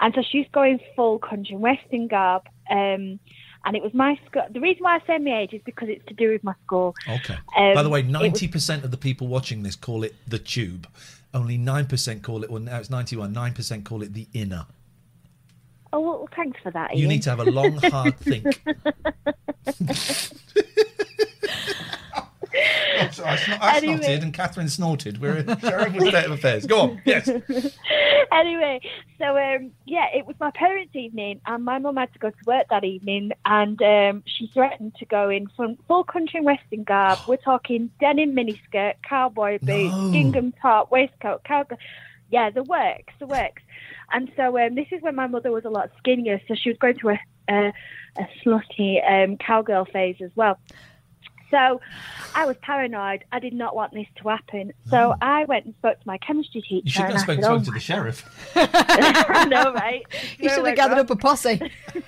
and 0.00 0.14
so 0.14 0.22
she's 0.22 0.46
going 0.52 0.80
full 0.96 1.18
country 1.18 1.54
and 1.54 1.62
western 1.62 2.08
garb. 2.08 2.42
Um, 2.70 3.20
and 3.64 3.76
it 3.76 3.82
was 3.82 3.92
my 3.92 4.18
school. 4.26 4.46
The 4.50 4.60
reason 4.60 4.84
why 4.84 4.96
I 4.96 5.06
say 5.06 5.18
my 5.18 5.40
age 5.40 5.52
is 5.52 5.60
because 5.64 5.88
it's 5.90 6.04
to 6.06 6.14
do 6.14 6.30
with 6.30 6.42
my 6.42 6.54
school. 6.64 6.94
Okay. 7.08 7.36
Um, 7.56 7.74
By 7.74 7.82
the 7.82 7.90
way, 7.90 8.02
ninety 8.02 8.48
percent 8.48 8.84
of 8.84 8.90
the 8.90 8.96
people 8.96 9.26
watching 9.26 9.62
this 9.62 9.76
call 9.76 10.02
it 10.02 10.14
the 10.26 10.38
tube. 10.38 10.86
Only 11.32 11.58
nine 11.58 11.86
percent 11.86 12.22
call 12.22 12.42
it. 12.42 12.50
Well, 12.50 12.62
now 12.62 12.78
it's 12.78 12.90
ninety-one. 12.90 13.32
Nine 13.32 13.54
percent 13.54 13.84
call 13.84 14.02
it 14.02 14.14
the 14.14 14.26
inner. 14.32 14.66
Oh 15.92 16.00
well, 16.00 16.28
thanks 16.34 16.58
for 16.62 16.70
that. 16.72 16.96
You 16.96 17.08
need 17.08 17.22
to 17.22 17.30
have 17.30 17.40
a 17.40 17.44
long, 17.44 17.76
hard 17.76 18.18
think. 18.18 18.46
I, 23.00 23.58
I 23.60 23.76
Anyway. 23.76 23.96
snorted 23.96 24.22
and 24.22 24.32
Catherine 24.34 24.68
snorted. 24.68 25.20
We're 25.20 25.36
in 25.38 25.48
a 25.48 25.56
terrible 25.56 26.00
state 26.06 26.24
of 26.26 26.32
affairs. 26.32 26.66
Go 26.66 26.80
on. 26.80 27.02
Yes. 27.04 27.28
anyway, 28.32 28.80
so 29.18 29.36
um, 29.36 29.70
yeah, 29.86 30.06
it 30.14 30.26
was 30.26 30.36
my 30.40 30.50
parents' 30.52 30.94
evening, 30.94 31.40
and 31.46 31.64
my 31.64 31.78
mum 31.78 31.96
had 31.96 32.12
to 32.12 32.18
go 32.18 32.30
to 32.30 32.36
work 32.46 32.66
that 32.70 32.84
evening, 32.84 33.32
and 33.44 33.80
um, 33.82 34.22
she 34.26 34.46
threatened 34.48 34.94
to 34.98 35.06
go 35.06 35.28
in 35.28 35.46
full, 35.56 35.76
full 35.88 36.04
country 36.04 36.38
and 36.38 36.46
western 36.46 36.84
garb. 36.84 37.18
We're 37.28 37.36
talking 37.36 37.90
denim 38.00 38.34
miniskirt, 38.34 38.94
cowboy 39.08 39.58
boots, 39.60 39.94
No. 39.94 40.10
gingham 40.12 40.52
top, 40.60 40.90
waistcoat, 40.90 41.44
cowboy. 41.44 41.76
Yeah, 42.30 42.50
the 42.50 42.62
works, 42.62 43.12
the 43.18 43.26
works. 43.26 43.62
And 44.12 44.30
so 44.36 44.58
um, 44.58 44.74
this 44.74 44.86
is 44.92 45.02
when 45.02 45.14
my 45.16 45.26
mother 45.26 45.50
was 45.50 45.64
a 45.64 45.70
lot 45.70 45.90
skinnier, 45.98 46.40
so 46.48 46.54
she 46.54 46.68
was 46.70 46.78
going 46.78 46.94
through 46.98 47.14
a, 47.14 47.20
a, 47.48 47.72
a 48.18 48.28
slutty 48.44 48.98
um, 49.08 49.36
cowgirl 49.36 49.84
phase 49.86 50.16
as 50.22 50.30
well. 50.36 50.58
So 51.50 51.80
I 52.34 52.46
was 52.46 52.56
paranoid. 52.62 53.24
I 53.32 53.38
did 53.40 53.52
not 53.52 53.74
want 53.74 53.92
this 53.92 54.06
to 54.22 54.28
happen. 54.28 54.72
So 54.88 55.14
I 55.20 55.44
went 55.46 55.64
and 55.66 55.74
spoke 55.74 55.98
to 56.00 56.06
my 56.06 56.18
chemistry 56.18 56.62
teacher. 56.62 56.82
You 56.84 56.90
shouldn't 56.90 57.12
have 57.14 57.22
spoken, 57.22 57.44
"Oh 57.44 57.58
to 57.58 57.70
the 57.70 57.80
sheriff. 57.80 58.24
I 58.56 59.46
know, 59.48 59.72
right? 59.72 60.04
You 60.38 60.48
should 60.48 60.64
have 60.66 60.76
gathered 60.76 60.98
up 60.98 61.10
a 61.10 61.16
posse. 61.16 61.60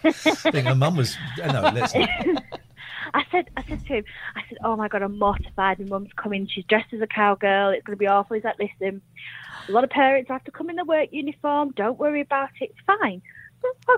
I 0.05 0.13
think 0.13 0.65
my 0.65 0.75
mum 0.75 0.97
was. 0.97 1.17
uh, 1.43 1.53
No, 1.53 1.63
let's. 1.75 1.93
I 3.15 3.25
said, 3.31 3.51
I 3.57 3.63
said 3.65 3.81
to 3.87 3.95
him, 3.95 4.05
I 4.37 4.43
said, 4.49 4.59
"Oh 4.65 4.77
my 4.77 4.89
god, 4.89 5.03
I'm 5.03 5.19
mortified. 5.19 5.79
My 5.81 5.85
mum's 5.87 6.11
coming. 6.17 6.47
She's 6.51 6.65
dressed 6.65 6.93
as 6.95 7.01
a 7.01 7.07
cowgirl. 7.07 7.71
It's 7.71 7.85
going 7.85 7.97
to 7.97 8.01
be 8.01 8.07
awful." 8.07 8.35
He's 8.35 8.45
like, 8.45 8.59
"Listen, 8.59 9.03
a 9.69 9.73
lot 9.73 9.85
of 9.85 9.91
parents 9.91 10.31
have 10.31 10.45
to 10.45 10.51
come 10.51 10.71
in 10.71 10.77
the 10.77 10.85
work 10.85 11.09
uniform. 11.13 11.73
Don't 11.77 11.99
worry 11.99 12.21
about 12.21 12.51
it. 12.61 12.71
It's 12.71 12.79
fine." 12.87 13.21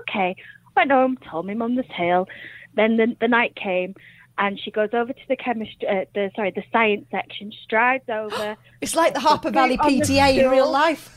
Okay. 0.01 0.35
Went 0.75 0.91
home, 0.91 1.17
told 1.29 1.45
my 1.47 1.53
mum 1.53 1.75
the 1.75 1.83
tale. 1.83 2.27
Then 2.73 2.97
the, 2.97 3.15
the 3.21 3.27
night 3.29 3.55
came, 3.55 3.95
and 4.37 4.59
she 4.59 4.71
goes 4.71 4.89
over 4.93 5.13
to 5.13 5.27
the 5.27 5.35
chemistry, 5.35 5.87
uh, 5.87 6.05
the 6.13 6.31
sorry, 6.35 6.51
the 6.51 6.63
science 6.71 7.07
section. 7.11 7.51
Strides 7.63 8.09
over. 8.09 8.57
It's 8.81 8.95
like 8.95 9.13
the 9.13 9.19
Harper 9.19 9.49
Valley 9.49 9.77
PTA 9.77 10.37
in 10.43 10.51
real 10.51 10.69
life. 10.69 11.09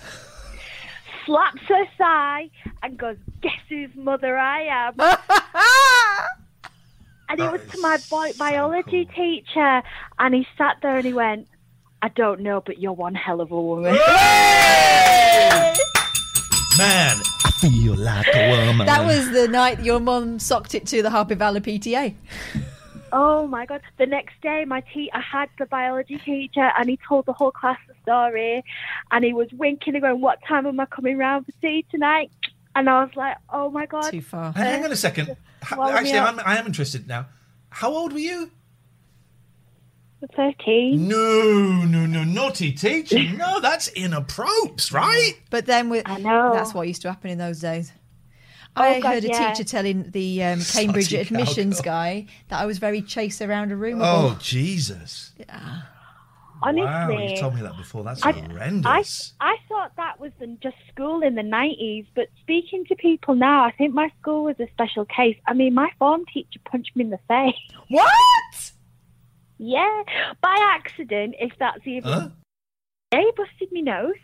Slaps 1.27 1.61
her 1.69 1.85
thigh 1.99 2.49
and 2.83 2.97
goes, 2.97 3.16
"Guess 3.43 3.61
whose 3.69 3.95
mother 3.95 4.39
I 4.39 4.62
am." 4.62 4.95
And 7.31 7.41
it 7.41 7.53
was 7.53 7.61
to 7.73 7.81
my 7.83 7.99
boy, 8.09 8.33
biology 8.39 9.05
teacher, 9.05 9.83
and 10.19 10.35
he 10.35 10.47
sat 10.57 10.77
there 10.81 10.97
and 10.97 11.05
he 11.05 11.12
went, 11.12 11.47
"I 12.01 12.09
don't 12.09 12.41
know, 12.41 12.62
but 12.64 12.79
you're 12.79 12.95
one 12.95 13.14
hell 13.14 13.43
of 13.43 13.51
a 13.53 13.61
woman." 13.61 13.93
Man, 16.79 17.16
I 17.45 17.51
feel 17.61 17.97
like 17.97 18.29
a 18.35 18.66
woman. 18.66 18.87
That 18.87 19.05
was 19.05 19.31
the 19.31 19.47
night 19.47 19.85
your 19.85 20.01
mum 20.01 20.39
socked 20.39 20.75
it 20.75 20.87
to 20.87 21.03
the 21.03 21.11
Harper 21.11 21.35
Valley 21.35 21.61
PTA. 21.61 22.14
Oh 23.13 23.47
my 23.47 23.67
god! 23.67 23.81
The 23.99 24.07
next 24.07 24.41
day, 24.43 24.65
my 24.65 24.81
te- 24.93 25.11
I 25.13 25.21
had 25.21 25.49
the 25.59 25.67
biology 25.67 26.19
teacher, 26.19 26.71
and 26.79 26.89
he 26.89 26.99
told 27.09 27.27
the 27.27 27.33
whole 27.33 27.51
class 27.51 27.79
the 27.89 27.95
story, 28.03 28.65
and 29.11 29.25
he 29.25 29.33
was 29.33 29.49
winking 29.53 29.95
and 29.95 30.03
going, 30.03 30.21
"What 30.21 30.39
time 30.47 30.67
am 30.67 30.79
I 30.81 30.87
coming 30.87 31.17
round 31.19 31.47
for 31.47 31.53
tea 31.61 31.85
tonight?" 31.91 32.31
And 32.75 32.89
I 32.89 33.03
was 33.03 33.11
like, 33.17 33.37
"Oh 33.53 33.71
my 33.71 33.87
god!" 33.87 34.11
Too 34.11 34.21
far. 34.23 34.53
Hey, 34.53 34.65
hang 34.65 34.85
on 34.85 34.93
a 34.93 34.97
second. 34.97 35.37
Ha- 35.63 35.75
Swallow 35.75 35.93
me 35.93 35.99
Actually, 35.99 36.19
up. 36.19 36.29
I'm, 36.35 36.41
I 36.45 36.59
am 36.59 36.67
interested 36.67 37.09
now. 37.09 37.27
How 37.71 37.91
old 37.93 38.13
were 38.13 38.19
you? 38.19 38.51
Thirteen. 40.35 41.07
No, 41.07 41.85
no, 41.85 42.05
no, 42.05 42.25
naughty 42.25 42.73
teacher. 42.73 43.19
No, 43.37 43.61
that's 43.61 43.87
inappropriate, 43.89 44.91
right? 44.91 45.35
But 45.51 45.67
then 45.67 45.91
with, 45.91 46.03
I 46.07 46.19
know. 46.19 46.51
that's 46.53 46.75
what 46.75 46.89
used 46.89 47.03
to 47.03 47.09
happen 47.09 47.31
in 47.31 47.39
those 47.39 47.61
days. 47.61 47.93
Oh, 48.77 48.83
I 48.83 49.01
God, 49.01 49.14
heard 49.14 49.25
a 49.25 49.29
yeah. 49.29 49.53
teacher 49.53 49.64
telling 49.69 50.11
the 50.11 50.43
um, 50.45 50.61
Cambridge 50.73 51.09
Slutty 51.09 51.21
admissions 51.23 51.77
cowgirl. 51.81 51.93
guy 51.93 52.27
that 52.49 52.61
I 52.61 52.66
was 52.66 52.79
very 52.79 53.03
chased 53.03 53.43
around 53.43 53.73
a 53.73 53.77
room. 53.77 54.01
Oh, 54.03 54.39
Jesus. 54.41 55.33
Yeah. 55.39 55.83
Honestly, 56.61 56.85
Wow, 56.85 57.09
you 57.11 57.37
told 57.37 57.55
me 57.55 57.62
that 57.62 57.77
before. 57.77 58.03
That's 58.03 58.23
I- 58.25 58.33
horrendous. 58.33 59.33
I, 59.41 59.53
I 59.53 59.57
thought 59.69 59.93
that 59.97 60.19
was 60.19 60.33
in 60.41 60.59
just 60.61 60.77
school 60.93 61.23
in 61.23 61.37
the 61.37 61.43
90s, 61.43 62.07
but 62.16 62.29
speaking 62.41 62.85
to 62.87 62.97
people 62.97 63.37
now, 63.37 63.64
I 63.64 63.71
think 63.73 63.95
my 63.95 64.11
school 64.21 64.45
was 64.45 64.57
a 64.59 64.66
special 64.73 65.05
case. 65.05 65.37
I 65.47 65.55
mean, 65.55 65.75
my 65.75 65.89
form 66.01 66.25
teacher 66.33 66.59
punched 66.69 66.97
me 66.97 67.05
in 67.05 67.11
the 67.11 67.21
face. 67.29 67.55
What? 67.89 68.73
Yeah, 69.59 70.03
by 70.43 70.57
accident, 70.77 71.35
if 71.41 71.53
that's 71.59 71.85
even. 71.87 72.12
Huh? 72.12 72.29
Yeah, 73.12 73.21
he 73.21 73.33
busted 73.37 73.73
me 73.73 73.83
nose. 73.83 74.14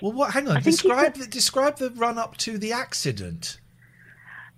Well, 0.00 0.12
what? 0.12 0.32
Hang 0.32 0.48
on. 0.48 0.56
I 0.56 0.60
think 0.60 0.80
he 0.80 0.88
Describe 0.88 1.14
the, 1.14 1.26
describe 1.26 1.76
the 1.78 1.90
run 1.90 2.16
up 2.18 2.36
to 2.38 2.58
the 2.58 2.72
accident. 2.72 3.58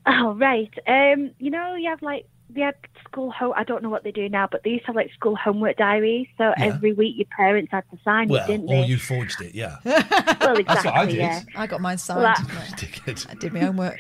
Oh, 0.07 0.35
right. 0.35 0.73
Um, 0.87 1.31
you 1.39 1.51
know, 1.51 1.75
you 1.77 1.89
have 1.89 2.03
like, 2.03 2.27
they 2.51 2.61
had 2.61 2.75
school 3.09 3.31
home, 3.31 3.55
I 3.57 3.65
don't 3.65 3.83
know 3.83 3.89
what 3.89 4.05
they 4.05 4.11
do 4.13 4.29
now, 4.29 4.47
but 4.51 4.63
they 4.63 4.71
used 4.71 4.83
to 4.83 4.89
have 4.89 4.97
like 4.97 5.11
school 5.15 5.35
homework 5.35 5.77
diaries. 5.79 6.27
So 6.37 6.45
Yeah. 6.45 6.55
every 6.67 6.93
week 6.93 7.17
your 7.17 7.27
parents 7.37 7.71
had 7.73 7.85
to 7.91 7.99
sign 8.05 8.29
Well, 8.29 8.45
it, 8.45 8.47
didn't 8.47 8.67
they? 8.67 8.83
or 8.83 8.85
you 8.85 8.99
forged 8.99 9.41
it, 9.41 9.55
yeah. 9.55 9.77
Well, 9.85 10.57
exactly, 10.59 10.65
That's 10.65 10.85
what 10.85 10.95
I 10.95 11.07
did. 11.07 11.17
yeah. 11.17 11.41
I 11.57 11.67
got 11.67 11.81
mine 11.81 11.99
signed. 11.99 12.23
Well, 12.23 12.35
Dickhead. 12.77 13.31
I 13.31 13.35
did 13.35 13.53
my 13.55 13.61
homework. 13.61 13.99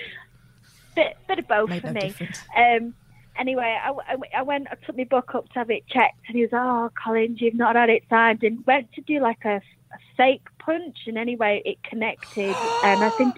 bit, 0.94 1.16
bit 1.26 1.38
of 1.38 1.48
both 1.48 1.70
Made 1.70 1.80
for 1.82 1.92
no 1.92 2.00
me. 2.00 2.14
Um, 2.56 2.94
anyway, 3.38 3.78
I, 3.82 3.90
I, 3.90 4.16
I 4.38 4.42
went, 4.42 4.68
I 4.70 4.74
took 4.86 4.96
my 4.96 5.04
book 5.04 5.34
up 5.34 5.48
to 5.48 5.54
have 5.60 5.70
it 5.70 5.86
checked, 5.88 6.20
and 6.28 6.36
he 6.36 6.42
was, 6.42 6.50
"Oh, 6.52 6.90
Collins, 7.02 7.40
you've 7.40 7.54
not 7.54 7.76
had 7.76 7.88
it 7.88 8.02
signed," 8.10 8.42
and 8.42 8.64
went 8.66 8.92
to 8.92 9.00
do 9.00 9.20
like 9.20 9.44
a, 9.44 9.56
a 9.56 9.98
fake 10.16 10.46
punch, 10.58 10.98
and 11.06 11.16
anyway, 11.18 11.62
it 11.64 11.82
connected, 11.82 12.54
and 12.84 13.02
I 13.02 13.10
think 13.16 13.36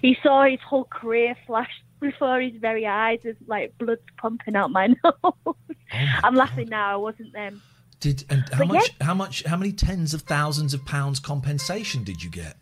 he 0.00 0.16
saw 0.22 0.44
his 0.44 0.60
whole 0.66 0.84
career 0.84 1.34
flash 1.46 1.70
before 2.10 2.40
his 2.40 2.54
very 2.60 2.86
eyes, 2.86 3.20
as 3.28 3.36
like 3.46 3.76
blood's 3.78 4.02
pumping 4.18 4.56
out 4.56 4.70
my 4.70 4.86
nose. 5.04 5.12
Oh 5.24 5.56
I'm 6.22 6.34
laughing 6.34 6.68
now. 6.68 6.92
I 6.92 6.96
wasn't 6.96 7.32
then. 7.32 7.60
Did 8.00 8.24
and 8.28 8.44
how 8.52 8.58
But 8.58 8.68
much? 8.68 8.90
How 9.00 9.14
much? 9.14 9.44
How 9.44 9.56
many 9.56 9.72
tens 9.72 10.14
of 10.14 10.22
thousands 10.22 10.74
of 10.74 10.84
pounds 10.84 11.20
compensation 11.20 12.04
did 12.04 12.22
you 12.22 12.30
get? 12.30 12.56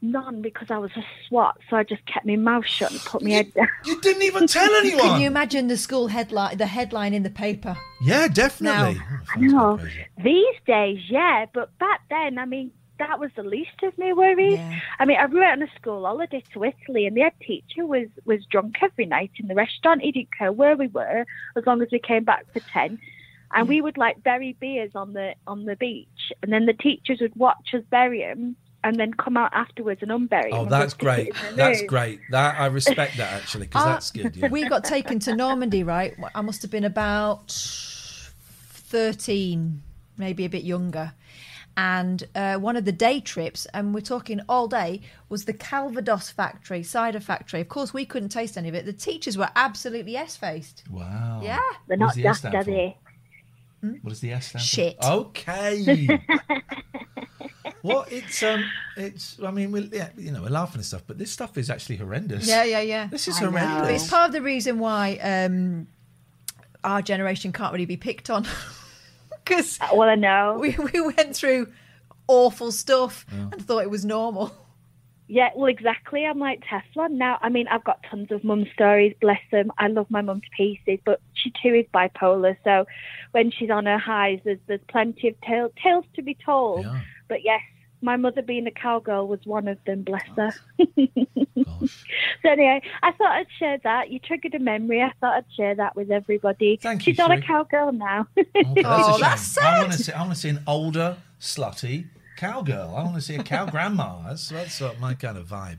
None 0.00 0.42
because 0.42 0.70
I 0.70 0.78
was 0.78 0.92
a 0.96 1.02
swot, 1.26 1.58
so 1.68 1.76
I 1.76 1.82
just 1.82 2.06
kept 2.06 2.24
my 2.24 2.36
mouth 2.36 2.64
shut 2.64 2.92
and 2.92 3.00
put 3.00 3.20
my 3.20 3.30
head 3.30 3.52
down. 3.52 3.66
You 3.84 4.00
didn't 4.00 4.22
even 4.22 4.46
tell 4.46 4.72
anyone. 4.80 5.00
Can 5.00 5.20
you 5.20 5.26
imagine 5.26 5.66
the 5.66 5.76
school 5.76 6.06
headline, 6.06 6.56
the 6.56 6.66
headline 6.66 7.14
in 7.14 7.24
the 7.24 7.30
paper? 7.30 7.76
Yeah, 8.04 8.28
definitely. 8.28 8.94
Now- 8.94 9.04
oh, 9.10 9.34
I 9.34 9.40
know. 9.40 9.80
These 10.22 10.54
days, 10.68 11.00
yeah, 11.10 11.46
but 11.52 11.76
back 11.80 12.02
then, 12.10 12.38
I 12.38 12.44
mean, 12.44 12.70
that 12.98 13.18
was 13.20 13.30
the 13.36 13.42
least 13.42 13.82
of 13.82 13.96
my 13.98 14.12
worries. 14.12 14.58
I 14.98 15.04
mean, 15.04 15.16
I 15.18 15.26
went 15.26 15.44
on 15.44 15.62
a 15.62 15.70
school 15.80 16.04
holiday 16.04 16.42
to 16.52 16.64
Italy, 16.64 17.06
and 17.06 17.16
the 17.16 17.22
head 17.22 17.32
teacher 17.40 17.86
was 17.86 18.08
was 18.24 18.44
drunk 18.46 18.76
every 18.82 19.06
night 19.06 19.32
in 19.38 19.48
the 19.48 19.54
restaurant. 19.54 20.02
He 20.02 20.12
didn't 20.12 20.36
care 20.36 20.52
where 20.52 20.76
we 20.76 20.88
were, 20.88 21.24
as 21.56 21.66
long 21.66 21.80
as 21.82 21.88
we 21.92 21.98
came 21.98 22.24
back 22.24 22.44
for 22.52 22.60
ten. 22.72 22.98
And 23.54 23.66
we 23.66 23.80
would 23.80 23.96
like 23.96 24.22
bury 24.22 24.54
beers 24.60 24.92
on 24.94 25.14
the 25.14 25.34
on 25.46 25.64
the 25.64 25.76
beach, 25.76 26.32
and 26.42 26.52
then 26.52 26.66
the 26.66 26.74
teachers 26.74 27.20
would 27.20 27.34
watch 27.36 27.72
us 27.72 27.82
bury 27.90 28.20
them, 28.20 28.56
and 28.84 28.96
then 29.00 29.14
come 29.14 29.36
out 29.38 29.52
afterwards 29.54 30.02
and 30.02 30.10
unbury 30.10 30.52
'em 30.52 30.58
Oh, 30.58 30.62
and 30.64 30.70
that's 30.70 30.94
we'd 30.98 31.10
stick 31.12 31.28
it 31.28 31.32
great. 31.34 31.56
That's 31.56 31.80
nose. 31.80 31.88
great. 31.88 32.20
That 32.30 32.60
I 32.60 32.66
respect 32.66 33.16
that 33.16 33.32
actually 33.32 33.66
because 33.68 33.84
Uh, 33.84 33.88
that's 33.92 34.10
good. 34.10 34.36
Yeah. 34.36 34.48
We 34.48 34.68
got 34.68 34.84
taken 34.84 35.18
to 35.20 35.34
Normandy, 35.34 35.82
right? 35.82 36.14
I 36.34 36.42
must 36.42 36.60
have 36.62 36.70
been 36.70 36.84
about 36.84 37.50
13, 38.90 39.82
maybe 40.16 40.44
a 40.44 40.48
bit 40.48 40.64
younger. 40.64 41.12
And 41.80 42.26
uh, 42.34 42.56
one 42.56 42.76
of 42.76 42.84
the 42.84 42.90
day 42.92 43.20
trips, 43.20 43.64
and 43.72 43.94
we're 43.94 44.00
talking 44.00 44.40
all 44.48 44.66
day, 44.66 45.00
was 45.28 45.44
the 45.44 45.52
Calvados 45.52 46.28
factory, 46.28 46.82
cider 46.82 47.20
factory. 47.20 47.60
Of 47.60 47.68
course, 47.68 47.94
we 47.94 48.04
couldn't 48.04 48.30
taste 48.30 48.58
any 48.58 48.68
of 48.68 48.74
it. 48.74 48.84
The 48.84 48.92
teachers 48.92 49.38
were 49.38 49.48
absolutely 49.54 50.16
S 50.16 50.36
faced. 50.36 50.82
Wow. 50.90 51.40
Yeah. 51.40 51.60
They're 51.86 51.96
What 51.96 52.00
not 52.00 52.06
does 52.08 52.16
the 52.16 52.26
S 52.26 52.26
daft, 52.26 52.38
stand 52.40 52.54
are 52.56 52.64
for? 52.64 52.70
they? 52.72 52.96
What 54.02 54.08
does 54.10 54.18
the 54.20 54.32
S 54.32 54.46
stand 54.48 54.64
Shit. 54.64 54.96
for? 55.00 55.08
Okay. 55.08 56.08
what 57.82 58.10
it's 58.10 58.42
um 58.42 58.64
it's 58.96 59.38
I 59.40 59.52
mean 59.52 59.70
we 59.70 59.82
yeah 59.92 60.08
you 60.16 60.32
know 60.32 60.42
we're 60.42 60.48
laughing 60.48 60.78
and 60.78 60.84
stuff, 60.84 61.04
but 61.06 61.16
this 61.16 61.30
stuff 61.30 61.56
is 61.56 61.70
actually 61.70 61.94
horrendous. 61.96 62.48
Yeah, 62.48 62.64
yeah, 62.64 62.80
yeah. 62.80 63.06
This 63.06 63.28
is 63.28 63.38
I 63.40 63.42
know. 63.44 63.50
horrendous. 63.52 64.02
It's 64.02 64.10
part 64.10 64.26
of 64.26 64.32
the 64.32 64.42
reason 64.42 64.80
why 64.80 65.16
um, 65.22 65.86
our 66.82 67.02
generation 67.02 67.52
can't 67.52 67.72
really 67.72 67.86
be 67.86 67.96
picked 67.96 68.30
on. 68.30 68.46
Because 69.48 69.78
uh, 69.80 69.88
well, 69.94 70.08
I 70.08 70.14
know 70.14 70.58
we 70.60 70.76
we 70.92 71.00
went 71.00 71.34
through 71.34 71.72
awful 72.26 72.70
stuff 72.70 73.24
and 73.30 73.66
thought 73.66 73.82
it 73.82 73.90
was 73.90 74.04
normal. 74.04 74.52
Yeah, 75.30 75.50
well, 75.54 75.66
exactly. 75.66 76.24
I'm 76.24 76.38
like 76.38 76.62
Teflon 76.64 77.12
now. 77.12 77.38
I 77.42 77.50
mean, 77.50 77.68
I've 77.68 77.84
got 77.84 78.02
tons 78.10 78.30
of 78.32 78.42
mum 78.44 78.64
stories. 78.72 79.14
Bless 79.20 79.40
them. 79.52 79.70
I 79.78 79.88
love 79.88 80.06
my 80.10 80.22
mum 80.22 80.40
to 80.40 80.46
pieces, 80.56 81.00
but 81.04 81.20
she 81.34 81.52
too 81.62 81.74
is 81.74 81.84
bipolar. 81.94 82.56
So 82.64 82.86
when 83.32 83.50
she's 83.50 83.68
on 83.70 83.84
her 83.86 83.98
highs, 83.98 84.40
there's 84.44 84.58
there's 84.66 84.80
plenty 84.88 85.28
of 85.28 85.40
tale, 85.42 85.70
tales 85.82 86.04
to 86.16 86.22
be 86.22 86.34
told. 86.34 86.84
But 87.28 87.44
yes, 87.44 87.60
my 88.00 88.16
mother 88.16 88.42
being 88.42 88.66
a 88.66 88.70
cowgirl 88.70 89.26
was 89.28 89.40
one 89.44 89.68
of 89.68 89.78
them. 89.86 90.02
Bless 90.02 90.22
her. 90.36 90.50
so 92.42 92.48
anyway, 92.50 92.82
I 93.02 93.12
thought 93.12 93.32
I'd 93.32 93.46
share 93.58 93.78
that. 93.84 94.10
You 94.10 94.18
triggered 94.18 94.54
a 94.54 94.58
memory. 94.58 95.02
I 95.02 95.12
thought 95.20 95.34
I'd 95.34 95.44
share 95.56 95.74
that 95.76 95.96
with 95.96 96.10
everybody. 96.10 96.78
Thank 96.80 97.06
you, 97.06 97.12
She's 97.12 97.18
not 97.18 97.30
a 97.32 97.40
cowgirl 97.40 97.92
now. 97.92 98.26
Oh, 98.84 99.18
that's 99.20 99.56
a 99.56 99.60
shame. 99.60 99.68
I 99.68 99.80
want 99.80 99.92
to 99.92 99.98
see. 100.02 100.12
I 100.12 100.20
want 100.20 100.32
to 100.34 100.38
see 100.38 100.48
an 100.50 100.62
older, 100.66 101.16
slutty 101.40 102.06
cowgirl. 102.36 102.94
I 102.96 103.02
want 103.02 103.16
to 103.16 103.20
see 103.20 103.34
a 103.36 103.42
cow 103.42 103.66
grandma. 103.66 104.22
That's 104.28 104.48
that's 104.48 104.74
sort 104.74 104.98
my 105.00 105.14
kind 105.14 105.36
of 105.38 105.46
vibe. 105.48 105.78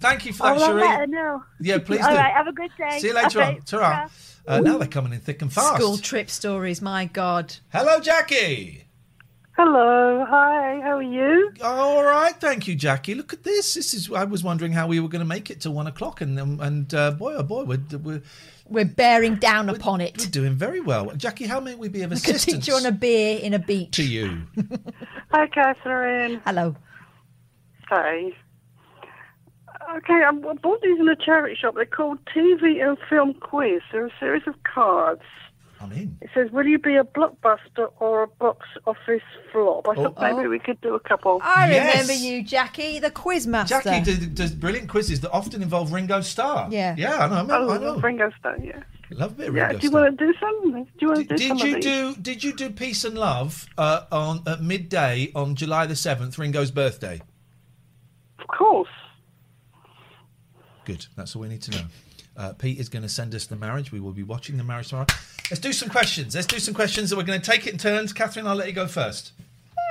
Thank 0.00 0.26
you 0.26 0.32
for 0.32 0.44
that, 0.44 0.56
Oh, 0.56 0.60
well, 0.60 0.68
Cherie. 0.68 0.80
let 0.82 1.00
her 1.00 1.06
know. 1.08 1.42
Yeah, 1.60 1.78
please 1.78 2.00
All 2.04 2.10
do. 2.10 2.16
right, 2.16 2.32
have 2.32 2.46
a 2.46 2.52
good 2.52 2.70
day. 2.78 2.98
See 3.00 3.08
you 3.08 3.14
later 3.14 3.40
Okay, 3.40 3.48
on. 3.56 3.60
Ta-ra. 3.62 4.08
Uh, 4.46 4.60
now 4.60 4.78
they're 4.78 4.86
coming 4.88 5.12
in 5.12 5.18
thick 5.20 5.42
and 5.42 5.52
fast. 5.52 5.76
School 5.82 5.96
trip 5.98 6.30
stories, 6.30 6.80
my 6.80 7.06
God. 7.06 7.56
Hello, 7.72 7.98
Jackie. 8.00 8.84
Hello, 9.60 10.24
hi, 10.24 10.78
how 10.84 10.98
are 10.98 11.02
you? 11.02 11.50
All 11.64 12.04
right, 12.04 12.32
thank 12.38 12.68
you, 12.68 12.76
Jackie. 12.76 13.16
Look 13.16 13.32
at 13.32 13.42
this. 13.42 13.74
This 13.74 13.92
is. 13.92 14.08
I 14.12 14.22
was 14.22 14.44
wondering 14.44 14.70
how 14.70 14.86
we 14.86 15.00
were 15.00 15.08
going 15.08 15.18
to 15.18 15.26
make 15.26 15.50
it 15.50 15.62
to 15.62 15.70
one 15.72 15.88
o'clock, 15.88 16.20
and 16.20 16.38
um, 16.38 16.60
and 16.60 16.94
uh, 16.94 17.10
boy, 17.10 17.34
oh 17.34 17.42
boy, 17.42 17.64
we're, 17.64 17.80
we're 18.00 18.22
We're 18.68 18.84
bearing 18.84 19.34
down 19.34 19.68
upon 19.68 20.00
it. 20.00 20.16
we're 20.16 20.26
doing 20.30 20.54
very 20.54 20.78
well. 20.80 21.10
Jackie, 21.16 21.46
how 21.46 21.58
may 21.58 21.74
we 21.74 21.88
be 21.88 22.02
of 22.02 22.12
I 22.12 22.16
could 22.20 22.38
teach 22.38 22.68
you 22.68 22.74
on 22.74 22.86
a 22.86 22.92
beer 22.92 23.40
in 23.40 23.52
a 23.52 23.58
beach. 23.58 23.96
to 23.96 24.04
you? 24.04 24.42
Hi, 25.32 25.48
Catherine. 25.48 26.40
Hello. 26.46 26.76
Hi. 27.88 28.30
Okay, 29.96 30.22
I 30.22 30.28
I 30.28 30.52
bought 30.54 30.82
these 30.82 31.00
in 31.00 31.08
a 31.08 31.16
charity 31.16 31.56
shop. 31.56 31.74
They're 31.74 31.84
called 31.84 32.20
TV 32.26 32.80
and 32.86 32.96
Film 33.10 33.34
Quiz. 33.34 33.80
They're 33.90 34.06
a 34.06 34.12
series 34.20 34.46
of 34.46 34.54
cards. 34.62 35.22
I'm 35.80 35.92
in. 35.92 36.18
It 36.20 36.30
says, 36.34 36.50
will 36.50 36.66
you 36.66 36.78
be 36.78 36.96
a 36.96 37.04
blockbuster 37.04 37.90
or 38.00 38.24
a 38.24 38.26
box 38.26 38.66
office 38.86 39.22
flop? 39.52 39.86
I 39.88 39.94
thought 39.94 40.14
Oh. 40.16 40.34
maybe 40.36 40.48
we 40.48 40.58
could 40.58 40.80
do 40.80 40.94
a 40.94 41.00
couple. 41.00 41.40
I 41.42 41.70
Yes. 41.70 41.92
remember 41.92 42.12
you, 42.14 42.42
Jackie, 42.42 42.98
the 42.98 43.10
quiz 43.12 43.46
master. 43.46 43.80
Jackie 43.82 44.04
does, 44.04 44.26
does 44.28 44.50
brilliant 44.52 44.88
quizzes 44.88 45.20
that 45.20 45.30
often 45.30 45.62
involve 45.62 45.92
Ringo 45.92 46.20
Starr. 46.20 46.68
Yeah. 46.70 46.94
yeah, 46.98 47.16
I 47.18 47.28
know. 47.28 47.34
I 47.36 47.42
know. 47.42 47.54
Oh, 47.68 47.70
I 47.70 47.78
know. 47.78 47.96
Ringo 48.00 48.30
Starr, 48.38 48.58
yeah. 48.62 48.82
Love 49.10 49.32
a 49.32 49.34
bit 49.36 49.48
of 49.50 49.56
Yeah, 49.56 49.72
do 49.72 49.78
you 49.78 49.88
Starr. 49.88 50.02
want 50.02 50.18
to 50.18 50.26
do 50.26 50.34
some? 50.38 50.72
Do 50.72 50.86
you 51.00 51.06
want 51.08 51.20
to 51.20 51.24
do 51.24 51.36
Did 51.36 51.48
some 51.48 51.58
you 51.58 51.76
of 51.76 51.82
these? 51.82 51.84
do 51.84 52.14
Did 52.20 52.44
you 52.44 52.52
do 52.54 52.70
Peace 52.70 53.04
and 53.04 53.16
Love 53.16 53.66
uh, 53.78 54.02
on 54.12 54.42
at 54.46 54.60
midday 54.62 55.30
on 55.34 55.54
July 55.54 55.86
the 55.86 55.96
seventh, 55.96 56.38
Ringo's 56.38 56.70
birthday? 56.70 57.22
Of 58.40 58.48
course. 58.48 58.88
Good. 60.84 61.06
That's 61.16 61.36
all 61.36 61.42
we 61.42 61.48
need 61.48 61.62
to 61.62 61.70
know. 61.70 61.84
Uh, 62.38 62.52
Pete 62.52 62.78
is 62.78 62.88
going 62.88 63.02
to 63.02 63.08
send 63.08 63.34
us 63.34 63.46
the 63.46 63.56
marriage. 63.56 63.90
We 63.90 63.98
will 63.98 64.12
be 64.12 64.22
watching 64.22 64.56
the 64.56 64.64
marriage 64.64 64.90
tomorrow. 64.90 65.08
Let's 65.50 65.58
do 65.58 65.72
some 65.72 65.88
questions. 65.88 66.36
Let's 66.36 66.46
do 66.46 66.60
some 66.60 66.72
questions, 66.72 67.10
and 67.10 67.18
we're 67.18 67.26
going 67.26 67.40
to 67.40 67.50
take 67.50 67.66
it 67.66 67.72
in 67.72 67.78
turns. 67.78 68.12
Catherine, 68.12 68.46
I'll 68.46 68.54
let 68.54 68.68
you 68.68 68.72
go 68.72 68.86
first. 68.86 69.32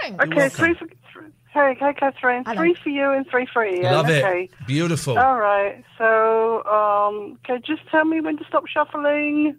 Okay, 0.06 0.16
welcome. 0.16 0.50
three 0.50 0.74
for... 0.76 0.88
Three, 1.12 1.26
hey, 1.52 1.76
hey, 1.78 1.94
Catherine. 1.94 2.46
Three 2.46 2.74
for 2.76 2.90
you 2.90 3.12
and 3.12 3.28
three 3.30 3.48
for 3.52 3.66
Ian. 3.66 3.84
Love 3.84 4.10
it. 4.10 4.24
okay. 4.24 4.50
Beautiful. 4.66 5.18
All 5.18 5.38
right. 5.38 5.84
So, 5.98 6.64
um, 6.64 7.38
okay, 7.44 7.62
just 7.66 7.86
tell 7.90 8.06
me 8.06 8.22
when 8.22 8.38
to 8.38 8.46
stop 8.46 8.66
shuffling. 8.68 9.58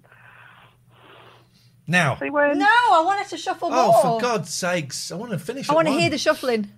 Now. 1.87 2.17
See 2.17 2.31
when? 2.31 2.59
No, 2.59 2.67
I 2.67 3.03
wanted 3.05 3.29
to 3.29 3.37
shuffle 3.37 3.69
more. 3.69 3.79
Oh, 3.79 3.93
more. 3.93 4.03
for 4.03 4.21
God's 4.21 4.53
sakes! 4.53 5.11
I 5.11 5.17
want 5.17 5.33
to 5.33 5.39
finish. 5.39 5.69
I 5.69 5.75
want 5.75 5.89
to 5.89 5.93
one. 5.93 6.01
hear 6.01 6.11
the 6.11 6.19
shuffling. 6.19 6.71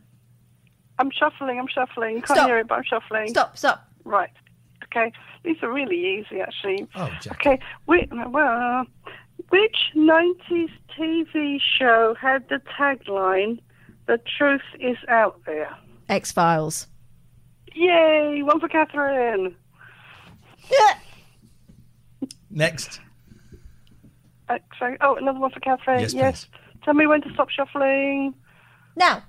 I'm 0.98 1.10
shuffling. 1.10 1.58
I'm 1.58 1.68
shuffling. 1.68 2.16
Can't 2.22 2.38
Stop. 2.38 2.48
hear 2.48 2.58
it, 2.58 2.68
but 2.68 2.76
I'm 2.76 2.84
shuffling. 2.84 3.28
Stop, 3.28 3.58
stop. 3.58 3.88
Right. 4.04 4.30
Okay. 4.84 5.12
These 5.42 5.56
are 5.62 5.72
really 5.72 6.18
easy, 6.18 6.40
actually. 6.40 6.86
Oh, 6.94 7.10
Jack. 7.22 7.40
Okay. 7.40 7.58
Wait, 7.86 8.10
well, 8.28 8.84
which 9.48 9.76
90s 9.96 10.68
TV 10.98 11.58
show 11.78 12.14
had 12.20 12.48
the 12.48 12.60
tagline, 12.78 13.58
The 14.06 14.20
Truth 14.38 14.60
is 14.78 14.96
Out 15.08 15.40
There? 15.46 15.74
X 16.08 16.30
Files. 16.32 16.86
Yay! 17.74 18.42
One 18.42 18.60
for 18.60 18.68
Catherine. 18.68 19.54
Yeah. 20.70 20.94
Next. 22.50 23.00
Uh, 24.48 24.58
sorry. 24.78 24.96
Oh, 25.00 25.14
another 25.14 25.38
one 25.38 25.50
for 25.52 25.60
Catherine. 25.60 26.06
Yes, 26.10 26.48
Tell 26.84 26.94
me 26.94 27.06
when 27.06 27.22
to 27.22 27.32
stop 27.32 27.48
shuffling. 27.50 28.34
Now. 28.96 29.22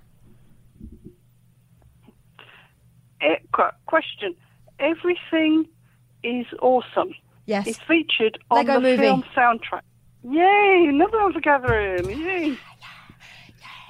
Eh, 3.21 3.35
qu- 3.53 3.69
question. 3.85 4.35
Everything 4.79 5.67
is 6.23 6.45
awesome. 6.61 7.13
Yes. 7.45 7.67
It's 7.67 7.79
featured 7.87 8.37
on 8.49 8.57
Lego 8.65 8.73
the 8.75 8.79
movie. 8.81 8.97
film 9.03 9.23
soundtrack. 9.35 9.81
Yay! 10.23 10.85
Another 10.89 11.19
one 11.21 11.33
for 11.33 11.41
Catherine. 11.41 12.09
Yay! 12.09 12.57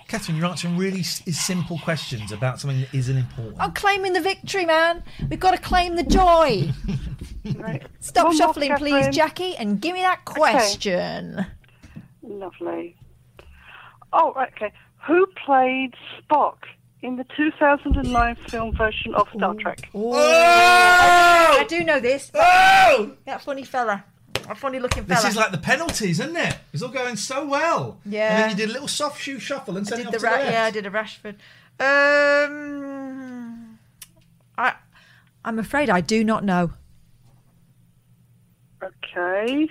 Catherine, 0.08 0.38
you're 0.38 0.46
answering 0.48 0.78
really 0.78 1.02
s- 1.02 1.22
simple 1.38 1.78
questions 1.80 2.32
about 2.34 2.60
something 2.60 2.82
that 2.82 2.94
isn't 2.94 3.16
important. 3.18 3.56
I'm 3.60 3.72
claiming 3.72 4.12
the 4.14 4.20
victory, 4.22 4.66
man. 4.66 5.04
We've 5.30 5.40
got 5.40 5.52
to 5.52 5.58
claim 5.62 5.96
the 5.96 6.04
joy. 6.04 6.70
Right. 7.56 7.82
Stop 8.02 8.28
One 8.28 8.38
more, 8.38 8.48
shuffling, 8.50 8.76
please, 8.76 8.92
Catherine. 8.92 9.14
Jackie, 9.14 9.56
and 9.56 9.82
give 9.82 9.96
me 9.96 10.02
that 10.02 10.26
question. 10.26 11.44
Lovely. 12.22 12.96
Oh, 14.14 14.32
right, 14.34 14.52
okay. 14.56 14.72
Who 15.08 15.26
played 15.44 15.96
Spock 16.22 16.58
in 17.02 17.16
the 17.16 17.26
2009 17.36 18.36
film 18.36 18.76
version 18.76 19.14
of 19.16 19.28
Star 19.36 19.54
Trek? 19.56 19.90
Oh! 19.94 20.12
I 20.14 21.66
do 21.68 21.84
know 21.84 22.00
this. 22.00 22.32
Oh! 22.34 23.12
That 23.26 23.42
funny 23.42 23.64
fella. 23.64 24.04
That 24.48 24.58
funny 24.58 24.80
looking 24.80 25.06
fella. 25.06 25.22
This 25.22 25.32
is 25.32 25.36
like 25.36 25.52
the 25.52 25.58
penalties, 25.58 26.20
isn't 26.20 26.36
it? 26.36 26.58
It's 26.74 26.82
all 26.84 26.90
going 26.90 27.16
so 27.16 27.46
well. 27.46 28.00
Yeah. 28.06 28.30
And 28.36 28.44
then 28.44 28.50
you 28.52 28.56
did 28.56 28.70
a 28.70 28.74
little 28.74 28.88
soft 28.88 29.22
shoe 29.22 29.40
shuffle 29.40 29.78
and 29.78 29.86
I 29.88 29.90
sent 29.90 30.00
did 30.04 30.08
it 30.08 30.12
the 30.12 30.18
off 30.18 30.22
to 30.22 30.28
the 30.28 30.28
Ra- 30.28 30.38
left. 30.44 30.52
yeah, 30.52 30.66
I 30.66 30.72
did 30.72 30.86
a 30.86 30.90
Rashford. 30.92 31.36
Um, 32.46 33.80
I, 34.58 34.74
I'm 35.44 35.58
afraid 35.60 35.90
I 35.90 36.02
do 36.02 36.24
not 36.24 36.44
know. 36.44 36.72
Okay. 38.84 39.70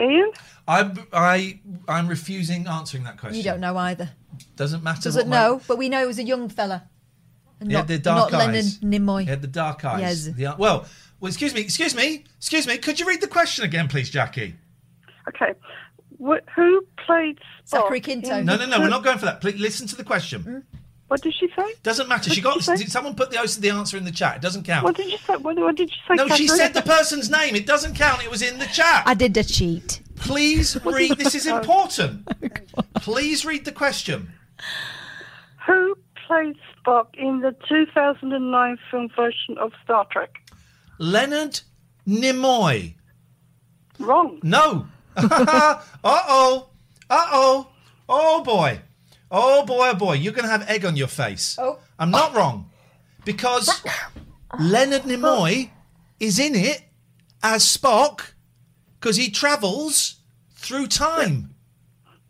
Ian? 0.00 0.30
I'm, 0.66 1.06
I, 1.12 1.60
I'm 1.88 2.08
refusing 2.08 2.66
answering 2.66 3.04
that 3.04 3.18
question. 3.18 3.36
You 3.36 3.42
don't 3.42 3.60
know 3.60 3.76
either. 3.76 4.10
Doesn't 4.56 4.82
matter. 4.82 5.02
Doesn't 5.02 5.28
what 5.28 5.28
my- 5.28 5.36
know, 5.36 5.60
but 5.66 5.78
we 5.78 5.88
know 5.88 6.02
it 6.02 6.06
was 6.06 6.18
a 6.18 6.24
young 6.24 6.48
fella. 6.48 6.84
And 7.60 7.70
He 7.70 7.74
not, 7.74 7.80
had 7.80 7.88
the 7.88 7.98
dark 7.98 8.32
not 8.32 8.40
eyes. 8.40 8.80
Leonard 8.82 9.02
Nimoy. 9.02 9.20
He 9.22 9.26
had 9.28 9.42
the 9.42 9.48
dark 9.48 9.84
eyes. 9.84 10.26
Yes. 10.28 10.34
The- 10.36 10.54
well, 10.58 10.86
well, 11.20 11.28
excuse 11.28 11.54
me, 11.54 11.60
excuse 11.60 11.94
me, 11.94 12.24
excuse 12.38 12.66
me. 12.66 12.78
Could 12.78 12.98
you 12.98 13.06
read 13.06 13.20
the 13.20 13.28
question 13.28 13.64
again, 13.64 13.88
please, 13.88 14.08
Jackie? 14.08 14.54
Okay. 15.28 15.52
Wh- 16.18 16.44
who 16.54 16.82
played 17.06 17.38
Spock? 17.66 17.82
Zachary 17.82 18.00
Quinto. 18.00 18.38
in 18.38 18.46
No, 18.46 18.56
no, 18.56 18.66
no. 18.66 18.78
We're 18.80 18.88
not 18.88 19.04
going 19.04 19.18
for 19.18 19.26
that. 19.26 19.40
Please 19.40 19.60
listen 19.60 19.86
to 19.88 19.96
the 19.96 20.04
question. 20.04 20.42
Hmm? 20.42 20.58
What 21.08 21.22
did 21.22 21.34
she 21.34 21.48
say? 21.56 21.74
Doesn't 21.82 22.08
matter. 22.08 22.30
What 22.30 22.36
She 22.36 22.40
got 22.40 22.62
she 22.62 22.84
did 22.84 22.92
someone 22.92 23.16
put 23.16 23.32
the 23.32 23.58
the 23.60 23.70
answer 23.70 23.96
in 23.96 24.04
the 24.04 24.12
chat. 24.12 24.36
It 24.36 24.42
doesn't 24.42 24.62
count. 24.62 24.84
What 24.84 24.96
did 24.96 25.10
you 25.10 25.18
say? 25.18 25.36
What, 25.36 25.56
what 25.58 25.74
did 25.74 25.90
you 25.90 25.96
say? 26.08 26.14
no, 26.14 26.28
she 26.28 26.46
said 26.46 26.72
the 26.72 26.82
person's 26.82 27.28
name. 27.28 27.56
It 27.56 27.66
doesn't 27.66 27.96
count. 27.96 28.22
It 28.22 28.30
was 28.30 28.42
in 28.42 28.60
the 28.60 28.66
chat. 28.66 29.02
I 29.06 29.14
did 29.14 29.34
the 29.34 29.42
cheat. 29.42 30.00
Please 30.20 30.76
read. 30.84 31.16
This 31.18 31.34
is 31.34 31.46
important. 31.46 32.28
Please 32.96 33.44
read 33.44 33.64
the 33.64 33.72
question. 33.72 34.32
Who 35.66 35.96
played 36.26 36.56
Spock 36.76 37.06
in 37.14 37.40
the 37.40 37.54
2009 37.68 38.78
film 38.90 39.08
version 39.16 39.58
of 39.58 39.72
Star 39.84 40.06
Trek? 40.10 40.30
Leonard 40.98 41.60
Nimoy. 42.06 42.94
Wrong. 43.98 44.40
No. 44.42 44.86
uh 45.16 45.82
oh. 46.04 46.68
Uh 47.08 47.26
oh. 47.32 47.68
Oh 48.08 48.42
boy. 48.44 48.80
Oh 49.30 49.64
boy. 49.64 49.90
Oh 49.90 49.94
boy. 49.94 50.12
You're 50.14 50.32
going 50.32 50.44
to 50.44 50.50
have 50.50 50.68
egg 50.68 50.84
on 50.84 50.96
your 50.96 51.08
face. 51.08 51.56
Oh. 51.58 51.78
I'm 51.98 52.10
not 52.10 52.34
wrong 52.34 52.70
because 53.24 53.82
Leonard 54.58 55.02
Nimoy 55.02 55.70
is 56.18 56.38
in 56.38 56.54
it 56.54 56.82
as 57.42 57.64
Spock 57.64 58.32
because 59.00 59.16
he 59.16 59.30
travels 59.30 60.16
through 60.54 60.86
time. 60.86 61.54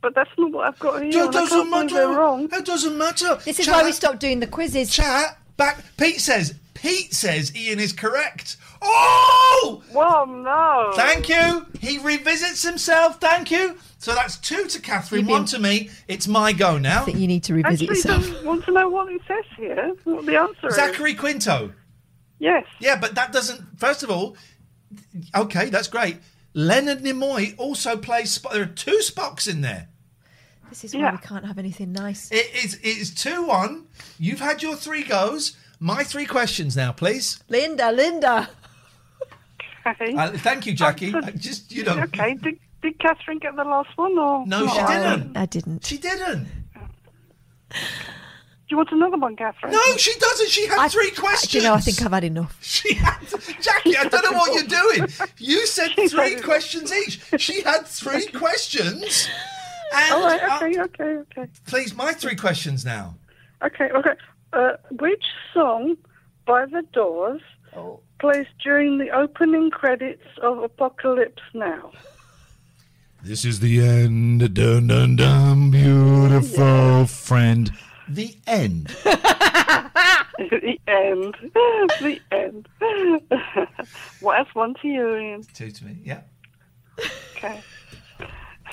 But 0.02 0.14
that's 0.14 0.30
not 0.38 0.52
what 0.52 0.66
I've 0.66 0.78
got 0.78 1.02
here. 1.02 1.24
It 1.24 1.32
doesn't 1.32 1.48
can't 1.48 1.70
matter. 1.70 1.94
they're 1.94 2.08
wrong. 2.08 2.48
It 2.50 2.64
doesn't 2.64 2.96
matter. 2.96 3.34
This 3.44 3.58
is 3.58 3.66
Chat- 3.66 3.74
why 3.74 3.84
we 3.84 3.92
stopped 3.92 4.20
doing 4.20 4.40
the 4.40 4.46
quizzes. 4.46 4.90
Chat 4.90 5.38
back. 5.56 5.84
Pete 5.96 6.20
says. 6.20 6.54
Pete 6.72 7.12
says 7.12 7.54
Ian 7.54 7.78
is 7.78 7.92
correct. 7.92 8.56
Oh! 8.80 9.82
Well, 9.92 10.26
no. 10.26 10.92
Thank 10.94 11.28
you. 11.28 11.66
He 11.78 11.98
revisits 11.98 12.62
himself. 12.62 13.20
Thank 13.20 13.50
you. 13.50 13.76
So 13.98 14.14
that's 14.14 14.38
two 14.38 14.66
to 14.66 14.80
Catherine, 14.80 15.26
one 15.26 15.44
to 15.46 15.58
me. 15.58 15.90
It's 16.08 16.26
my 16.26 16.54
go 16.54 16.78
now. 16.78 17.02
I 17.02 17.04
think 17.04 17.18
you 17.18 17.26
need 17.26 17.44
to 17.44 17.54
revisit 17.54 17.90
Actually, 17.90 17.96
yourself. 17.98 18.26
don't 18.32 18.46
want 18.46 18.64
to 18.64 18.72
know 18.72 18.88
what 18.88 19.12
it 19.12 19.20
says 19.28 19.44
here. 19.58 19.92
What 20.04 20.24
the 20.24 20.36
answer 20.38 20.68
is? 20.68 20.74
Zachary 20.74 21.12
Quinto. 21.12 21.72
Yes. 22.38 22.64
Yeah, 22.80 22.96
but 22.98 23.14
that 23.16 23.30
doesn't. 23.30 23.78
First 23.78 24.02
of 24.02 24.10
all, 24.10 24.38
okay, 25.36 25.68
that's 25.68 25.88
great. 25.88 26.16
Leonard 26.54 27.00
Nimoy 27.00 27.54
also 27.58 27.96
plays. 27.96 28.38
Spock. 28.38 28.52
There 28.52 28.62
are 28.62 28.66
two 28.66 29.00
Spocks 29.02 29.48
in 29.48 29.60
there. 29.60 29.88
This 30.68 30.84
is 30.84 30.94
why 30.94 31.10
we 31.10 31.18
can't 31.18 31.44
have 31.44 31.58
anything 31.58 31.92
nice. 31.92 32.30
It 32.30 32.48
is. 32.54 32.74
It 32.74 32.86
is 32.86 33.14
two 33.14 33.44
one. 33.44 33.86
You've 34.18 34.40
had 34.40 34.62
your 34.62 34.76
three 34.76 35.02
goes. 35.02 35.56
My 35.80 36.04
three 36.04 36.26
questions 36.26 36.76
now, 36.76 36.92
please. 36.92 37.42
Linda, 37.48 37.90
Linda. 37.90 38.50
Okay. 39.86 40.14
Uh, 40.14 40.32
thank 40.32 40.66
you, 40.66 40.74
Jackie. 40.74 41.14
Um, 41.14 41.24
I 41.24 41.30
just 41.30 41.72
you 41.72 41.84
know. 41.84 41.98
Okay. 42.02 42.34
Did, 42.34 42.58
did 42.82 42.98
Catherine 42.98 43.38
get 43.38 43.56
the 43.56 43.64
last 43.64 43.96
one 43.96 44.18
or? 44.18 44.46
No, 44.46 44.66
she 44.68 44.78
didn't. 44.78 45.36
I 45.36 45.46
didn't. 45.46 45.86
She 45.86 45.98
didn't. 45.98 46.46
Do 48.70 48.74
you 48.74 48.76
want 48.76 48.92
another 48.92 49.16
one, 49.18 49.34
Catherine? 49.34 49.72
No, 49.72 49.96
she 49.96 50.14
doesn't. 50.20 50.48
She 50.48 50.64
had 50.68 50.86
three 50.90 51.10
questions. 51.10 51.54
You 51.54 51.62
know, 51.62 51.74
I 51.74 51.80
think 51.80 52.00
I've 52.02 52.12
had 52.12 52.22
enough. 52.22 52.56
She 52.62 52.94
had 52.94 53.18
Jackie. 53.60 53.96
I 53.96 54.04
don't 54.04 54.22
know 54.30 54.38
what 54.38 54.54
you're 54.54 54.62
doing. 54.96 55.08
You 55.38 55.66
said 55.66 55.90
three 56.08 56.36
questions 56.36 56.92
each. 56.92 57.20
She 57.40 57.62
had 57.62 57.84
three 57.88 58.26
questions. 58.44 59.28
And 59.92 60.14
All 60.14 60.22
right. 60.24 60.40
uh, 60.40 60.56
Okay. 60.64 60.80
okay. 60.82 61.16
Okay. 61.38 61.50
please, 61.66 61.96
my 61.96 62.12
three 62.12 62.36
questions 62.36 62.84
now. 62.84 63.16
Okay. 63.60 63.90
Okay. 63.90 64.14
Uh, 64.52 64.76
which 65.00 65.24
song 65.52 65.96
by 66.46 66.64
The 66.66 66.82
Doors 66.92 67.42
Oh. 67.76 67.98
plays 68.20 68.46
during 68.62 68.98
the 68.98 69.10
opening 69.10 69.70
credits 69.70 70.22
of 70.42 70.58
Apocalypse 70.62 71.42
Now? 71.54 71.90
This 73.24 73.44
is 73.44 73.58
the 73.58 73.80
end. 73.80 74.54
Dun 74.54 74.86
dun 74.86 75.16
dun. 75.16 75.70
Beautiful 75.72 77.06
friend. 77.06 77.72
The 78.14 78.36
end. 78.46 78.86
the 80.38 80.78
end. 80.88 81.36
the 82.00 82.18
end. 82.32 82.68
well, 84.22 84.36
that's 84.36 84.54
one 84.54 84.74
to 84.82 84.88
you, 84.88 85.16
Ian. 85.16 85.42
Two 85.54 85.70
to 85.70 85.84
me. 85.84 85.98
Yeah. 86.02 86.22
Okay. 87.36 87.60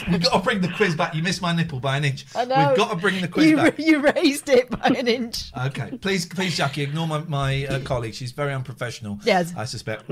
We've 0.09 0.23
got 0.23 0.33
to 0.33 0.39
bring 0.39 0.61
the 0.61 0.69
quiz 0.69 0.95
back. 0.95 1.15
You 1.15 1.23
missed 1.23 1.41
my 1.41 1.53
nipple 1.53 1.79
by 1.79 1.97
an 1.97 2.05
inch. 2.05 2.25
I 2.35 2.45
know. 2.45 2.67
We've 2.69 2.77
got 2.77 2.91
to 2.91 2.95
bring 2.95 3.21
the 3.21 3.27
quiz 3.27 3.49
you, 3.49 3.55
back. 3.55 3.75
You 3.79 3.99
raised 3.99 4.49
it 4.49 4.69
by 4.69 4.88
an 4.88 5.07
inch. 5.07 5.51
Okay, 5.57 5.97
please, 5.97 6.25
please, 6.25 6.55
Jackie, 6.55 6.83
ignore 6.83 7.07
my, 7.07 7.19
my 7.23 7.65
uh, 7.65 7.79
colleague. 7.79 8.13
She's 8.13 8.31
very 8.31 8.53
unprofessional. 8.53 9.19
Yes. 9.23 9.53
I 9.57 9.65
suspect. 9.65 10.09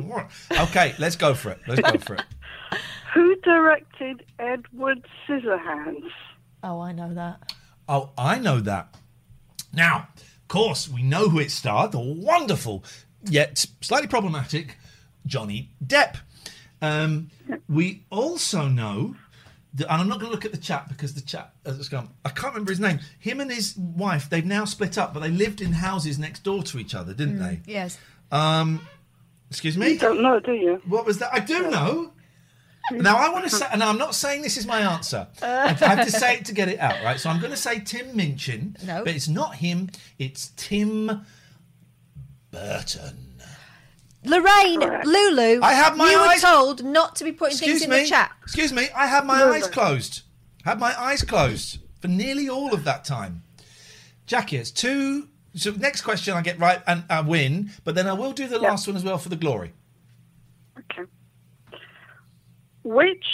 Okay, 0.51 0.95
let's 0.99 1.15
go 1.15 1.33
for 1.33 1.51
it. 1.51 1.59
Let's 1.67 1.81
go 1.81 1.97
for 1.99 2.15
it. 2.15 2.23
Who 3.13 3.35
directed 3.37 4.25
Edward 4.39 5.05
Scissorhands? 5.27 6.09
Oh, 6.63 6.79
I 6.79 6.91
know 6.91 7.13
that. 7.13 7.53
Oh, 7.87 8.09
I 8.17 8.39
know 8.39 8.59
that. 8.61 8.95
Now, 9.75 10.07
of 10.17 10.47
course, 10.47 10.89
we 10.89 11.03
know 11.03 11.29
who 11.29 11.39
it 11.39 11.51
starred. 11.51 11.91
The 11.91 11.99
wonderful, 11.99 12.83
yet 13.23 13.65
slightly 13.81 14.07
problematic, 14.07 14.77
Johnny 15.25 15.71
Depp. 15.85 16.17
Um, 16.81 17.31
we 17.67 18.03
also 18.09 18.67
know, 18.67 19.15
that, 19.73 19.91
and 19.91 20.01
I'm 20.01 20.07
not 20.07 20.19
going 20.19 20.29
to 20.29 20.35
look 20.35 20.45
at 20.45 20.51
the 20.51 20.57
chat 20.57 20.87
because 20.87 21.13
the 21.13 21.21
chat 21.21 21.53
has 21.65 21.89
gone. 21.89 22.09
I 22.23 22.29
can't 22.29 22.53
remember 22.53 22.71
his 22.71 22.79
name. 22.79 22.99
Him 23.19 23.41
and 23.41 23.51
his 23.51 23.75
wife, 23.77 24.29
they've 24.29 24.45
now 24.45 24.65
split 24.65 24.97
up, 24.97 25.13
but 25.13 25.21
they 25.21 25.29
lived 25.29 25.61
in 25.61 25.71
houses 25.71 26.19
next 26.19 26.43
door 26.43 26.63
to 26.63 26.79
each 26.79 26.93
other, 26.95 27.13
didn't 27.13 27.39
they? 27.39 27.61
Yes. 27.65 27.97
Um, 28.31 28.85
excuse 29.49 29.77
me. 29.77 29.93
You 29.93 29.99
don't 29.99 30.21
know, 30.21 30.39
do 30.39 30.53
you? 30.53 30.81
What 30.85 31.05
was 31.05 31.17
that? 31.19 31.33
I 31.33 31.39
do 31.39 31.69
know. 31.69 32.11
Now 32.91 33.17
I 33.17 33.29
want 33.29 33.45
to 33.45 33.49
say, 33.49 33.65
and 33.71 33.81
I'm 33.83 33.97
not 33.97 34.13
saying 34.15 34.41
this 34.43 34.57
is 34.57 34.65
my 34.67 34.79
answer. 34.81 35.27
I 35.41 35.69
have 35.73 36.05
to 36.05 36.11
say 36.11 36.35
it 36.37 36.45
to 36.45 36.53
get 36.53 36.67
it 36.69 36.79
out, 36.79 37.03
right? 37.03 37.19
So 37.19 37.29
I'm 37.29 37.39
going 37.39 37.51
to 37.51 37.57
say 37.57 37.79
Tim 37.79 38.15
Minchin, 38.15 38.77
No. 38.85 39.03
but 39.03 39.15
it's 39.15 39.27
not 39.27 39.55
him. 39.55 39.89
It's 40.19 40.51
Tim 40.55 41.25
Burton. 42.51 43.21
Lorraine, 44.23 44.79
Lulu. 44.79 45.61
I 45.61 45.73
have 45.73 45.97
my 45.97 46.09
You 46.11 46.17
eyes- 46.19 46.41
were 46.43 46.47
told 46.49 46.83
not 46.83 47.15
to 47.17 47.23
be 47.23 47.31
putting 47.31 47.53
Excuse 47.57 47.79
things 47.81 47.83
in 47.83 47.89
the 48.03 48.05
chat. 48.07 48.31
Excuse 48.43 48.73
me. 48.73 48.87
I 48.95 49.07
had 49.07 49.25
my 49.25 49.39
Lulu. 49.43 49.53
eyes 49.55 49.67
closed. 49.67 50.21
Had 50.63 50.79
my 50.79 50.99
eyes 50.99 51.21
closed 51.21 51.77
for 52.01 52.07
nearly 52.07 52.49
all 52.49 52.73
of 52.73 52.83
that 52.85 53.05
time. 53.05 53.43
Jackie, 54.25 54.57
it's 54.57 54.71
two. 54.71 55.29
So 55.55 55.71
next 55.71 56.01
question 56.01 56.33
I 56.33 56.41
get 56.41 56.59
right 56.59 56.81
and 56.87 57.03
I 57.09 57.21
win, 57.21 57.71
but 57.83 57.93
then 57.95 58.07
I 58.07 58.13
will 58.13 58.31
do 58.31 58.47
the 58.47 58.57
last 58.59 58.87
one 58.87 58.95
as 58.95 59.03
well 59.03 59.17
for 59.19 59.29
the 59.29 59.35
glory. 59.35 59.73
Which 62.85 63.25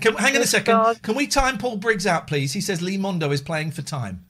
Can, 0.00 0.14
hang 0.16 0.34
on 0.36 0.42
a 0.42 0.46
second. 0.46 0.74
starred- 0.74 1.02
Can 1.02 1.14
we 1.16 1.26
time 1.26 1.58
Paul 1.58 1.76
Briggs 1.76 2.06
out, 2.06 2.26
please? 2.26 2.52
He 2.54 2.62
says 2.62 2.80
Lee 2.80 2.96
Mondo 2.96 3.30
is 3.30 3.42
playing 3.42 3.70
for 3.72 3.82
time. 3.82 4.24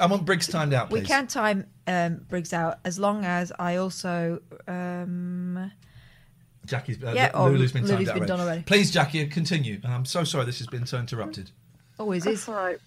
I 0.00 0.06
want 0.06 0.24
Briggs 0.24 0.46
timed 0.46 0.72
out, 0.72 0.88
please. 0.88 1.00
We 1.02 1.06
can 1.06 1.26
time 1.26 1.66
um, 1.86 2.24
Briggs 2.28 2.52
out 2.52 2.78
as 2.84 2.98
long 2.98 3.24
as 3.24 3.52
I 3.58 3.76
also. 3.76 4.40
Um, 4.66 5.70
Jackie's 6.64 7.02
uh, 7.02 7.12
Yeah, 7.14 7.30
Lu- 7.34 7.40
or 7.40 7.50
Lulu's 7.50 7.72
been 7.72 7.82
timed 7.82 7.92
Lulu's 7.94 8.08
out 8.08 8.14
been 8.20 8.26
done 8.26 8.40
already. 8.40 8.62
Please, 8.62 8.90
Jackie, 8.90 9.26
continue. 9.26 9.80
And 9.84 9.92
I'm 9.92 10.04
so 10.06 10.24
sorry 10.24 10.44
this 10.46 10.58
has 10.58 10.68
been 10.68 10.86
so 10.86 10.98
interrupted. 10.98 11.50
always 11.98 12.24
is. 12.24 12.46
That's 12.46 12.56
Right. 12.56 12.78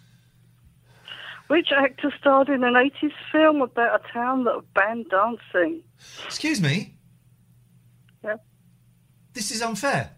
Which 1.47 1.67
actor 1.75 2.11
starred 2.19 2.49
in 2.49 2.63
an 2.63 2.73
80s 2.73 3.11
film 3.31 3.61
about 3.61 4.01
a 4.03 4.13
town 4.13 4.45
that 4.45 4.61
banned 4.73 5.07
dancing? 5.11 5.83
Excuse 6.25 6.59
me. 6.61 6.95
Yeah. 8.23 8.37
This 9.33 9.51
is 9.51 9.61
unfair. 9.61 10.11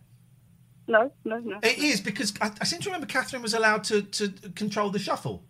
No, 0.87 1.11
no, 1.23 1.39
no. 1.39 1.57
It 1.63 1.77
is 1.79 1.99
because 2.01 2.33
I, 2.41 2.51
I 2.61 2.63
seem 2.65 2.79
to 2.81 2.89
remember 2.89 3.07
Catherine 3.07 3.41
was 3.41 3.53
allowed 3.53 3.83
to, 3.85 4.01
to 4.03 4.29
control 4.55 4.89
the 4.89 4.99
shuffle. 4.99 5.43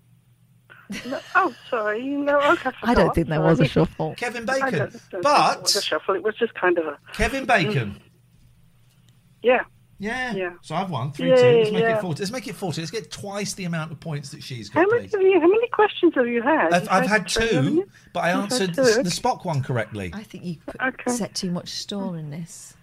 No, 1.07 1.19
oh, 1.33 1.53
sorry. 1.69 2.03
No, 2.05 2.39
okay, 2.53 2.69
oh, 2.69 2.73
I 2.83 2.93
don't 2.93 3.13
think 3.15 3.27
there 3.27 3.41
was 3.41 3.59
a 3.59 3.65
shuffle. 3.67 4.13
Kevin 4.15 4.47
I 4.49 4.53
Bacon. 4.53 4.71
don't- 4.71 4.79
don't 4.79 4.91
think 4.91 5.13
it 5.13 5.21
But 5.23 5.61
was 5.63 5.75
a 5.75 5.81
shuffle. 5.81 6.15
It 6.15 6.23
was 6.23 6.36
just 6.36 6.53
kind 6.53 6.77
of 6.77 6.86
a 6.86 6.99
Kevin 7.13 7.45
Bacon. 7.45 7.91
Mm. 7.95 8.01
yeah. 9.41 9.63
Yeah. 9.97 10.33
Yeah. 10.36 10.49
So 10.61 10.75
I've 10.75 10.89
won 10.89 11.11
three 11.13 11.29
Yeah, 11.29 11.36
two. 11.38 11.57
Let's 11.59 11.71
make 11.71 11.81
yeah. 11.83 11.97
it 11.97 12.01
forty. 12.01 12.19
Let's 12.19 12.31
make 12.31 12.47
it 12.47 12.55
forty. 12.55 12.81
Let's 12.81 12.91
get 12.91 13.09
twice 13.11 13.53
the 13.53 13.63
amount 13.63 13.93
of 13.93 13.99
points 14.01 14.29
that 14.31 14.43
she's 14.43 14.69
got, 14.69 14.81
How 14.81 14.88
many, 14.89 15.07
have 15.07 15.21
you, 15.21 15.39
how 15.39 15.47
many 15.47 15.69
questions 15.69 16.13
have 16.15 16.27
you 16.27 16.41
had? 16.41 16.73
I've, 16.73 16.81
You've 16.83 16.91
I've 16.91 17.07
had 17.07 17.29
three, 17.29 17.47
haven't 17.47 17.65
two, 17.71 17.75
you? 17.77 17.89
but 18.13 18.19
I 18.19 18.33
You've 18.33 18.43
answered 18.43 18.75
the, 18.75 18.81
okay. 18.81 19.01
the 19.03 19.09
Spock 19.09 19.45
one 19.45 19.63
correctly. 19.63 20.11
I 20.13 20.23
think 20.23 20.43
you 20.43 20.57
put, 20.65 20.75
Okay. 20.81 21.11
set 21.11 21.33
too 21.33 21.49
much 21.49 21.69
store 21.69 22.17
in 22.17 22.29
this. 22.29 22.74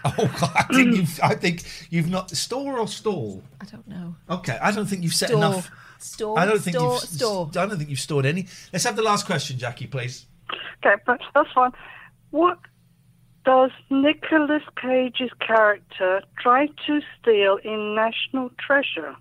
Oh, 0.04 0.36
God, 0.40 0.52
I 0.54 0.62
think 0.72 0.96
you've. 0.96 1.20
I 1.22 1.34
think 1.34 1.64
you've 1.90 2.08
not 2.08 2.30
store 2.30 2.78
or 2.78 2.86
stall. 2.86 3.42
I 3.60 3.64
don't 3.64 3.86
know. 3.88 4.14
Okay, 4.30 4.56
I 4.62 4.70
don't 4.70 4.86
think 4.86 5.02
you've 5.02 5.14
set 5.14 5.30
Store. 5.30 5.38
enough. 5.38 5.70
Store. 5.98 6.38
I 6.38 6.46
don't 6.46 6.60
think 6.60 6.76
store, 6.76 6.92
you've. 6.92 7.00
store. 7.02 7.50
I 7.56 7.66
don't 7.66 7.76
think 7.78 7.90
you've 7.90 7.98
stored 7.98 8.24
any. 8.24 8.46
Let's 8.72 8.84
have 8.84 8.94
the 8.96 9.02
last 9.02 9.26
question, 9.26 9.58
Jackie, 9.58 9.86
please. 9.88 10.26
Okay, 10.84 11.00
but 11.04 11.20
that's 11.34 11.50
fine. 11.52 11.72
What 12.30 12.58
does 13.44 13.70
Nicolas 13.90 14.62
Cage's 14.80 15.30
character 15.44 16.22
try 16.40 16.66
to 16.86 17.00
steal 17.20 17.58
in 17.64 17.94
National 17.96 18.50
Treasure? 18.58 19.16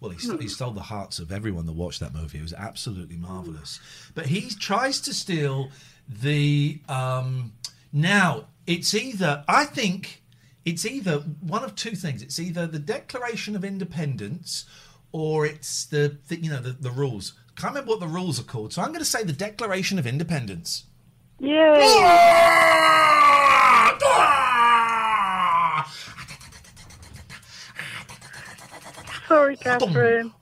Well, 0.00 0.10
he, 0.10 0.18
st- 0.18 0.42
he 0.42 0.48
stole 0.48 0.72
the 0.72 0.82
hearts 0.82 1.18
of 1.18 1.30
everyone 1.32 1.66
that 1.66 1.72
watched 1.72 2.00
that 2.00 2.12
movie. 2.14 2.38
It 2.38 2.42
was 2.42 2.52
absolutely 2.52 3.16
marvelous. 3.16 3.80
But 4.14 4.26
he 4.26 4.50
tries 4.50 5.00
to 5.02 5.14
steal 5.14 5.70
the. 6.08 6.80
Um, 6.88 7.52
now 7.92 8.46
it's 8.66 8.94
either 8.94 9.44
I 9.48 9.64
think 9.64 10.22
it's 10.64 10.84
either 10.84 11.18
one 11.40 11.62
of 11.64 11.74
two 11.76 11.92
things. 11.92 12.22
It's 12.22 12.38
either 12.40 12.66
the 12.66 12.78
Declaration 12.78 13.54
of 13.54 13.64
Independence 13.64 14.64
or 15.12 15.46
it's 15.46 15.84
the, 15.84 16.18
the 16.28 16.40
you 16.40 16.50
know 16.50 16.60
the, 16.60 16.72
the 16.72 16.90
rules. 16.90 17.34
Can't 17.56 17.72
remember 17.72 17.92
what 17.92 18.00
the 18.00 18.08
rules 18.08 18.38
are 18.38 18.44
called, 18.44 18.72
so 18.72 18.82
I'm 18.82 18.88
going 18.88 18.98
to 18.98 19.04
say 19.04 19.24
the 19.24 19.32
Declaration 19.32 19.98
of 19.98 20.06
Independence. 20.06 20.84
Yeah. 21.38 21.80
Sorry, 29.28 29.56
Catherine. 29.56 30.32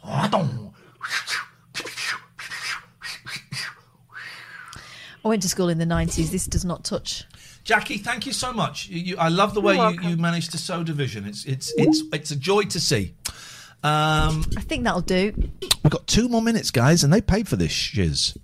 I 5.25 5.29
went 5.29 5.43
to 5.43 5.49
school 5.49 5.69
in 5.71 5.79
the 5.79 5.87
90s. 5.87 6.31
This 6.31 6.47
does 6.47 6.65
not 6.65 6.85
touch. 6.85 7.25
Jackie, 7.65 7.97
thank 7.97 8.27
you 8.27 8.33
so 8.33 8.53
much. 8.53 8.89
You, 8.89 9.01
you, 9.01 9.17
I 9.17 9.29
love 9.29 9.55
the 9.55 9.61
way 9.63 9.77
you, 9.77 10.01
you 10.03 10.17
managed 10.19 10.53
to 10.53 10.59
sow 10.59 10.85
division. 10.85 11.27
It's 11.27 11.45
it's 11.47 11.73
it's 11.77 12.03
it's 12.13 12.31
a 12.31 12.37
joy 12.37 12.65
to 12.65 12.79
see. 12.79 13.15
Um, 13.83 14.45
I 14.57 14.61
think 14.61 14.85
that'll 14.85 15.01
do. 15.01 15.33
we've 15.83 15.91
got 15.91 16.07
two 16.07 16.29
more 16.29 16.43
minutes, 16.43 16.71
guys, 16.71 17.05
and 17.05 17.13
they 17.13 17.21
paid 17.21 17.49
for 17.49 17.57
this 17.57 17.73
shiz. 17.73 18.37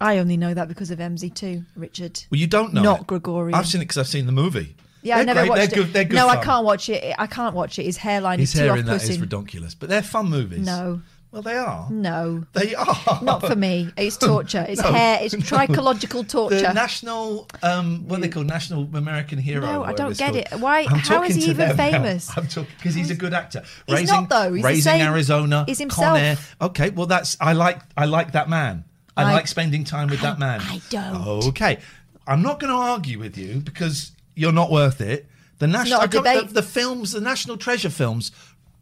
I 0.00 0.18
only 0.18 0.36
know 0.36 0.54
that 0.54 0.68
because 0.68 0.90
of 0.90 0.98
MZ2, 0.98 1.64
Richard. 1.74 2.22
Well, 2.30 2.38
you 2.38 2.46
don't 2.46 2.72
know. 2.72 2.82
Not 2.82 3.00
it. 3.00 3.06
Gregorian. 3.06 3.54
I've 3.54 3.66
seen 3.66 3.80
it 3.80 3.84
because 3.84 3.98
I've 3.98 4.08
seen 4.08 4.26
the 4.26 4.32
movie. 4.32 4.76
Yeah, 5.02 5.16
they're 5.16 5.22
I 5.22 5.24
never 5.24 5.40
great. 5.40 5.48
watched 5.50 5.70
they're 5.70 5.80
it. 5.80 5.92
Good, 5.92 6.08
good 6.10 6.14
no, 6.14 6.28
I 6.28 6.42
can't 6.42 6.64
watch 6.64 6.88
it. 6.88 7.14
I 7.18 7.26
can't 7.26 7.54
watch 7.54 7.78
it. 7.78 7.84
His 7.84 7.96
hairline 7.96 8.38
His 8.38 8.50
is 8.50 8.60
too 8.60 8.66
hair 8.66 8.76
in 8.76 8.86
that 8.86 9.02
is 9.02 9.18
ridiculous, 9.18 9.74
but 9.74 9.88
they're 9.88 10.02
fun 10.02 10.28
movies. 10.28 10.66
No. 10.66 11.02
Well, 11.30 11.42
they 11.42 11.56
are. 11.58 11.90
No, 11.90 12.46
They 12.54 12.74
are. 12.74 13.18
not 13.22 13.46
for 13.46 13.54
me. 13.54 13.90
It's 13.98 14.16
torture. 14.30 14.64
It's 14.66 14.80
No, 14.80 14.92
hair. 14.92 15.18
It's 15.20 15.34
no. 15.34 15.40
trichological 15.40 16.26
torture. 16.26 16.60
The 16.62 16.72
national, 16.72 17.46
um, 17.62 18.08
what 18.08 18.18
are 18.18 18.22
they 18.22 18.28
called? 18.28 18.46
National 18.46 18.88
American 18.94 19.38
Hero. 19.38 19.60
No, 19.60 19.84
I 19.84 19.92
don't 19.92 20.16
get 20.16 20.32
called. 20.32 20.36
it. 20.54 20.60
Why- 20.60 20.86
I'm 20.88 20.98
how 21.00 21.22
is 21.24 21.34
he 21.34 21.42
even 21.50 21.68
them 21.68 21.76
now. 21.76 21.90
famous? 21.90 22.30
I'm 22.36 22.46
talking 22.48 22.72
because 22.78 22.94
he's 22.94 23.10
a 23.10 23.14
good 23.14 23.34
actor. 23.34 23.62
He's 23.86 23.94
raising, 23.96 24.14
not, 24.14 24.28
though. 24.30 24.54
He's 24.54 24.62
the 24.62 24.68
raising 24.68 24.82
same- 24.92 25.06
Arizona. 25.06 25.64
he's 25.68 25.78
Con 25.78 25.84
himself. 25.90 26.18
Air. 26.18 26.38
Okay, 26.68 26.90
well 26.90 27.06
that's 27.06 27.36
I 27.40 27.52
like 27.52 27.80
I 27.96 28.06
like 28.06 28.32
that 28.32 28.48
man. 28.48 28.84
I, 29.14 29.24
I- 29.24 29.32
like 29.34 29.48
spending 29.48 29.84
time 29.84 30.08
with 30.08 30.22
that 30.22 30.38
man. 30.38 30.60
I 30.62 30.80
don't. 30.88 31.44
Okay, 31.48 31.78
I'm 32.26 32.40
not 32.40 32.58
going 32.58 32.72
to 32.72 32.78
argue 32.78 33.18
with 33.18 33.36
you 33.36 33.60
because 33.60 34.12
you're 34.34 34.52
not 34.52 34.70
worth 34.70 35.00
it. 35.02 35.26
The 35.58 35.66
national, 35.66 36.00
not 36.00 36.14
a 36.14 36.18
I 36.18 36.22
debate. 36.34 36.48
the, 36.48 36.54
the 36.54 36.62
films, 36.62 37.12
the 37.12 37.20
National 37.20 37.56
Treasure 37.56 37.90
films, 37.90 38.30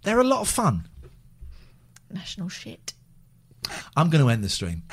they're 0.02 0.20
a 0.20 0.24
lot 0.24 0.42
of 0.42 0.48
fun. 0.48 0.86
National 2.10 2.48
shit. 2.48 2.92
I'm 3.96 4.10
going 4.10 4.22
to 4.22 4.30
end 4.30 4.44
the 4.44 4.48
stream. 4.48 4.82